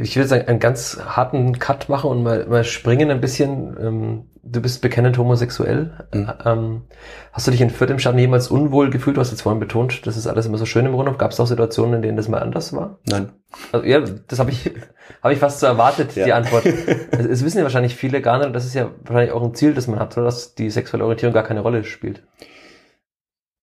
ich 0.00 0.16
will 0.16 0.22
jetzt 0.22 0.32
einen 0.32 0.60
ganz 0.60 1.00
harten 1.04 1.58
Cut 1.58 1.88
machen 1.88 2.10
und 2.10 2.22
mal, 2.22 2.46
mal 2.46 2.62
springen 2.62 3.10
ein 3.10 3.20
bisschen. 3.20 3.76
Ähm, 3.80 4.24
du 4.44 4.62
bist 4.62 4.80
bekennend 4.80 5.18
homosexuell. 5.18 6.06
Mhm. 6.14 6.82
Hast 7.32 7.46
du 7.46 7.50
dich 7.50 7.60
in 7.60 7.70
Fürth 7.70 7.90
im 7.90 7.98
Stadion 7.98 8.20
jemals 8.20 8.48
unwohl 8.48 8.90
gefühlt? 8.90 9.16
Du 9.16 9.20
hast 9.20 9.30
jetzt 9.30 9.42
vorhin 9.42 9.58
betont, 9.58 10.06
das 10.06 10.16
ist 10.16 10.26
alles 10.26 10.46
immer 10.46 10.56
so 10.56 10.66
schön 10.66 10.86
im 10.86 10.94
Rundhof. 10.94 11.18
Gab 11.18 11.32
es 11.32 11.40
auch 11.40 11.46
Situationen, 11.46 11.96
in 11.96 12.02
denen 12.02 12.16
das 12.16 12.28
mal 12.28 12.38
anders 12.38 12.72
war? 12.72 13.00
Nein. 13.08 13.30
Also, 13.72 13.84
ja, 13.84 14.00
das 14.00 14.38
habe 14.38 14.52
ich, 14.52 14.70
hab 15.22 15.32
ich 15.32 15.38
fast 15.38 15.60
so 15.60 15.66
erwartet, 15.66 16.14
ja. 16.14 16.24
die 16.24 16.32
Antwort. 16.32 16.64
Es, 17.10 17.44
wissen 17.44 17.58
ja 17.58 17.64
wahrscheinlich 17.64 17.96
viele 17.96 18.22
gar 18.22 18.38
nicht, 18.38 18.46
und 18.46 18.52
das 18.52 18.64
ist 18.64 18.74
ja 18.74 18.90
wahrscheinlich 19.02 19.32
auch 19.32 19.42
ein 19.42 19.54
Ziel, 19.54 19.74
das 19.74 19.88
man 19.88 19.98
hat, 19.98 20.16
dass 20.16 20.54
die 20.54 20.70
sexuelle 20.70 21.04
Orientierung 21.04 21.34
gar 21.34 21.42
keine 21.42 21.60
Rolle 21.60 21.84
spielt. 21.84 22.22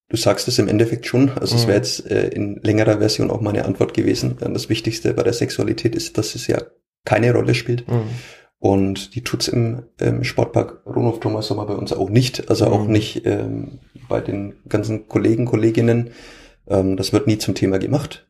Du 0.08 0.16
sagst 0.16 0.46
es 0.46 0.58
im 0.58 0.68
Endeffekt 0.68 1.06
schon. 1.06 1.30
Also 1.30 1.54
mhm. 1.54 1.60
es 1.60 1.66
wäre 1.66 1.76
jetzt 1.78 2.10
äh, 2.10 2.28
in 2.28 2.60
längerer 2.62 2.98
Version 2.98 3.30
auch 3.30 3.40
meine 3.40 3.64
Antwort 3.64 3.94
gewesen. 3.94 4.36
Das 4.38 4.68
Wichtigste 4.68 5.14
bei 5.14 5.22
der 5.22 5.32
Sexualität 5.32 5.94
ist, 5.94 6.16
dass 6.16 6.34
es 6.34 6.46
ja 6.46 6.62
keine 7.04 7.32
Rolle 7.32 7.54
spielt. 7.54 7.88
Mhm. 7.88 8.10
Und 8.58 9.14
die 9.14 9.22
tut's 9.22 9.48
im, 9.48 9.82
im 10.00 10.24
Sportpark 10.24 10.82
Rundhof 10.86 11.20
Thomas 11.20 11.46
Sommer 11.46 11.66
bei 11.66 11.74
uns 11.74 11.92
auch 11.92 12.08
nicht. 12.08 12.48
Also 12.48 12.66
auch 12.66 12.84
mhm. 12.84 12.92
nicht 12.92 13.26
ähm, 13.26 13.80
bei 14.08 14.20
den 14.20 14.54
ganzen 14.68 15.08
Kollegen, 15.08 15.44
Kolleginnen. 15.44 16.10
Ähm, 16.68 16.96
das 16.96 17.12
wird 17.12 17.26
nie 17.26 17.38
zum 17.38 17.54
Thema 17.54 17.78
gemacht. 17.78 18.28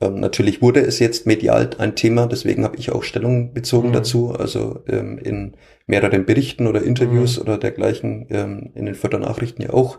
Ähm, 0.00 0.20
natürlich 0.20 0.60
wurde 0.60 0.80
es 0.80 0.98
jetzt 0.98 1.26
medial 1.26 1.70
ein 1.78 1.94
Thema, 1.94 2.26
deswegen 2.26 2.64
habe 2.64 2.76
ich 2.76 2.90
auch 2.90 3.04
Stellung 3.04 3.52
bezogen 3.52 3.88
mhm. 3.88 3.92
dazu. 3.92 4.32
Also 4.32 4.82
ähm, 4.88 5.18
in 5.18 5.56
mehreren 5.86 6.24
Berichten 6.24 6.66
oder 6.66 6.82
Interviews 6.82 7.36
mhm. 7.36 7.42
oder 7.42 7.58
dergleichen, 7.58 8.26
ähm, 8.30 8.70
in 8.74 8.86
den 8.86 8.94
Fördernachrichten 8.94 9.64
ja 9.64 9.72
auch. 9.72 9.98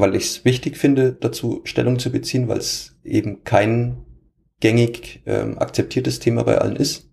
Weil 0.00 0.14
ich 0.14 0.24
es 0.24 0.44
wichtig 0.44 0.76
finde, 0.76 1.12
dazu 1.12 1.60
Stellung 1.64 1.98
zu 1.98 2.10
beziehen, 2.10 2.48
weil 2.48 2.58
es 2.58 2.96
eben 3.04 3.44
kein 3.44 3.98
gängig 4.60 5.22
ähm, 5.26 5.58
akzeptiertes 5.58 6.18
Thema 6.18 6.44
bei 6.44 6.58
allen 6.58 6.76
ist 6.76 7.10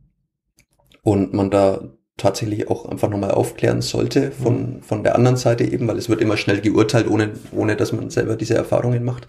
und 1.04 1.34
man 1.34 1.50
da 1.50 1.94
tatsächlich 2.18 2.70
auch 2.70 2.86
einfach 2.86 3.10
nochmal 3.10 3.32
aufklären 3.32 3.82
sollte 3.82 4.32
von, 4.32 4.78
mhm. 4.78 4.82
von 4.82 5.04
der 5.04 5.16
anderen 5.16 5.38
Seite 5.38 5.64
eben, 5.64 5.88
weil 5.88 5.98
es 5.98 6.10
wird 6.10 6.20
immer 6.20 6.36
schnell 6.36 6.62
geurteilt, 6.62 7.10
ohne, 7.10 7.32
ohne 7.52 7.76
dass 7.76 7.94
man 7.94 8.10
selber 8.10 8.36
diese 8.36 8.56
Erfahrungen 8.56 9.04
macht. 9.04 9.28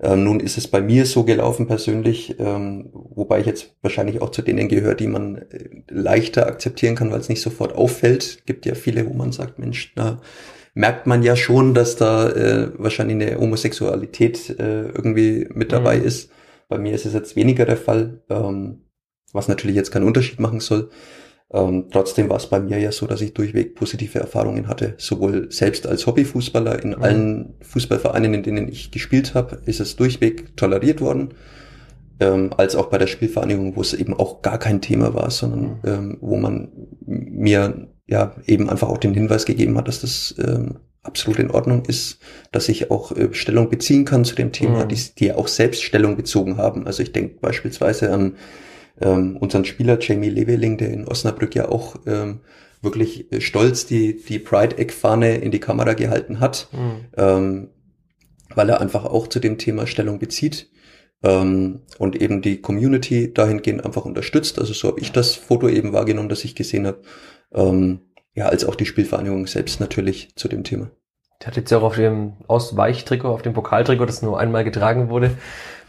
Ähm, 0.00 0.24
nun 0.24 0.40
ist 0.40 0.56
es 0.56 0.68
bei 0.68 0.80
mir 0.80 1.04
so 1.04 1.24
gelaufen 1.24 1.66
persönlich, 1.66 2.36
ähm, 2.38 2.90
wobei 2.92 3.40
ich 3.40 3.46
jetzt 3.46 3.76
wahrscheinlich 3.82 4.22
auch 4.22 4.30
zu 4.30 4.42
denen 4.42 4.68
gehöre, 4.68 4.94
die 4.94 5.06
man 5.06 5.36
äh, 5.36 5.68
leichter 5.88 6.46
akzeptieren 6.46 6.94
kann, 6.94 7.10
weil 7.10 7.20
es 7.20 7.28
nicht 7.28 7.42
sofort 7.42 7.74
auffällt. 7.74 8.44
Gibt 8.46 8.66
ja 8.66 8.74
viele, 8.74 9.06
wo 9.08 9.12
man 9.12 9.32
sagt, 9.32 9.58
Mensch, 9.58 9.92
na, 9.96 10.20
merkt 10.74 11.06
man 11.06 11.22
ja 11.22 11.36
schon, 11.36 11.74
dass 11.74 11.96
da 11.96 12.30
äh, 12.30 12.70
wahrscheinlich 12.78 13.28
eine 13.28 13.38
Homosexualität 13.38 14.50
äh, 14.58 14.88
irgendwie 14.88 15.48
mit 15.52 15.72
dabei 15.72 15.98
mhm. 15.98 16.04
ist. 16.04 16.30
Bei 16.68 16.78
mir 16.78 16.94
ist 16.94 17.04
es 17.04 17.12
jetzt 17.12 17.36
weniger 17.36 17.66
der 17.66 17.76
Fall, 17.76 18.22
ähm, 18.30 18.86
was 19.32 19.48
natürlich 19.48 19.76
jetzt 19.76 19.90
keinen 19.90 20.06
Unterschied 20.06 20.40
machen 20.40 20.60
soll. 20.60 20.90
Ähm, 21.52 21.88
trotzdem 21.90 22.30
war 22.30 22.38
es 22.38 22.46
bei 22.46 22.60
mir 22.60 22.78
ja 22.78 22.92
so, 22.92 23.06
dass 23.06 23.20
ich 23.20 23.34
durchweg 23.34 23.74
positive 23.74 24.18
Erfahrungen 24.18 24.68
hatte. 24.68 24.94
Sowohl 24.96 25.52
selbst 25.52 25.86
als 25.86 26.06
Hobbyfußballer 26.06 26.82
in 26.82 26.90
mhm. 26.90 27.02
allen 27.02 27.54
Fußballvereinen, 27.60 28.32
in 28.32 28.42
denen 28.42 28.68
ich 28.68 28.90
gespielt 28.90 29.34
habe, 29.34 29.60
ist 29.66 29.80
es 29.80 29.96
durchweg 29.96 30.56
toleriert 30.56 31.02
worden. 31.02 31.34
Ähm, 32.20 32.50
als 32.56 32.76
auch 32.76 32.86
bei 32.86 32.98
der 32.98 33.06
Spielvereinigung, 33.06 33.74
wo 33.76 33.80
es 33.80 33.94
eben 33.94 34.14
auch 34.14 34.42
gar 34.42 34.58
kein 34.58 34.80
Thema 34.80 35.14
war, 35.14 35.30
sondern 35.30 35.60
mhm. 35.60 35.78
ähm, 35.84 36.18
wo 36.20 36.36
man 36.36 36.68
mir 37.06 37.88
ja 38.06 38.36
eben 38.46 38.68
einfach 38.70 38.88
auch 38.88 38.98
den 38.98 39.14
Hinweis 39.14 39.44
gegeben 39.44 39.76
hat, 39.76 39.88
dass 39.88 40.02
das 40.02 40.34
ähm, 40.38 40.76
absolut 41.02 41.38
in 41.38 41.50
Ordnung 41.50 41.84
ist, 41.86 42.18
dass 42.52 42.68
ich 42.68 42.90
auch 42.90 43.12
äh, 43.12 43.32
Stellung 43.32 43.70
beziehen 43.70 44.04
kann 44.04 44.24
zu 44.24 44.34
dem 44.34 44.52
Thema, 44.52 44.84
mhm. 44.84 44.88
die, 44.88 45.00
die 45.18 45.32
auch 45.32 45.48
selbst 45.48 45.82
Stellung 45.82 46.16
bezogen 46.16 46.56
haben. 46.56 46.86
Also 46.86 47.02
ich 47.02 47.12
denke 47.12 47.38
beispielsweise 47.40 48.12
an 48.12 48.36
ähm, 49.00 49.36
unseren 49.38 49.64
Spieler 49.64 49.98
Jamie 50.00 50.28
Leveling, 50.28 50.76
der 50.78 50.90
in 50.90 51.08
Osnabrück 51.08 51.54
ja 51.54 51.68
auch 51.68 51.96
ähm, 52.06 52.40
wirklich 52.82 53.32
äh, 53.32 53.40
stolz 53.40 53.86
die, 53.86 54.22
die 54.22 54.38
Pride-Eck-Fahne 54.38 55.38
in 55.38 55.50
die 55.50 55.60
Kamera 55.60 55.94
gehalten 55.94 56.40
hat, 56.40 56.68
mhm. 56.72 57.04
ähm, 57.16 57.68
weil 58.54 58.68
er 58.68 58.80
einfach 58.80 59.04
auch 59.04 59.28
zu 59.28 59.40
dem 59.40 59.58
Thema 59.58 59.86
Stellung 59.86 60.18
bezieht 60.18 60.68
und 61.22 62.20
eben 62.20 62.42
die 62.42 62.60
Community 62.60 63.32
dahingehend 63.32 63.84
einfach 63.84 64.04
unterstützt. 64.04 64.58
Also 64.58 64.72
so 64.72 64.88
habe 64.88 65.00
ich 65.00 65.12
das 65.12 65.36
Foto 65.36 65.68
eben 65.68 65.92
wahrgenommen, 65.92 66.28
das 66.28 66.44
ich 66.44 66.56
gesehen 66.56 66.86
habe 66.86 67.02
ähm, 67.54 68.00
ja, 68.34 68.46
als 68.46 68.64
auch 68.64 68.74
die 68.74 68.86
Spielvereinigung 68.86 69.46
selbst 69.46 69.80
natürlich 69.80 70.34
zu 70.36 70.48
dem 70.48 70.64
Thema. 70.64 70.90
Der 71.40 71.48
hat 71.48 71.56
jetzt 71.56 71.70
ja 71.70 71.78
auch 71.78 71.82
auf 71.82 71.96
dem 71.96 72.34
Ausweichtrikot, 72.46 73.28
auf 73.28 73.42
dem 73.42 73.52
Pokaltrikot, 73.52 74.06
das 74.06 74.22
nur 74.22 74.38
einmal 74.38 74.62
getragen 74.62 75.08
wurde, 75.10 75.32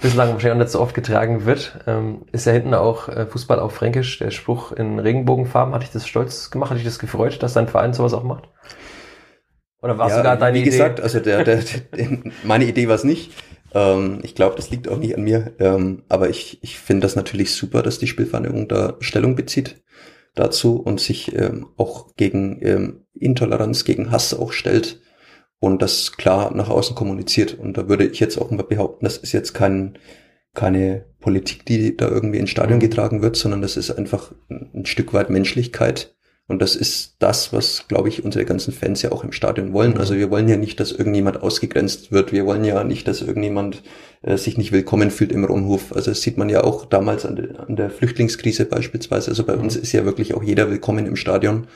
bislang 0.01 0.33
wahrscheinlich 0.33 0.55
auch 0.55 0.63
nicht 0.63 0.71
so 0.71 0.81
oft 0.81 0.95
getragen 0.95 1.45
wird, 1.45 1.79
ähm, 1.85 2.25
ist 2.31 2.45
ja 2.45 2.53
hinten 2.53 2.73
auch 2.73 3.07
äh, 3.07 3.27
Fußball 3.27 3.59
auf 3.59 3.73
Fränkisch, 3.73 4.17
der 4.17 4.31
Spruch 4.31 4.71
in 4.71 4.97
Regenbogenfarben. 4.99 5.73
Hat 5.73 5.83
dich 5.83 5.91
das 5.91 6.07
stolz 6.07 6.49
gemacht? 6.49 6.71
Hat 6.71 6.77
dich 6.77 6.85
das 6.85 6.97
gefreut, 6.97 7.41
dass 7.43 7.53
dein 7.53 7.67
Verein 7.67 7.93
sowas 7.93 8.13
auch 8.13 8.23
macht? 8.23 8.49
Oder 9.81 9.97
war 9.97 10.09
ja, 10.09 10.17
sogar 10.17 10.37
deine 10.37 10.57
Idee? 10.57 10.65
Wie 10.65 10.71
gesagt, 10.71 11.01
also 11.01 11.19
der, 11.19 11.43
der, 11.43 11.57
der, 11.95 12.07
meine 12.43 12.65
Idee 12.65 12.87
war 12.87 12.95
es 12.95 13.03
nicht. 13.03 13.31
Ähm, 13.73 14.19
ich 14.23 14.35
glaube, 14.35 14.55
das 14.55 14.69
liegt 14.69 14.87
auch 14.87 14.97
nicht 14.97 15.15
an 15.15 15.23
mir. 15.23 15.53
Ähm, 15.59 16.03
aber 16.09 16.29
ich, 16.29 16.59
ich 16.61 16.79
finde 16.79 17.01
das 17.01 17.15
natürlich 17.15 17.51
super, 17.51 17.81
dass 17.81 17.99
die 17.99 18.07
Spielvereinigung 18.07 18.67
da 18.67 18.97
Stellung 18.99 19.35
bezieht 19.35 19.83
dazu 20.35 20.77
und 20.77 20.99
sich 20.99 21.35
ähm, 21.35 21.67
auch 21.77 22.15
gegen 22.15 22.59
ähm, 22.61 23.05
Intoleranz, 23.13 23.85
gegen 23.85 24.11
Hass 24.11 24.33
auch 24.33 24.51
stellt 24.51 25.01
und 25.59 25.81
das 25.81 26.13
klar 26.13 26.53
nach 26.55 26.69
außen 26.69 26.95
kommuniziert. 26.95 27.57
Und 27.57 27.77
da 27.77 27.87
würde 27.87 28.05
ich 28.05 28.19
jetzt 28.19 28.37
auch 28.37 28.51
mal 28.51 28.63
behaupten, 28.63 29.05
das 29.05 29.17
ist 29.17 29.31
jetzt 29.31 29.53
kein, 29.53 29.97
keine 30.53 31.05
Politik, 31.19 31.65
die 31.65 31.95
da 31.95 32.09
irgendwie 32.09 32.39
ins 32.39 32.49
Stadion 32.49 32.79
mhm. 32.79 32.83
getragen 32.83 33.21
wird, 33.21 33.35
sondern 33.35 33.61
das 33.61 33.77
ist 33.77 33.91
einfach 33.91 34.33
ein 34.49 34.85
Stück 34.85 35.13
weit 35.13 35.29
Menschlichkeit, 35.29 36.15
und 36.47 36.61
das 36.61 36.75
ist 36.75 37.15
das, 37.19 37.53
was, 37.53 37.87
glaube 37.87 38.09
ich, 38.09 38.25
unsere 38.25 38.43
ganzen 38.43 38.73
Fans 38.73 39.01
ja 39.01 39.13
auch 39.13 39.23
im 39.23 39.31
Stadion 39.31 39.71
wollen. 39.71 39.93
Mhm. 39.93 39.99
Also 39.99 40.15
wir 40.15 40.29
wollen 40.29 40.49
ja 40.49 40.57
nicht, 40.57 40.79
dass 40.79 40.91
irgendjemand 40.91 41.41
ausgegrenzt 41.41 42.11
wird. 42.11 42.33
Wir 42.33 42.45
wollen 42.45 42.65
ja 42.65 42.83
nicht, 42.83 43.07
dass 43.07 43.21
irgendjemand 43.21 43.81
äh, 44.23 44.35
sich 44.35 44.57
nicht 44.57 44.73
willkommen 44.73 45.09
fühlt 45.09 45.31
im 45.31 45.45
Rundhof. 45.45 45.95
Also 45.95 46.11
das 46.11 46.21
sieht 46.21 46.37
man 46.37 46.49
ja 46.49 46.63
auch 46.63 46.85
damals 46.85 47.25
an, 47.25 47.37
de, 47.37 47.55
an 47.55 47.77
der 47.77 47.89
Flüchtlingskrise 47.89 48.65
beispielsweise. 48.65 49.31
Also 49.31 49.45
bei 49.45 49.55
mhm. 49.55 49.63
uns 49.63 49.77
ist 49.77 49.93
ja 49.93 50.03
wirklich 50.03 50.33
auch 50.33 50.43
jeder 50.43 50.69
willkommen 50.69 51.05
im 51.05 51.15
Stadion. 51.15 51.67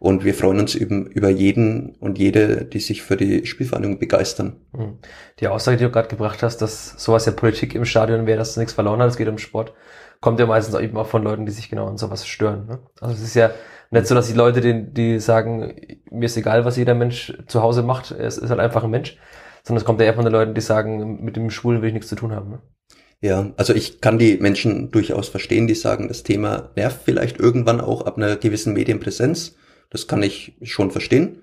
Und 0.00 0.24
wir 0.24 0.34
freuen 0.34 0.60
uns 0.60 0.74
eben 0.74 1.06
über 1.06 1.28
jeden 1.28 1.90
und 2.00 2.18
jede, 2.18 2.64
die 2.64 2.80
sich 2.80 3.02
für 3.02 3.16
die 3.16 3.46
Spielvereinigung 3.46 4.00
begeistern. 4.00 4.56
Mhm. 4.72 4.98
Die 5.38 5.46
Aussage, 5.46 5.76
die 5.76 5.84
du 5.84 5.90
gerade 5.90 6.08
gebracht 6.08 6.42
hast, 6.42 6.58
dass 6.58 6.94
sowas 6.96 7.26
ja 7.26 7.32
Politik 7.32 7.74
im 7.76 7.84
Stadion 7.84 8.26
wäre, 8.26 8.38
dass 8.38 8.50
es 8.50 8.56
nichts 8.56 8.72
verloren 8.72 9.00
hat, 9.00 9.10
es 9.10 9.16
geht 9.16 9.28
um 9.28 9.38
Sport, 9.38 9.74
kommt 10.20 10.40
ja 10.40 10.46
meistens 10.46 10.74
auch 10.74 10.80
eben 10.80 10.96
auch 10.96 11.06
von 11.06 11.22
Leuten, 11.22 11.46
die 11.46 11.52
sich 11.52 11.68
genau 11.68 11.86
an 11.86 11.98
sowas 11.98 12.26
stören. 12.26 12.66
Ne? 12.66 12.78
Also 13.00 13.14
es 13.14 13.22
ist 13.22 13.34
ja 13.34 13.50
nicht 13.90 14.06
so, 14.06 14.14
dass 14.14 14.28
die 14.28 14.34
Leute, 14.34 14.60
die, 14.60 14.92
die 14.92 15.20
sagen, 15.20 15.74
mir 16.10 16.26
ist 16.26 16.36
egal, 16.36 16.64
was 16.64 16.76
jeder 16.76 16.94
Mensch 16.94 17.32
zu 17.46 17.62
Hause 17.62 17.82
macht, 17.82 18.10
es 18.10 18.38
ist 18.38 18.50
halt 18.50 18.60
einfach 18.60 18.84
ein 18.84 18.90
Mensch, 18.90 19.16
sondern 19.62 19.80
es 19.80 19.84
kommt 19.84 20.00
ja 20.00 20.06
eher 20.06 20.14
von 20.14 20.24
den 20.24 20.32
Leuten, 20.32 20.54
die 20.54 20.60
sagen, 20.60 21.24
mit 21.24 21.36
dem 21.36 21.50
Schwulen 21.50 21.80
will 21.80 21.88
ich 21.88 21.94
nichts 21.94 22.08
zu 22.08 22.16
tun 22.16 22.32
haben. 22.32 22.50
Ne? 22.50 22.58
Ja, 23.20 23.52
also 23.56 23.74
ich 23.74 24.00
kann 24.00 24.18
die 24.18 24.36
Menschen 24.36 24.90
durchaus 24.90 25.28
verstehen, 25.28 25.66
die 25.66 25.74
sagen, 25.74 26.08
das 26.08 26.22
Thema 26.22 26.70
nervt 26.76 27.00
vielleicht 27.04 27.40
irgendwann 27.40 27.80
auch 27.80 28.02
ab 28.02 28.16
einer 28.16 28.36
gewissen 28.36 28.74
Medienpräsenz. 28.74 29.56
Das 29.90 30.06
kann 30.06 30.22
ich 30.22 30.56
schon 30.62 30.90
verstehen. 30.90 31.42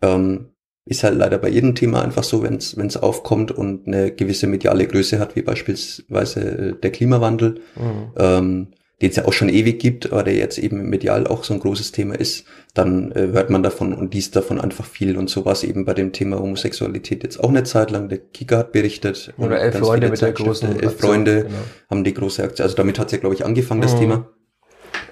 Ähm, 0.00 0.50
ist 0.86 1.02
halt 1.02 1.16
leider 1.16 1.38
bei 1.38 1.48
jedem 1.48 1.74
Thema 1.74 2.02
einfach 2.02 2.24
so, 2.24 2.42
wenn 2.42 2.56
es 2.56 2.96
aufkommt 2.96 3.52
und 3.52 3.86
eine 3.86 4.12
gewisse 4.12 4.46
mediale 4.46 4.86
Größe 4.86 5.18
hat, 5.18 5.34
wie 5.34 5.42
beispielsweise 5.42 6.40
äh, 6.40 6.80
der 6.80 6.92
Klimawandel. 6.92 7.60
Mhm. 7.76 8.12
Ähm, 8.16 8.68
den 9.04 9.10
es 9.10 9.16
ja 9.16 9.26
auch 9.26 9.34
schon 9.34 9.50
ewig 9.50 9.78
gibt, 9.80 10.10
aber 10.10 10.22
der 10.22 10.34
jetzt 10.34 10.56
eben 10.56 10.88
medial 10.88 11.26
auch 11.26 11.44
so 11.44 11.52
ein 11.52 11.60
großes 11.60 11.92
Thema 11.92 12.14
ist, 12.14 12.46
dann 12.72 13.12
äh, 13.12 13.28
hört 13.32 13.50
man 13.50 13.62
davon 13.62 13.92
und 13.92 14.14
liest 14.14 14.34
davon 14.34 14.58
einfach 14.58 14.86
viel 14.86 15.18
und 15.18 15.28
sowas 15.28 15.62
eben 15.62 15.84
bei 15.84 15.92
dem 15.92 16.14
Thema 16.14 16.38
Homosexualität 16.38 17.22
jetzt 17.22 17.38
auch 17.38 17.50
eine 17.50 17.64
Zeit 17.64 17.90
lang. 17.90 18.08
Der 18.08 18.16
Kicker 18.16 18.56
hat 18.56 18.72
berichtet. 18.72 19.34
Oder 19.36 19.60
elf 19.60 19.76
Freunde 19.76 20.08
mit 20.08 20.22
der 20.22 20.32
großen 20.32 20.80
Elf 20.80 20.96
Freunde 20.96 21.42
genau. 21.42 21.54
haben 21.90 22.02
die 22.02 22.14
große 22.14 22.42
Aktion. 22.42 22.64
Also 22.64 22.76
damit 22.76 22.98
hat 22.98 23.08
es 23.08 23.12
ja, 23.12 23.18
glaube 23.18 23.34
ich, 23.34 23.44
angefangen, 23.44 23.82
das 23.82 23.94
mhm. 23.94 23.98
Thema. 23.98 24.30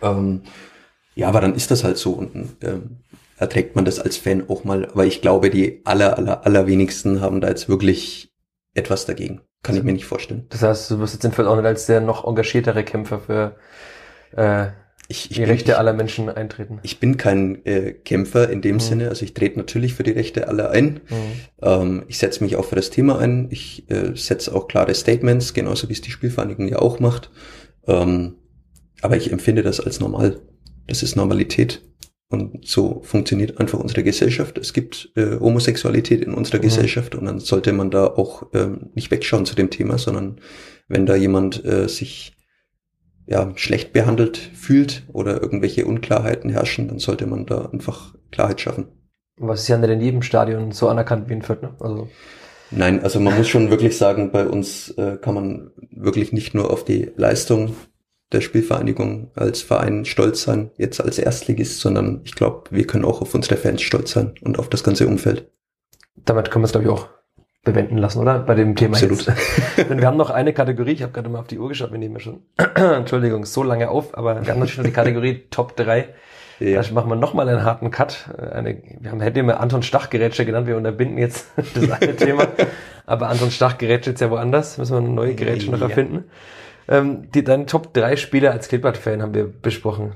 Ähm, 0.00 0.40
ja, 1.14 1.28
aber 1.28 1.42
dann 1.42 1.54
ist 1.54 1.70
das 1.70 1.84
halt 1.84 1.98
so 1.98 2.12
und 2.12 2.30
ähm, 2.62 3.00
erträgt 3.36 3.76
man 3.76 3.84
das 3.84 3.98
als 3.98 4.16
Fan 4.16 4.48
auch 4.48 4.64
mal. 4.64 4.86
Aber 4.86 5.04
ich 5.04 5.20
glaube, 5.20 5.50
die 5.50 5.82
aller, 5.84 6.16
aller, 6.16 6.46
allerwenigsten 6.46 7.20
haben 7.20 7.42
da 7.42 7.48
jetzt 7.48 7.68
wirklich 7.68 8.32
etwas 8.72 9.04
dagegen. 9.04 9.42
Kann 9.62 9.76
ich 9.76 9.82
mir 9.82 9.92
nicht 9.92 10.06
vorstellen. 10.06 10.46
Das 10.48 10.62
heißt, 10.62 10.90
du 10.90 10.98
wirst 10.98 11.14
jetzt 11.14 11.24
in 11.24 11.32
Feld 11.32 11.46
auch 11.46 11.56
nicht 11.56 11.66
als 11.66 11.86
der 11.86 12.00
noch 12.00 12.26
engagiertere 12.26 12.82
Kämpfer 12.82 13.20
für 13.20 13.56
äh, 14.36 14.72
ich, 15.08 15.30
ich 15.30 15.36
die 15.36 15.40
bin, 15.40 15.50
Rechte 15.50 15.78
aller 15.78 15.92
Menschen 15.92 16.28
eintreten. 16.28 16.80
Ich 16.82 16.98
bin 16.98 17.16
kein 17.16 17.64
äh, 17.66 17.92
Kämpfer 17.92 18.48
in 18.50 18.62
dem 18.62 18.76
mhm. 18.76 18.80
Sinne. 18.80 19.08
Also 19.08 19.24
ich 19.24 19.34
trete 19.34 19.58
natürlich 19.58 19.94
für 19.94 20.02
die 20.02 20.12
Rechte 20.12 20.48
aller 20.48 20.70
ein. 20.70 21.00
Mhm. 21.08 21.16
Ähm, 21.60 22.02
ich 22.08 22.18
setze 22.18 22.42
mich 22.42 22.56
auch 22.56 22.64
für 22.64 22.76
das 22.76 22.90
Thema 22.90 23.18
ein. 23.18 23.48
Ich 23.50 23.90
äh, 23.90 24.16
setze 24.16 24.54
auch 24.54 24.68
klare 24.68 24.94
Statements, 24.94 25.54
genauso 25.54 25.88
wie 25.88 25.92
es 25.92 26.00
die 26.00 26.10
Spielvereinigung 26.10 26.66
ja 26.66 26.78
auch 26.78 26.98
macht. 26.98 27.30
Ähm, 27.86 28.36
aber 29.00 29.16
ich 29.16 29.30
empfinde 29.30 29.62
das 29.62 29.80
als 29.80 30.00
normal. 30.00 30.40
Das 30.86 31.02
ist 31.02 31.14
Normalität. 31.14 31.82
Und 32.32 32.66
so 32.66 33.02
funktioniert 33.02 33.60
einfach 33.60 33.78
unsere 33.78 34.02
Gesellschaft. 34.02 34.56
Es 34.56 34.72
gibt 34.72 35.12
äh, 35.16 35.38
Homosexualität 35.38 36.24
in 36.24 36.32
unserer 36.32 36.56
mhm. 36.56 36.62
Gesellschaft 36.62 37.14
und 37.14 37.26
dann 37.26 37.40
sollte 37.40 37.74
man 37.74 37.90
da 37.90 38.06
auch 38.06 38.46
ähm, 38.54 38.90
nicht 38.94 39.10
wegschauen 39.10 39.44
zu 39.44 39.54
dem 39.54 39.68
Thema, 39.68 39.98
sondern 39.98 40.40
wenn 40.88 41.04
da 41.04 41.14
jemand 41.14 41.62
äh, 41.66 41.88
sich 41.88 42.34
ja, 43.26 43.52
schlecht 43.56 43.92
behandelt 43.92 44.38
fühlt 44.38 45.02
oder 45.12 45.42
irgendwelche 45.42 45.84
Unklarheiten 45.84 46.48
herrschen, 46.48 46.88
dann 46.88 46.98
sollte 46.98 47.26
man 47.26 47.44
da 47.44 47.66
einfach 47.66 48.14
Klarheit 48.30 48.62
schaffen. 48.62 48.86
Was 49.36 49.60
ist 49.60 49.68
ja 49.68 49.76
in 49.76 50.00
jedem 50.00 50.22
Stadion 50.22 50.72
so 50.72 50.88
anerkannt 50.88 51.28
wie 51.28 51.34
in 51.34 51.42
Fürth, 51.42 51.60
ne? 51.60 51.76
Also 51.80 52.08
Nein, 52.70 53.02
also 53.02 53.20
man 53.20 53.36
muss 53.36 53.48
schon 53.48 53.68
wirklich 53.68 53.98
sagen, 53.98 54.32
bei 54.32 54.46
uns 54.46 54.88
äh, 54.96 55.18
kann 55.20 55.34
man 55.34 55.70
wirklich 55.90 56.32
nicht 56.32 56.54
nur 56.54 56.70
auf 56.70 56.82
die 56.86 57.10
Leistung 57.16 57.76
der 58.32 58.40
Spielvereinigung 58.40 59.30
als 59.34 59.62
Verein 59.62 60.04
stolz 60.04 60.42
sein, 60.42 60.70
jetzt 60.76 61.00
als 61.00 61.18
Erstligist, 61.18 61.80
sondern 61.80 62.20
ich 62.24 62.34
glaube, 62.34 62.64
wir 62.70 62.86
können 62.86 63.04
auch 63.04 63.20
auf 63.20 63.34
unsere 63.34 63.56
Fans 63.56 63.82
stolz 63.82 64.12
sein 64.12 64.34
und 64.42 64.58
auf 64.58 64.68
das 64.68 64.84
ganze 64.84 65.06
Umfeld. 65.06 65.50
Damit 66.24 66.50
können 66.50 66.62
wir 66.62 66.66
es, 66.66 66.72
glaube 66.72 66.86
ich, 66.86 66.92
auch 66.92 67.08
bewenden 67.64 67.98
lassen, 67.98 68.20
oder? 68.20 68.40
Bei 68.40 68.54
dem 68.54 68.74
Thema 68.74 68.94
Absolut. 68.94 69.24
Jetzt. 69.26 69.38
Denn 69.88 70.00
wir 70.00 70.06
haben 70.06 70.16
noch 70.16 70.30
eine 70.30 70.52
Kategorie, 70.52 70.92
ich 70.92 71.02
habe 71.02 71.12
gerade 71.12 71.28
mal 71.28 71.38
auf 71.38 71.46
die 71.46 71.58
Uhr 71.58 71.68
geschaut, 71.68 71.92
wir 71.92 71.98
nehmen 71.98 72.14
ja 72.14 72.20
schon, 72.20 72.42
Entschuldigung, 72.74 73.44
so 73.44 73.62
lange 73.62 73.88
auf, 73.88 74.16
aber 74.16 74.44
wir 74.44 74.52
haben 74.52 74.60
natürlich 74.60 74.78
noch 74.78 74.84
die 74.84 74.92
Kategorie 74.92 75.44
Top 75.50 75.76
3. 75.76 76.08
Ja. 76.58 76.80
Da 76.80 76.92
machen 76.92 77.08
wir 77.08 77.16
nochmal 77.16 77.48
einen 77.48 77.64
harten 77.64 77.90
Cut. 77.90 78.30
Eine, 78.38 78.80
wir 79.00 79.10
haben, 79.10 79.20
hätten 79.20 79.38
immer 79.38 79.58
Anton 79.58 79.82
Stach-Gerätsche 79.82 80.44
genannt, 80.44 80.66
wir 80.66 80.76
unterbinden 80.76 81.18
jetzt 81.18 81.46
das 81.74 81.90
eine 81.90 82.14
Thema. 82.14 82.46
Aber 83.06 83.28
Anton 83.28 83.50
Stach-Gerätsche 83.50 84.10
ist 84.10 84.20
ja 84.20 84.30
woanders, 84.30 84.78
müssen 84.78 84.92
wir 84.92 84.98
eine 84.98 85.08
neue 85.08 85.34
Gerätsche 85.34 85.70
noch 85.70 85.80
erfinden. 85.80 86.24
Ähm, 86.88 87.30
die, 87.32 87.44
deine 87.44 87.66
Top 87.66 87.94
3 87.94 88.16
Spiele 88.16 88.50
als 88.50 88.68
Klippert-Fan 88.68 89.22
haben 89.22 89.34
wir 89.34 89.46
besprochen. 89.46 90.12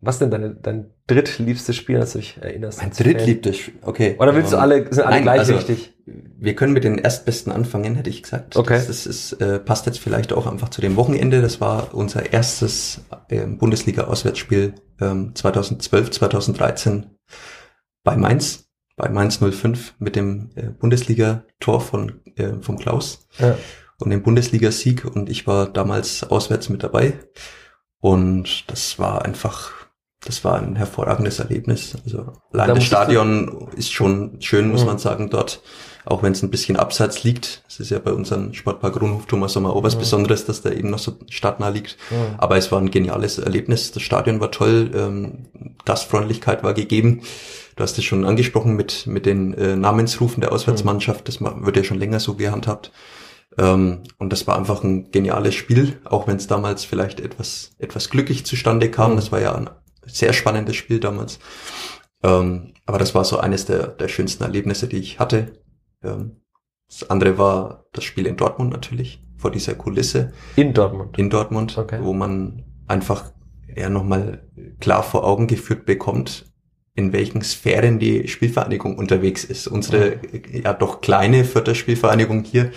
Was 0.00 0.18
denn 0.18 0.30
deine, 0.30 0.54
dein 0.54 0.90
drittliebstes 1.06 1.76
Spiel, 1.76 1.98
als 1.98 2.12
du 2.12 2.18
dich 2.18 2.38
erinnerst? 2.40 2.80
Mein 2.80 2.90
drittliebstes 2.90 3.58
Spiel, 3.58 3.74
okay. 3.82 4.16
Oder 4.18 4.34
willst 4.34 4.52
du 4.52 4.56
ähm, 4.56 4.62
alle, 4.62 4.92
sind 4.92 5.04
alle 5.04 5.16
Nein, 5.16 5.22
gleich 5.22 5.38
also, 5.40 5.54
wichtig? 5.54 5.94
Wir 6.06 6.54
können 6.54 6.72
mit 6.72 6.84
den 6.84 6.98
erstbesten 6.98 7.52
anfangen, 7.52 7.94
hätte 7.94 8.10
ich 8.10 8.22
gesagt. 8.22 8.56
Okay. 8.56 8.74
Das, 8.74 8.86
das 8.86 9.06
ist, 9.06 9.32
äh, 9.34 9.58
passt 9.58 9.86
jetzt 9.86 9.98
vielleicht 9.98 10.32
auch 10.32 10.46
einfach 10.46 10.70
zu 10.70 10.80
dem 10.80 10.96
Wochenende. 10.96 11.42
Das 11.42 11.60
war 11.60 11.94
unser 11.94 12.32
erstes 12.32 13.02
äh, 13.28 13.46
Bundesliga-Auswärtsspiel 13.46 14.74
ähm, 15.00 15.34
2012, 15.34 16.10
2013 16.10 17.06
bei 18.04 18.16
Mainz 18.16 18.64
bei 18.96 19.08
Mainz 19.10 19.38
05 19.38 19.94
mit 20.00 20.16
dem 20.16 20.50
äh, 20.56 20.70
Bundesliga-Tor 20.70 21.80
von 21.80 22.20
äh, 22.34 22.54
vom 22.60 22.78
Klaus. 22.78 23.28
Ja 23.38 23.56
und 24.00 24.10
den 24.10 24.22
Bundesligasieg 24.22 25.04
und 25.04 25.28
ich 25.28 25.46
war 25.46 25.66
damals 25.66 26.22
auswärts 26.24 26.68
mit 26.68 26.82
dabei 26.82 27.14
und 28.00 28.70
das 28.70 28.98
war 28.98 29.24
einfach, 29.24 29.72
das 30.24 30.44
war 30.44 30.58
ein 30.58 30.76
hervorragendes 30.76 31.40
Erlebnis. 31.40 31.96
Also 32.04 32.32
allein 32.52 32.74
das 32.74 32.84
Stadion 32.84 33.68
ist 33.76 33.92
schon 33.92 34.40
schön, 34.40 34.68
muss 34.70 34.82
mhm. 34.82 34.86
man 34.86 34.98
sagen, 34.98 35.30
dort, 35.30 35.62
auch 36.04 36.22
wenn 36.22 36.32
es 36.32 36.42
ein 36.42 36.50
bisschen 36.50 36.76
abseits 36.76 37.24
liegt. 37.24 37.64
Es 37.68 37.80
ist 37.80 37.90
ja 37.90 37.98
bei 37.98 38.12
unserem 38.12 38.54
Sportpark 38.54 39.00
Rundhof 39.00 39.26
Thomas 39.26 39.52
Sommer 39.52 39.74
auch 39.74 39.82
was 39.82 39.96
mhm. 39.96 40.00
Besonderes, 40.00 40.46
dass 40.46 40.62
der 40.62 40.76
eben 40.76 40.90
noch 40.90 41.00
so 41.00 41.16
stadtnah 41.28 41.68
liegt. 41.68 41.98
Mhm. 42.10 42.36
Aber 42.38 42.56
es 42.56 42.70
war 42.70 42.80
ein 42.80 42.90
geniales 42.90 43.38
Erlebnis. 43.38 43.90
Das 43.90 44.02
Stadion 44.02 44.40
war 44.40 44.52
toll, 44.52 44.90
ähm, 44.94 45.74
Gastfreundlichkeit 45.84 46.62
war 46.62 46.72
gegeben. 46.72 47.22
Du 47.74 47.82
hast 47.82 47.98
es 47.98 48.04
schon 48.04 48.24
angesprochen 48.24 48.74
mit, 48.74 49.06
mit 49.06 49.26
den 49.26 49.54
äh, 49.54 49.76
Namensrufen 49.76 50.40
der 50.40 50.52
Auswärtsmannschaft. 50.52 51.28
Das 51.28 51.40
wird 51.40 51.76
ja 51.76 51.84
schon 51.84 51.98
länger 51.98 52.20
so 52.20 52.34
gehandhabt. 52.34 52.92
Ähm, 53.56 54.02
und 54.18 54.32
das 54.32 54.46
war 54.46 54.56
einfach 54.56 54.82
ein 54.84 55.10
geniales 55.10 55.54
Spiel, 55.54 55.98
auch 56.04 56.26
wenn 56.26 56.36
es 56.36 56.46
damals 56.46 56.84
vielleicht 56.84 57.20
etwas, 57.20 57.70
etwas 57.78 58.10
glücklich 58.10 58.44
zustande 58.44 58.90
kam. 58.90 59.12
Mhm. 59.12 59.16
Das 59.16 59.32
war 59.32 59.40
ja 59.40 59.54
ein 59.54 59.70
sehr 60.06 60.32
spannendes 60.32 60.76
Spiel 60.76 61.00
damals. 61.00 61.38
Ähm, 62.22 62.72
aber 62.86 62.98
das 62.98 63.14
war 63.14 63.24
so 63.24 63.38
eines 63.38 63.66
der, 63.66 63.88
der 63.88 64.08
schönsten 64.08 64.42
Erlebnisse, 64.42 64.88
die 64.88 64.98
ich 64.98 65.18
hatte. 65.18 65.52
Ähm, 66.02 66.40
das 66.88 67.08
andere 67.10 67.38
war 67.38 67.84
das 67.92 68.04
Spiel 68.04 68.26
in 68.26 68.36
Dortmund 68.36 68.72
natürlich, 68.72 69.22
vor 69.36 69.50
dieser 69.50 69.74
Kulisse. 69.74 70.32
In 70.56 70.72
Dortmund? 70.72 71.18
In 71.18 71.30
Dortmund, 71.30 71.76
okay. 71.76 71.98
wo 72.02 72.12
man 72.12 72.64
einfach 72.86 73.32
eher 73.74 73.90
nochmal 73.90 74.48
klar 74.80 75.02
vor 75.02 75.24
Augen 75.24 75.46
geführt 75.46 75.84
bekommt, 75.84 76.46
in 76.94 77.12
welchen 77.12 77.42
Sphären 77.42 77.98
die 77.98 78.26
Spielvereinigung 78.26 78.98
unterwegs 78.98 79.44
ist. 79.44 79.68
Unsere 79.68 80.16
mhm. 80.16 80.62
ja 80.64 80.72
doch 80.72 81.00
kleine 81.00 81.44
vierte 81.44 81.74
Spielvereinigung 81.74 82.42
hier 82.42 82.72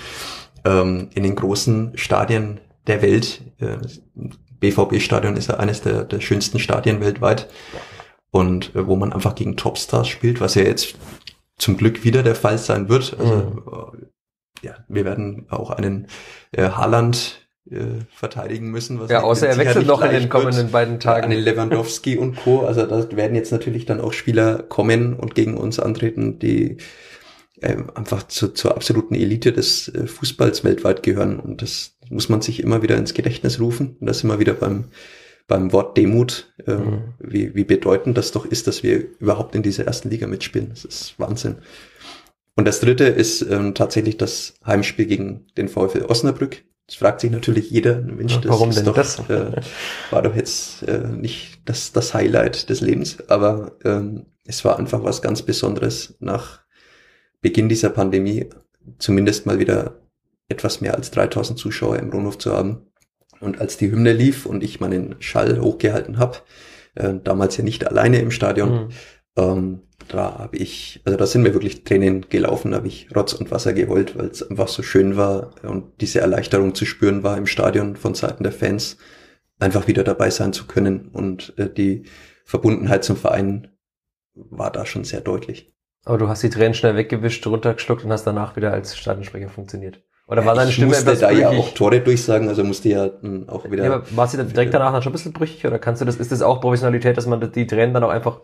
ähm, 0.65 1.09
in 1.13 1.23
den 1.23 1.35
großen 1.35 1.97
Stadien 1.97 2.59
der 2.87 3.01
Welt. 3.01 3.41
Äh, 3.59 3.77
BVB-Stadion 4.59 5.35
ist 5.35 5.49
ja 5.49 5.57
eines 5.57 5.81
der, 5.81 6.03
der 6.03 6.21
schönsten 6.21 6.59
Stadien 6.59 7.01
weltweit. 7.01 7.49
Und 8.29 8.75
äh, 8.75 8.87
wo 8.87 8.95
man 8.95 9.11
einfach 9.11 9.35
gegen 9.35 9.57
Topstars 9.57 10.07
spielt, 10.07 10.39
was 10.39 10.55
ja 10.55 10.63
jetzt 10.63 10.95
zum 11.57 11.77
Glück 11.77 12.03
wieder 12.03 12.23
der 12.23 12.35
Fall 12.35 12.57
sein 12.57 12.89
wird. 12.89 13.15
Also 13.19 13.35
mhm. 13.35 13.63
äh, 14.63 14.67
ja, 14.67 14.75
wir 14.87 15.05
werden 15.05 15.47
auch 15.49 15.71
einen 15.71 16.07
äh, 16.51 16.69
Haaland 16.69 17.47
äh, 17.69 18.03
verteidigen 18.09 18.71
müssen. 18.71 18.99
Was 18.99 19.09
ja, 19.09 19.21
außer 19.21 19.47
er 19.47 19.57
wechselt 19.57 19.87
noch 19.87 20.01
in 20.01 20.11
den 20.11 20.29
kommenden 20.29 20.63
wird. 20.63 20.71
beiden 20.71 20.99
Tagen. 20.99 21.25
Einen 21.25 21.39
Lewandowski 21.39 22.17
und 22.17 22.35
Co. 22.35 22.65
Also 22.65 22.85
da 22.85 23.15
werden 23.15 23.35
jetzt 23.35 23.51
natürlich 23.51 23.85
dann 23.85 24.01
auch 24.01 24.13
Spieler 24.13 24.63
kommen 24.63 25.13
und 25.13 25.35
gegen 25.35 25.57
uns 25.57 25.79
antreten, 25.79 26.39
die 26.39 26.77
einfach 27.67 28.27
zu, 28.27 28.49
zur 28.49 28.75
absoluten 28.75 29.15
Elite 29.15 29.53
des 29.53 29.87
äh, 29.89 30.07
Fußballs 30.07 30.63
weltweit 30.63 31.03
gehören. 31.03 31.39
Und 31.39 31.61
das 31.61 31.95
muss 32.09 32.29
man 32.29 32.41
sich 32.41 32.61
immer 32.61 32.81
wieder 32.81 32.97
ins 32.97 33.13
Gedächtnis 33.13 33.59
rufen. 33.59 33.97
Und 33.99 34.07
das 34.07 34.23
immer 34.23 34.39
wieder 34.39 34.53
beim, 34.53 34.85
beim 35.47 35.71
Wort 35.71 35.97
Demut, 35.97 36.53
äh, 36.65 36.75
mhm. 36.75 37.13
wie, 37.19 37.55
wie 37.55 37.63
bedeutend 37.63 38.17
das 38.17 38.31
doch 38.31 38.45
ist, 38.45 38.67
dass 38.67 38.83
wir 38.83 39.05
überhaupt 39.19 39.55
in 39.55 39.63
dieser 39.63 39.85
ersten 39.85 40.09
Liga 40.09 40.27
mitspielen. 40.27 40.69
Das 40.69 40.85
ist 40.85 41.19
Wahnsinn. 41.19 41.57
Und 42.55 42.65
das 42.67 42.79
dritte 42.79 43.05
ist 43.05 43.41
ähm, 43.43 43.75
tatsächlich 43.75 44.17
das 44.17 44.55
Heimspiel 44.65 45.05
gegen 45.05 45.47
den 45.57 45.69
VfL 45.69 46.05
Osnabrück. 46.05 46.63
Das 46.87 46.97
fragt 46.97 47.21
sich 47.21 47.31
natürlich 47.31 47.71
jeder, 47.71 48.01
Mensch, 48.01 48.35
das 48.35 48.51
Warum 48.51 48.71
denn 48.71 48.83
doch, 48.83 48.95
das? 48.95 49.19
Äh, 49.29 49.61
war 50.09 50.21
doch 50.21 50.35
jetzt 50.35 50.83
äh, 50.83 51.07
nicht 51.07 51.61
das, 51.65 51.93
das 51.93 52.13
Highlight 52.13 52.69
des 52.69 52.81
Lebens, 52.81 53.29
aber 53.29 53.77
ähm, 53.85 54.25
es 54.45 54.65
war 54.65 54.77
einfach 54.77 55.03
was 55.03 55.21
ganz 55.21 55.41
Besonderes 55.43 56.15
nach 56.19 56.59
Beginn 57.41 57.69
dieser 57.69 57.89
Pandemie 57.89 58.47
zumindest 58.99 59.45
mal 59.45 59.59
wieder 59.59 60.01
etwas 60.49 60.81
mehr 60.81 60.95
als 60.95 61.11
3000 61.11 61.57
Zuschauer 61.57 61.97
im 61.97 62.09
Rundhof 62.09 62.37
zu 62.37 62.53
haben. 62.53 62.87
Und 63.39 63.59
als 63.59 63.77
die 63.77 63.91
Hymne 63.91 64.13
lief 64.13 64.45
und 64.45 64.63
ich 64.63 64.79
meinen 64.79 65.15
Schall 65.19 65.59
hochgehalten 65.59 66.19
habe, 66.19 66.37
äh, 66.95 67.13
damals 67.23 67.57
ja 67.57 67.63
nicht 67.63 67.87
alleine 67.87 68.19
im 68.19 68.31
Stadion, 68.31 68.69
mhm. 68.71 68.89
ähm, 69.37 69.81
da 70.07 70.37
habe 70.37 70.57
ich, 70.57 71.01
also 71.05 71.17
da 71.17 71.25
sind 71.25 71.43
mir 71.43 71.53
wirklich 71.53 71.83
Tränen 71.83 72.27
gelaufen, 72.29 72.75
habe 72.75 72.87
ich 72.87 73.15
Rotz 73.15 73.33
und 73.33 73.49
Wasser 73.49 73.73
geheult, 73.73 74.17
weil 74.17 74.27
es 74.27 74.47
einfach 74.47 74.67
so 74.67 74.83
schön 74.83 75.15
war 75.15 75.55
und 75.63 76.01
diese 76.01 76.19
Erleichterung 76.19 76.75
zu 76.75 76.85
spüren 76.85 77.23
war 77.23 77.37
im 77.37 77.47
Stadion 77.47 77.95
von 77.95 78.13
Seiten 78.13 78.43
der 78.43 78.51
Fans, 78.51 78.97
einfach 79.59 79.87
wieder 79.87 80.03
dabei 80.03 80.29
sein 80.29 80.53
zu 80.53 80.67
können 80.67 81.07
und 81.07 81.53
äh, 81.57 81.69
die 81.71 82.03
Verbundenheit 82.45 83.03
zum 83.03 83.15
Verein 83.15 83.69
war 84.33 84.71
da 84.71 84.85
schon 84.85 85.03
sehr 85.03 85.21
deutlich. 85.21 85.73
Aber 86.05 86.17
du 86.17 86.27
hast 86.27 86.41
die 86.43 86.49
Tränen 86.49 86.73
schnell 86.73 86.95
weggewischt, 86.95 87.45
runtergeschluckt 87.45 88.03
und 88.03 88.11
hast 88.11 88.25
danach 88.25 88.55
wieder 88.55 88.73
als 88.73 88.97
Stadionsprecher 88.97 89.49
funktioniert. 89.49 90.01
Oder 90.27 90.45
war 90.45 90.55
deine 90.55 90.69
ich 90.69 90.75
Stimme 90.75 90.91
musste 90.91 91.13
da 91.13 91.27
brüchig? 91.27 91.41
ja 91.41 91.49
auch 91.49 91.73
Tore 91.73 91.99
durchsagen, 91.99 92.47
also 92.47 92.63
musste 92.63 92.89
ja 92.89 93.09
auch 93.47 93.69
wieder. 93.69 93.83
Ja, 93.83 93.95
aber 93.95 94.15
war 94.15 94.27
sie 94.27 94.43
direkt 94.43 94.73
danach 94.73 94.93
dann 94.93 95.01
schon 95.01 95.11
ein 95.11 95.13
bisschen 95.13 95.33
brüchig 95.33 95.65
oder 95.65 95.77
kannst 95.77 96.01
du 96.01 96.05
das, 96.05 96.15
ist 96.15 96.31
das 96.31 96.41
auch 96.41 96.61
Professionalität, 96.61 97.17
dass 97.17 97.27
man 97.27 97.51
die 97.51 97.67
Tränen 97.67 97.93
dann 97.93 98.03
auch 98.03 98.09
einfach 98.09 98.39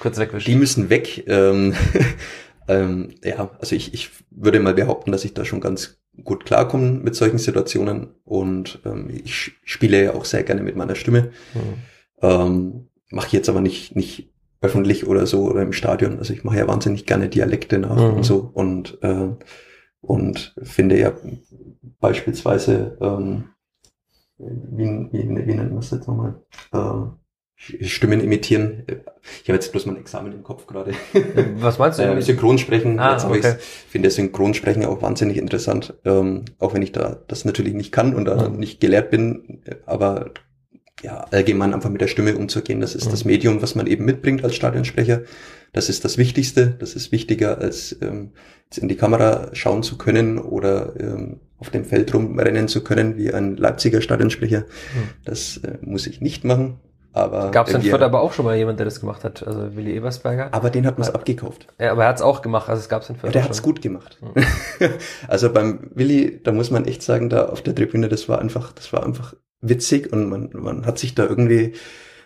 kurz 0.00 0.18
wegwischt? 0.18 0.46
Die 0.46 0.54
müssen 0.54 0.90
weg. 0.90 1.24
Ähm, 1.26 1.74
ähm, 2.68 3.14
ja, 3.24 3.50
also 3.58 3.74
ich, 3.74 3.94
ich 3.94 4.10
würde 4.30 4.60
mal 4.60 4.74
behaupten, 4.74 5.12
dass 5.12 5.24
ich 5.24 5.32
da 5.32 5.46
schon 5.46 5.60
ganz 5.60 5.98
gut 6.22 6.44
klarkomme 6.44 6.90
mit 6.90 7.16
solchen 7.16 7.38
Situationen 7.38 8.14
und 8.24 8.80
ähm, 8.84 9.08
ich 9.10 9.52
spiele 9.64 10.04
ja 10.04 10.14
auch 10.14 10.26
sehr 10.26 10.42
gerne 10.42 10.62
mit 10.62 10.76
meiner 10.76 10.94
Stimme. 10.94 11.32
Mhm. 11.54 11.74
Ähm, 12.20 12.88
Mache 13.10 13.36
jetzt 13.36 13.48
aber 13.48 13.60
nicht, 13.60 13.96
nicht 13.96 14.33
öffentlich 14.64 15.06
oder 15.06 15.26
so 15.26 15.44
oder 15.44 15.62
im 15.62 15.72
Stadion. 15.72 16.18
Also 16.18 16.32
ich 16.32 16.44
mache 16.44 16.58
ja 16.58 16.66
wahnsinnig 16.66 17.06
gerne 17.06 17.28
Dialekte 17.28 17.78
nach 17.78 17.96
mhm. 17.96 18.16
und 18.16 18.22
so 18.24 18.50
und 18.52 18.98
äh, 19.02 19.28
und 20.00 20.54
finde 20.62 20.98
ja 20.98 21.12
beispielsweise 22.00 22.96
ähm, 23.00 23.44
wie, 24.38 25.08
wie, 25.12 25.28
wie 25.28 25.54
nennt 25.54 25.70
man 25.70 25.76
das 25.76 25.90
jetzt 25.90 26.08
nochmal? 26.08 26.40
Äh, 26.72 27.06
Stimmen 27.56 28.20
imitieren. 28.20 28.84
Ich 29.42 29.48
habe 29.48 29.54
jetzt 29.54 29.70
bloß 29.70 29.86
mein 29.86 29.96
Examen 29.96 30.32
im 30.32 30.42
Kopf 30.42 30.66
gerade. 30.66 30.92
Was 31.56 31.78
meinst 31.78 31.98
du? 31.98 32.02
Äh, 32.02 32.20
Synchronsprechen. 32.20 32.98
Ah, 32.98 33.12
jetzt 33.12 33.24
okay. 33.24 33.54
ich 33.58 33.64
finde 33.90 34.10
Synchronsprechen 34.10 34.84
auch 34.84 35.00
wahnsinnig 35.02 35.36
interessant. 35.36 35.94
Ähm, 36.04 36.44
auch 36.58 36.74
wenn 36.74 36.82
ich 36.82 36.92
da 36.92 37.18
das 37.28 37.44
natürlich 37.44 37.74
nicht 37.74 37.92
kann 37.92 38.14
und 38.14 38.24
da 38.24 38.48
Mhm. 38.48 38.56
nicht 38.56 38.80
gelehrt 38.80 39.10
bin, 39.10 39.62
aber 39.86 40.32
ja, 41.02 41.24
allgemein 41.30 41.74
einfach 41.74 41.90
mit 41.90 42.00
der 42.00 42.06
Stimme 42.08 42.36
umzugehen, 42.36 42.80
das 42.80 42.94
ist 42.94 43.06
Mhm. 43.06 43.10
das 43.10 43.24
Medium, 43.24 43.62
was 43.62 43.74
man 43.74 43.86
eben 43.86 44.04
mitbringt 44.04 44.44
als 44.44 44.54
Stadionsprecher. 44.54 45.22
Das 45.72 45.88
ist 45.88 46.04
das 46.04 46.18
Wichtigste. 46.18 46.68
Das 46.78 46.94
ist 46.94 47.10
wichtiger, 47.10 47.58
als 47.58 47.96
ähm, 48.00 48.30
jetzt 48.66 48.78
in 48.78 48.88
die 48.88 48.96
Kamera 48.96 49.48
schauen 49.54 49.82
zu 49.82 49.98
können 49.98 50.38
oder 50.38 50.94
ähm, 51.00 51.40
auf 51.58 51.70
dem 51.70 51.84
Feld 51.84 52.14
rumrennen 52.14 52.68
zu 52.68 52.84
können 52.84 53.16
wie 53.16 53.32
ein 53.34 53.56
Leipziger 53.56 54.00
Stadionsprecher. 54.00 54.64
Das 55.24 55.56
äh, 55.58 55.78
muss 55.82 56.06
ich 56.06 56.20
nicht 56.20 56.44
machen. 56.44 56.78
Aber 57.12 57.50
Gab 57.52 57.68
es 57.68 57.74
in 57.74 57.82
Fürth 57.82 58.02
aber 58.02 58.20
auch 58.22 58.32
schon 58.32 58.44
mal 58.44 58.56
jemand, 58.56 58.78
der 58.80 58.84
das 58.86 58.98
gemacht 59.00 59.22
hat? 59.24 59.46
Also 59.46 59.76
Willi 59.76 59.94
Ebersberger? 59.94 60.48
aber 60.52 60.70
den 60.70 60.84
hat 60.86 60.98
man 60.98 61.06
es 61.08 61.14
abgekauft. 61.14 61.66
Ja, 61.80 61.92
aber 61.92 62.02
er 62.04 62.08
hat 62.08 62.16
es 62.16 62.22
auch 62.22 62.42
gemacht, 62.42 62.68
also 62.68 62.80
es 62.80 62.88
gab 62.88 63.02
es 63.02 63.08
in 63.08 63.14
Ja, 63.16 63.20
Fürth 63.20 63.34
der 63.34 63.42
auch 63.42 63.46
hat's 63.48 63.58
schon. 63.58 63.64
gut 63.66 63.82
gemacht. 63.82 64.18
also 65.28 65.52
beim 65.52 65.90
Willi, 65.94 66.40
da 66.42 66.52
muss 66.52 66.70
man 66.70 66.84
echt 66.86 67.02
sagen, 67.02 67.28
da 67.30 67.46
auf 67.48 67.62
der 67.62 67.74
Tribüne, 67.74 68.08
das 68.08 68.28
war 68.28 68.40
einfach, 68.40 68.72
das 68.72 68.92
war 68.92 69.04
einfach 69.04 69.34
witzig 69.68 70.12
und 70.12 70.28
man, 70.28 70.50
man 70.52 70.86
hat 70.86 70.98
sich 70.98 71.14
da 71.14 71.26
irgendwie, 71.26 71.72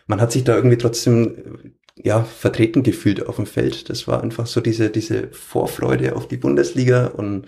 man 0.07 0.21
hat 0.21 0.33
sich 0.33 0.45
da 0.45 0.55
irgendwie 0.55 0.79
trotzdem 0.79 1.73
ja 1.97 2.23
vertreten 2.23 2.83
gefühlt 2.83 3.27
auf 3.27 3.37
dem 3.37 3.47
Feld. 3.47 3.91
Das 3.91 4.07
war 4.07 4.23
einfach 4.23 4.47
so 4.47 4.61
diese 4.61 4.91
diese 4.91 5.29
Vorfreude 5.33 6.15
auf 6.17 6.29
die 6.29 6.37
Bundesliga 6.37 7.07
und 7.07 7.47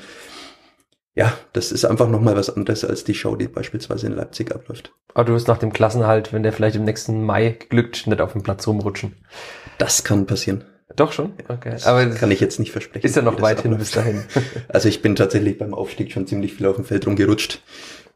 ja, 1.15 1.37
das 1.53 1.73
ist 1.73 1.85
einfach 1.85 2.09
nochmal 2.09 2.37
was 2.37 2.57
anderes 2.57 2.85
als 2.85 3.05
die 3.05 3.15
Show, 3.15 3.35
die 3.37 3.49
beispielsweise 3.49 4.07
in 4.07 4.15
Leipzig 4.15 4.55
abläuft. 4.55 4.93
Aber 5.13 5.25
du 5.25 5.33
wirst 5.33 5.49
nach 5.49 5.59
dem 5.59 5.73
Klassenhalt, 5.73 6.33
wenn 6.33 6.43
der 6.45 6.53
vielleicht 6.53 6.77
im 6.77 6.85
nächsten 6.85 7.25
Mai 7.25 7.57
glückt, 7.69 8.07
nicht 8.07 8.21
auf 8.21 8.33
dem 8.33 8.43
Platz 8.43 8.67
rumrutschen. 8.67 9.17
Das 9.79 10.05
kann 10.05 10.27
passieren. 10.27 10.65
Doch 10.97 11.13
schon? 11.13 11.33
Okay. 11.49 11.71
Das 11.71 11.87
Aber 11.87 12.07
kann 12.11 12.31
ich 12.31 12.41
jetzt 12.41 12.59
nicht 12.59 12.73
versprechen. 12.73 13.07
ist 13.07 13.17
ja 13.17 13.23
noch 13.23 13.41
weit 13.41 13.63
hin 13.63 13.77
bis 13.77 13.91
dahin. 13.93 14.23
Also 14.69 14.89
ich 14.89 15.03
bin 15.03 15.17
tatsächlich 15.17 15.59
beim 15.59 15.75
Aufstieg 15.75 16.13
schon 16.13 16.27
ziemlich 16.27 16.55
viel 16.55 16.67
auf 16.67 16.77
dem 16.77 16.85
Feld 16.85 17.07
rumgerutscht, 17.07 17.63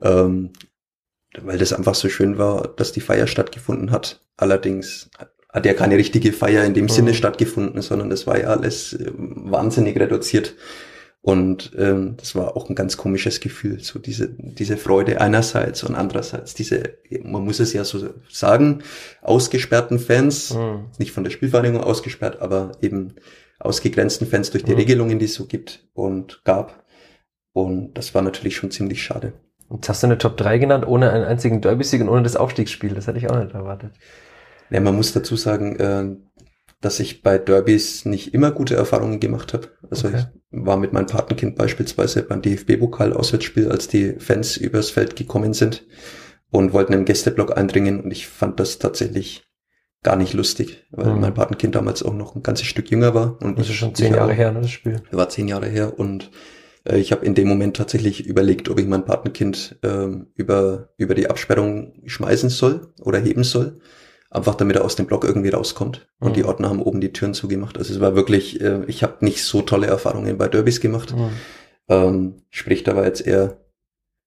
ähm, 0.03 0.51
weil 1.43 1.59
das 1.59 1.73
einfach 1.73 1.95
so 1.95 2.09
schön 2.09 2.39
war, 2.39 2.69
dass 2.77 2.93
die 2.93 3.01
Feier 3.01 3.27
stattgefunden 3.27 3.91
hat. 3.91 4.21
Allerdings 4.37 5.11
hat 5.51 5.67
ja 5.67 5.75
keine 5.75 5.97
richtige 5.97 6.33
Feier 6.33 6.65
in 6.65 6.75
dem 6.75 6.85
Mhm. 6.85 6.89
Sinne 6.91 7.15
stattgefunden, 7.15 7.81
sondern 7.83 8.11
das 8.11 8.27
war 8.27 8.39
ja 8.41 8.49
alles 8.49 8.93
ähm, 8.93 9.45
wahnsinnig 9.51 9.99
reduziert. 9.99 10.55
Und 11.23 11.73
ähm, 11.79 12.17
das 12.19 12.35
war 12.35 12.55
auch 12.55 12.69
ein 12.69 12.75
ganz 12.75 12.99
komisches 12.99 13.41
Gefühl, 13.41 13.81
so 13.81 13.99
diese, 13.99 14.29
diese 14.39 14.77
Freude 14.77 15.23
einerseits 15.23 15.83
und 15.83 15.95
andererseits 15.95 16.53
diese, 16.53 16.99
man 17.23 17.43
muss 17.45 17.61
es 17.61 17.73
ja 17.73 17.83
so 17.85 18.11
sagen, 18.29 18.83
ausgesperrten 19.23 19.99
Fans, 19.99 20.53
Mhm. 20.53 20.91
nicht 20.99 21.13
von 21.13 21.25
der 21.25 21.31
Spielvereinigung 21.31 21.83
ausgesperrt, 21.83 22.41
aber 22.43 22.73
eben 22.83 23.15
ausgegrenzten 23.59 24.27
Fans 24.27 24.51
durch 24.51 24.65
die 24.65 24.73
Mhm. 24.73 24.79
Regelungen, 24.79 25.19
die 25.19 25.25
es 25.25 25.35
so 25.35 25.47
gibt 25.47 25.89
und 25.95 26.43
gab. 26.45 26.85
Und 27.55 27.95
das 27.95 28.15
war 28.15 28.21
natürlich 28.21 28.57
schon 28.57 28.71
ziemlich 28.71 29.03
schade. 29.03 29.33
Jetzt 29.71 29.89
hast 29.89 30.03
du 30.03 30.07
eine 30.07 30.19
Top 30.19 30.37
3 30.37 30.59
genannt, 30.59 30.87
ohne 30.87 31.11
einen 31.11 31.25
einzigen 31.25 31.61
Derby-Sieg 31.61 32.01
und 32.03 32.09
ohne 32.09 32.23
das 32.23 32.37
Aufstiegsspiel. 32.37 32.95
Das 32.95 33.07
hätte 33.07 33.19
ich 33.19 33.29
auch 33.31 33.39
nicht 33.39 33.55
erwartet. 33.55 33.93
Ja, 34.71 34.81
man 34.81 34.95
muss 34.95 35.13
dazu 35.13 35.37
sagen, 35.37 35.77
äh, 35.77 36.17
dass 36.81 37.01
ich 37.01 37.23
bei 37.23 37.39
Derbys 37.39 38.05
nicht 38.05 38.35
immer 38.35 38.51
gute 38.51 38.75
Erfahrungen 38.77 39.21
gemacht 39.21 39.53
habe. 39.55 39.69
Also 39.91 40.09
Okay. 40.09 40.19
ich 40.19 40.27
war 40.65 40.77
mit 40.77 40.93
meinem 40.93 41.07
Patenkind 41.07 41.57
beispielsweise 41.57 42.23
beim 42.23 42.43
DFB-Pokal-Auswärtsspiel, 42.43 43.71
als 43.71 43.89
die 43.89 44.15
Fans 44.19 44.57
übers 44.57 44.91
Feld 44.91 45.17
gekommen 45.17 45.55
sind 45.55 45.87
und 46.51 46.73
wollten 46.73 46.93
im 46.93 47.05
Gästeblock 47.05 47.57
eindringen 47.57 48.01
und 48.01 48.11
ich 48.11 48.29
fand 48.29 48.61
das 48.61 48.79
tatsächlich 48.79 49.45
gar 50.03 50.17
nicht 50.17 50.35
lustig, 50.35 50.85
weil 50.91 51.15
Mhm. 51.15 51.21
mein 51.23 51.35
Patenkind 51.35 51.75
damals 51.75 52.03
auch 52.03 52.13
noch 52.13 52.37
ein 52.37 52.43
ganzes 52.43 52.67
Stück 52.67 52.91
jünger 52.91 53.15
war. 53.15 53.39
Und 53.43 53.59
Das 53.59 53.69
ist 53.71 53.75
schon 53.77 53.95
zehn. 53.95 54.15
Jahre 54.15 54.35
her, 54.35 54.53
ne, 54.53 54.61
das 54.61 54.71
Spiel. 54.71 55.03
war 55.11 55.31
zehn 55.31 55.49
Jahre 55.49 55.67
her 55.67 55.99
und 55.99 56.31
äh, 56.85 56.99
ich 56.99 57.13
habe 57.13 57.25
in 57.27 57.35
dem 57.35 57.49
Moment 57.49 57.77
tatsächlich 57.77 58.27
überlegt, 58.27 58.69
ob 58.69 58.79
ich 58.79 58.87
mein 58.87 59.05
Patenkind 59.05 59.77
ähm, 59.83 60.29
über, 60.35 60.91
über 60.97 61.15
die 61.15 61.29
Absperrung 61.29 62.03
schmeißen 62.07 62.51
soll 62.51 62.93
oder 63.01 63.19
heben 63.19 63.45
soll. 63.45 63.79
Einfach 64.31 64.57
damit 64.57 64.75
er 64.77 64.85
aus 64.85 64.97
dem 64.97 65.07
Block 65.07 65.25
irgendwie 65.25 65.51
rauskommt. 65.51 66.09
Und 66.19 66.31
Mhm. 66.31 66.35
die 66.35 66.45
Ordner 66.45 66.69
haben 66.69 66.83
oben 66.83 67.01
die 67.01 67.13
Türen 67.13 67.35
zugemacht. 67.35 67.79
Also 67.79 67.93
es 67.95 68.01
war 68.01 68.17
wirklich, 68.17 68.61
äh, 68.61 68.83
ich 68.89 69.03
habe 69.05 69.25
nicht 69.25 69.43
so 69.45 69.63
tolle 69.63 69.87
Erfahrungen 69.87 70.37
bei 70.39 70.49
Derbys 70.49 70.81
gemacht. 70.81 71.15
Mhm. 71.15 71.31
Ähm, 71.89 72.35
spricht 72.51 72.89
aber 72.89 73.05
jetzt 73.05 73.25
eher 73.27 73.59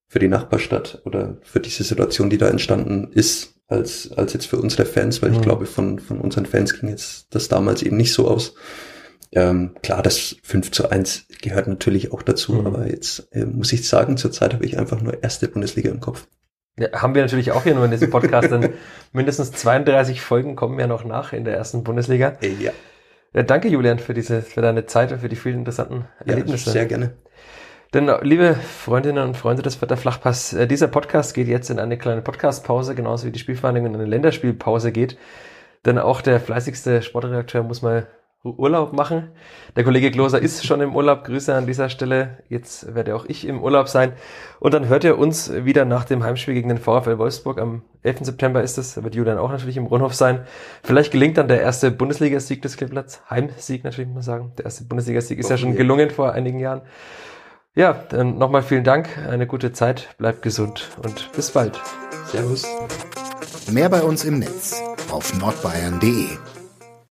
für 0.06 0.18
die 0.18 0.28
Nachbarstadt 0.28 1.02
oder 1.04 1.36
für 1.42 1.60
diese 1.60 1.84
Situation, 1.84 2.30
die 2.30 2.38
da 2.38 2.48
entstanden 2.48 3.10
ist, 3.12 3.54
als, 3.66 4.10
als 4.12 4.32
jetzt 4.32 4.46
für 4.46 4.56
unsere 4.56 4.86
Fans, 4.86 5.20
weil 5.20 5.32
ich 5.32 5.38
Mhm. 5.38 5.42
glaube, 5.42 5.66
von, 5.66 5.98
von 5.98 6.20
unseren 6.20 6.46
Fans 6.46 6.80
ging 6.80 6.88
jetzt 6.88 7.26
das 7.34 7.48
damals 7.48 7.82
eben 7.82 7.98
nicht 7.98 8.14
so 8.14 8.26
aus. 8.26 8.54
Ähm, 9.32 9.74
klar, 9.82 10.02
das 10.02 10.36
5 10.42 10.70
zu 10.70 10.90
1 10.90 11.26
gehört 11.42 11.66
natürlich 11.68 12.12
auch 12.12 12.22
dazu, 12.22 12.54
Mhm. 12.54 12.66
aber 12.66 12.86
jetzt 12.88 13.28
äh, 13.32 13.44
muss 13.44 13.72
ich 13.72 13.86
sagen, 13.88 14.16
zurzeit 14.16 14.54
habe 14.54 14.64
ich 14.64 14.78
einfach 14.78 15.00
nur 15.00 15.22
erste 15.22 15.48
Bundesliga 15.48 15.90
im 15.90 16.00
Kopf. 16.00 16.26
Ja, 16.78 16.92
haben 17.02 17.14
wir 17.14 17.22
natürlich 17.22 17.52
auch 17.52 17.64
hier 17.64 17.74
nur 17.74 17.84
in 17.84 17.90
diesem 17.90 18.08
Podcast, 18.10 18.50
denn 18.50 18.70
mindestens 19.12 19.52
32 19.52 20.20
Folgen 20.20 20.56
kommen 20.56 20.78
ja 20.78 20.86
noch 20.86 21.04
nach 21.04 21.32
in 21.32 21.44
der 21.44 21.56
ersten 21.56 21.84
Bundesliga. 21.84 22.38
Äh, 22.40 22.54
ja, 22.60 22.72
Ja, 23.34 23.42
danke 23.42 23.68
Julian 23.68 23.98
für 23.98 24.14
diese, 24.14 24.40
für 24.42 24.62
deine 24.62 24.86
Zeit 24.86 25.12
und 25.12 25.18
für 25.20 25.28
die 25.28 25.36
vielen 25.36 25.58
interessanten 25.58 26.06
ja 26.24 26.32
Erlebnisse. 26.32 26.70
sehr 26.70 26.86
gerne. 26.86 27.12
Denn, 27.94 28.10
liebe 28.22 28.54
Freundinnen 28.54 29.26
und 29.28 29.36
Freunde 29.36 29.62
des 29.62 29.76
Vierter 29.76 29.96
Flachpass, 29.96 30.52
äh, 30.52 30.66
dieser 30.66 30.88
Podcast 30.88 31.34
geht 31.34 31.48
jetzt 31.48 31.70
in 31.70 31.78
eine 31.78 31.98
kleine 31.98 32.22
Podcastpause, 32.22 32.94
genauso 32.94 33.26
wie 33.26 33.30
die 33.32 33.38
Spielvereinigung 33.38 33.88
in 33.88 33.94
eine 33.94 34.04
Länderspielpause 34.08 34.92
geht. 34.92 35.16
Denn 35.86 35.98
auch 35.98 36.20
der 36.20 36.38
fleißigste 36.40 37.02
Sportredakteur 37.02 37.62
muss 37.62 37.82
mal 37.82 38.06
Urlaub 38.44 38.92
machen. 38.92 39.30
Der 39.76 39.84
Kollege 39.84 40.10
Kloser 40.10 40.40
ist 40.40 40.64
schon 40.64 40.80
im 40.80 40.94
Urlaub. 40.94 41.24
Grüße 41.24 41.54
an 41.54 41.66
dieser 41.66 41.88
Stelle. 41.88 42.38
Jetzt 42.48 42.94
werde 42.94 43.16
auch 43.16 43.24
ich 43.26 43.46
im 43.46 43.62
Urlaub 43.62 43.88
sein. 43.88 44.12
Und 44.60 44.74
dann 44.74 44.88
hört 44.88 45.04
ihr 45.04 45.18
uns 45.18 45.52
wieder 45.52 45.84
nach 45.84 46.04
dem 46.04 46.22
Heimspiel 46.22 46.54
gegen 46.54 46.68
den 46.68 46.78
VfL 46.78 47.18
Wolfsburg. 47.18 47.60
Am 47.60 47.82
11. 48.02 48.18
September 48.22 48.62
ist 48.62 48.78
es. 48.78 48.94
Da 48.94 49.02
wird 49.02 49.14
Julian 49.14 49.38
auch 49.38 49.50
natürlich 49.50 49.76
im 49.76 49.86
Rundhof 49.86 50.14
sein. 50.14 50.46
Vielleicht 50.82 51.12
gelingt 51.12 51.36
dann 51.36 51.48
der 51.48 51.60
erste 51.60 51.90
Bundesligasieg 51.90 52.62
des 52.62 52.76
Kleeblatts. 52.76 53.22
Heimsieg 53.28 53.82
natürlich, 53.82 54.08
muss 54.08 54.14
man 54.14 54.22
sagen. 54.22 54.52
Der 54.56 54.66
erste 54.66 54.84
Bundesligasieg 54.84 55.38
ist 55.38 55.50
ja 55.50 55.58
schon 55.58 55.74
gelungen 55.74 56.10
vor 56.10 56.32
einigen 56.32 56.60
Jahren. 56.60 56.82
Ja, 57.74 57.92
dann 58.08 58.38
nochmal 58.38 58.62
vielen 58.62 58.82
Dank, 58.82 59.08
eine 59.28 59.46
gute 59.46 59.72
Zeit, 59.72 60.16
bleibt 60.18 60.42
gesund 60.42 60.88
und 61.04 61.30
bis 61.32 61.52
bald. 61.52 61.80
Servus. 62.26 62.66
Mehr 63.70 63.88
bei 63.88 64.02
uns 64.02 64.24
im 64.24 64.40
Netz 64.40 64.82
auf 65.10 65.38
nordbayern.de. 65.38 66.57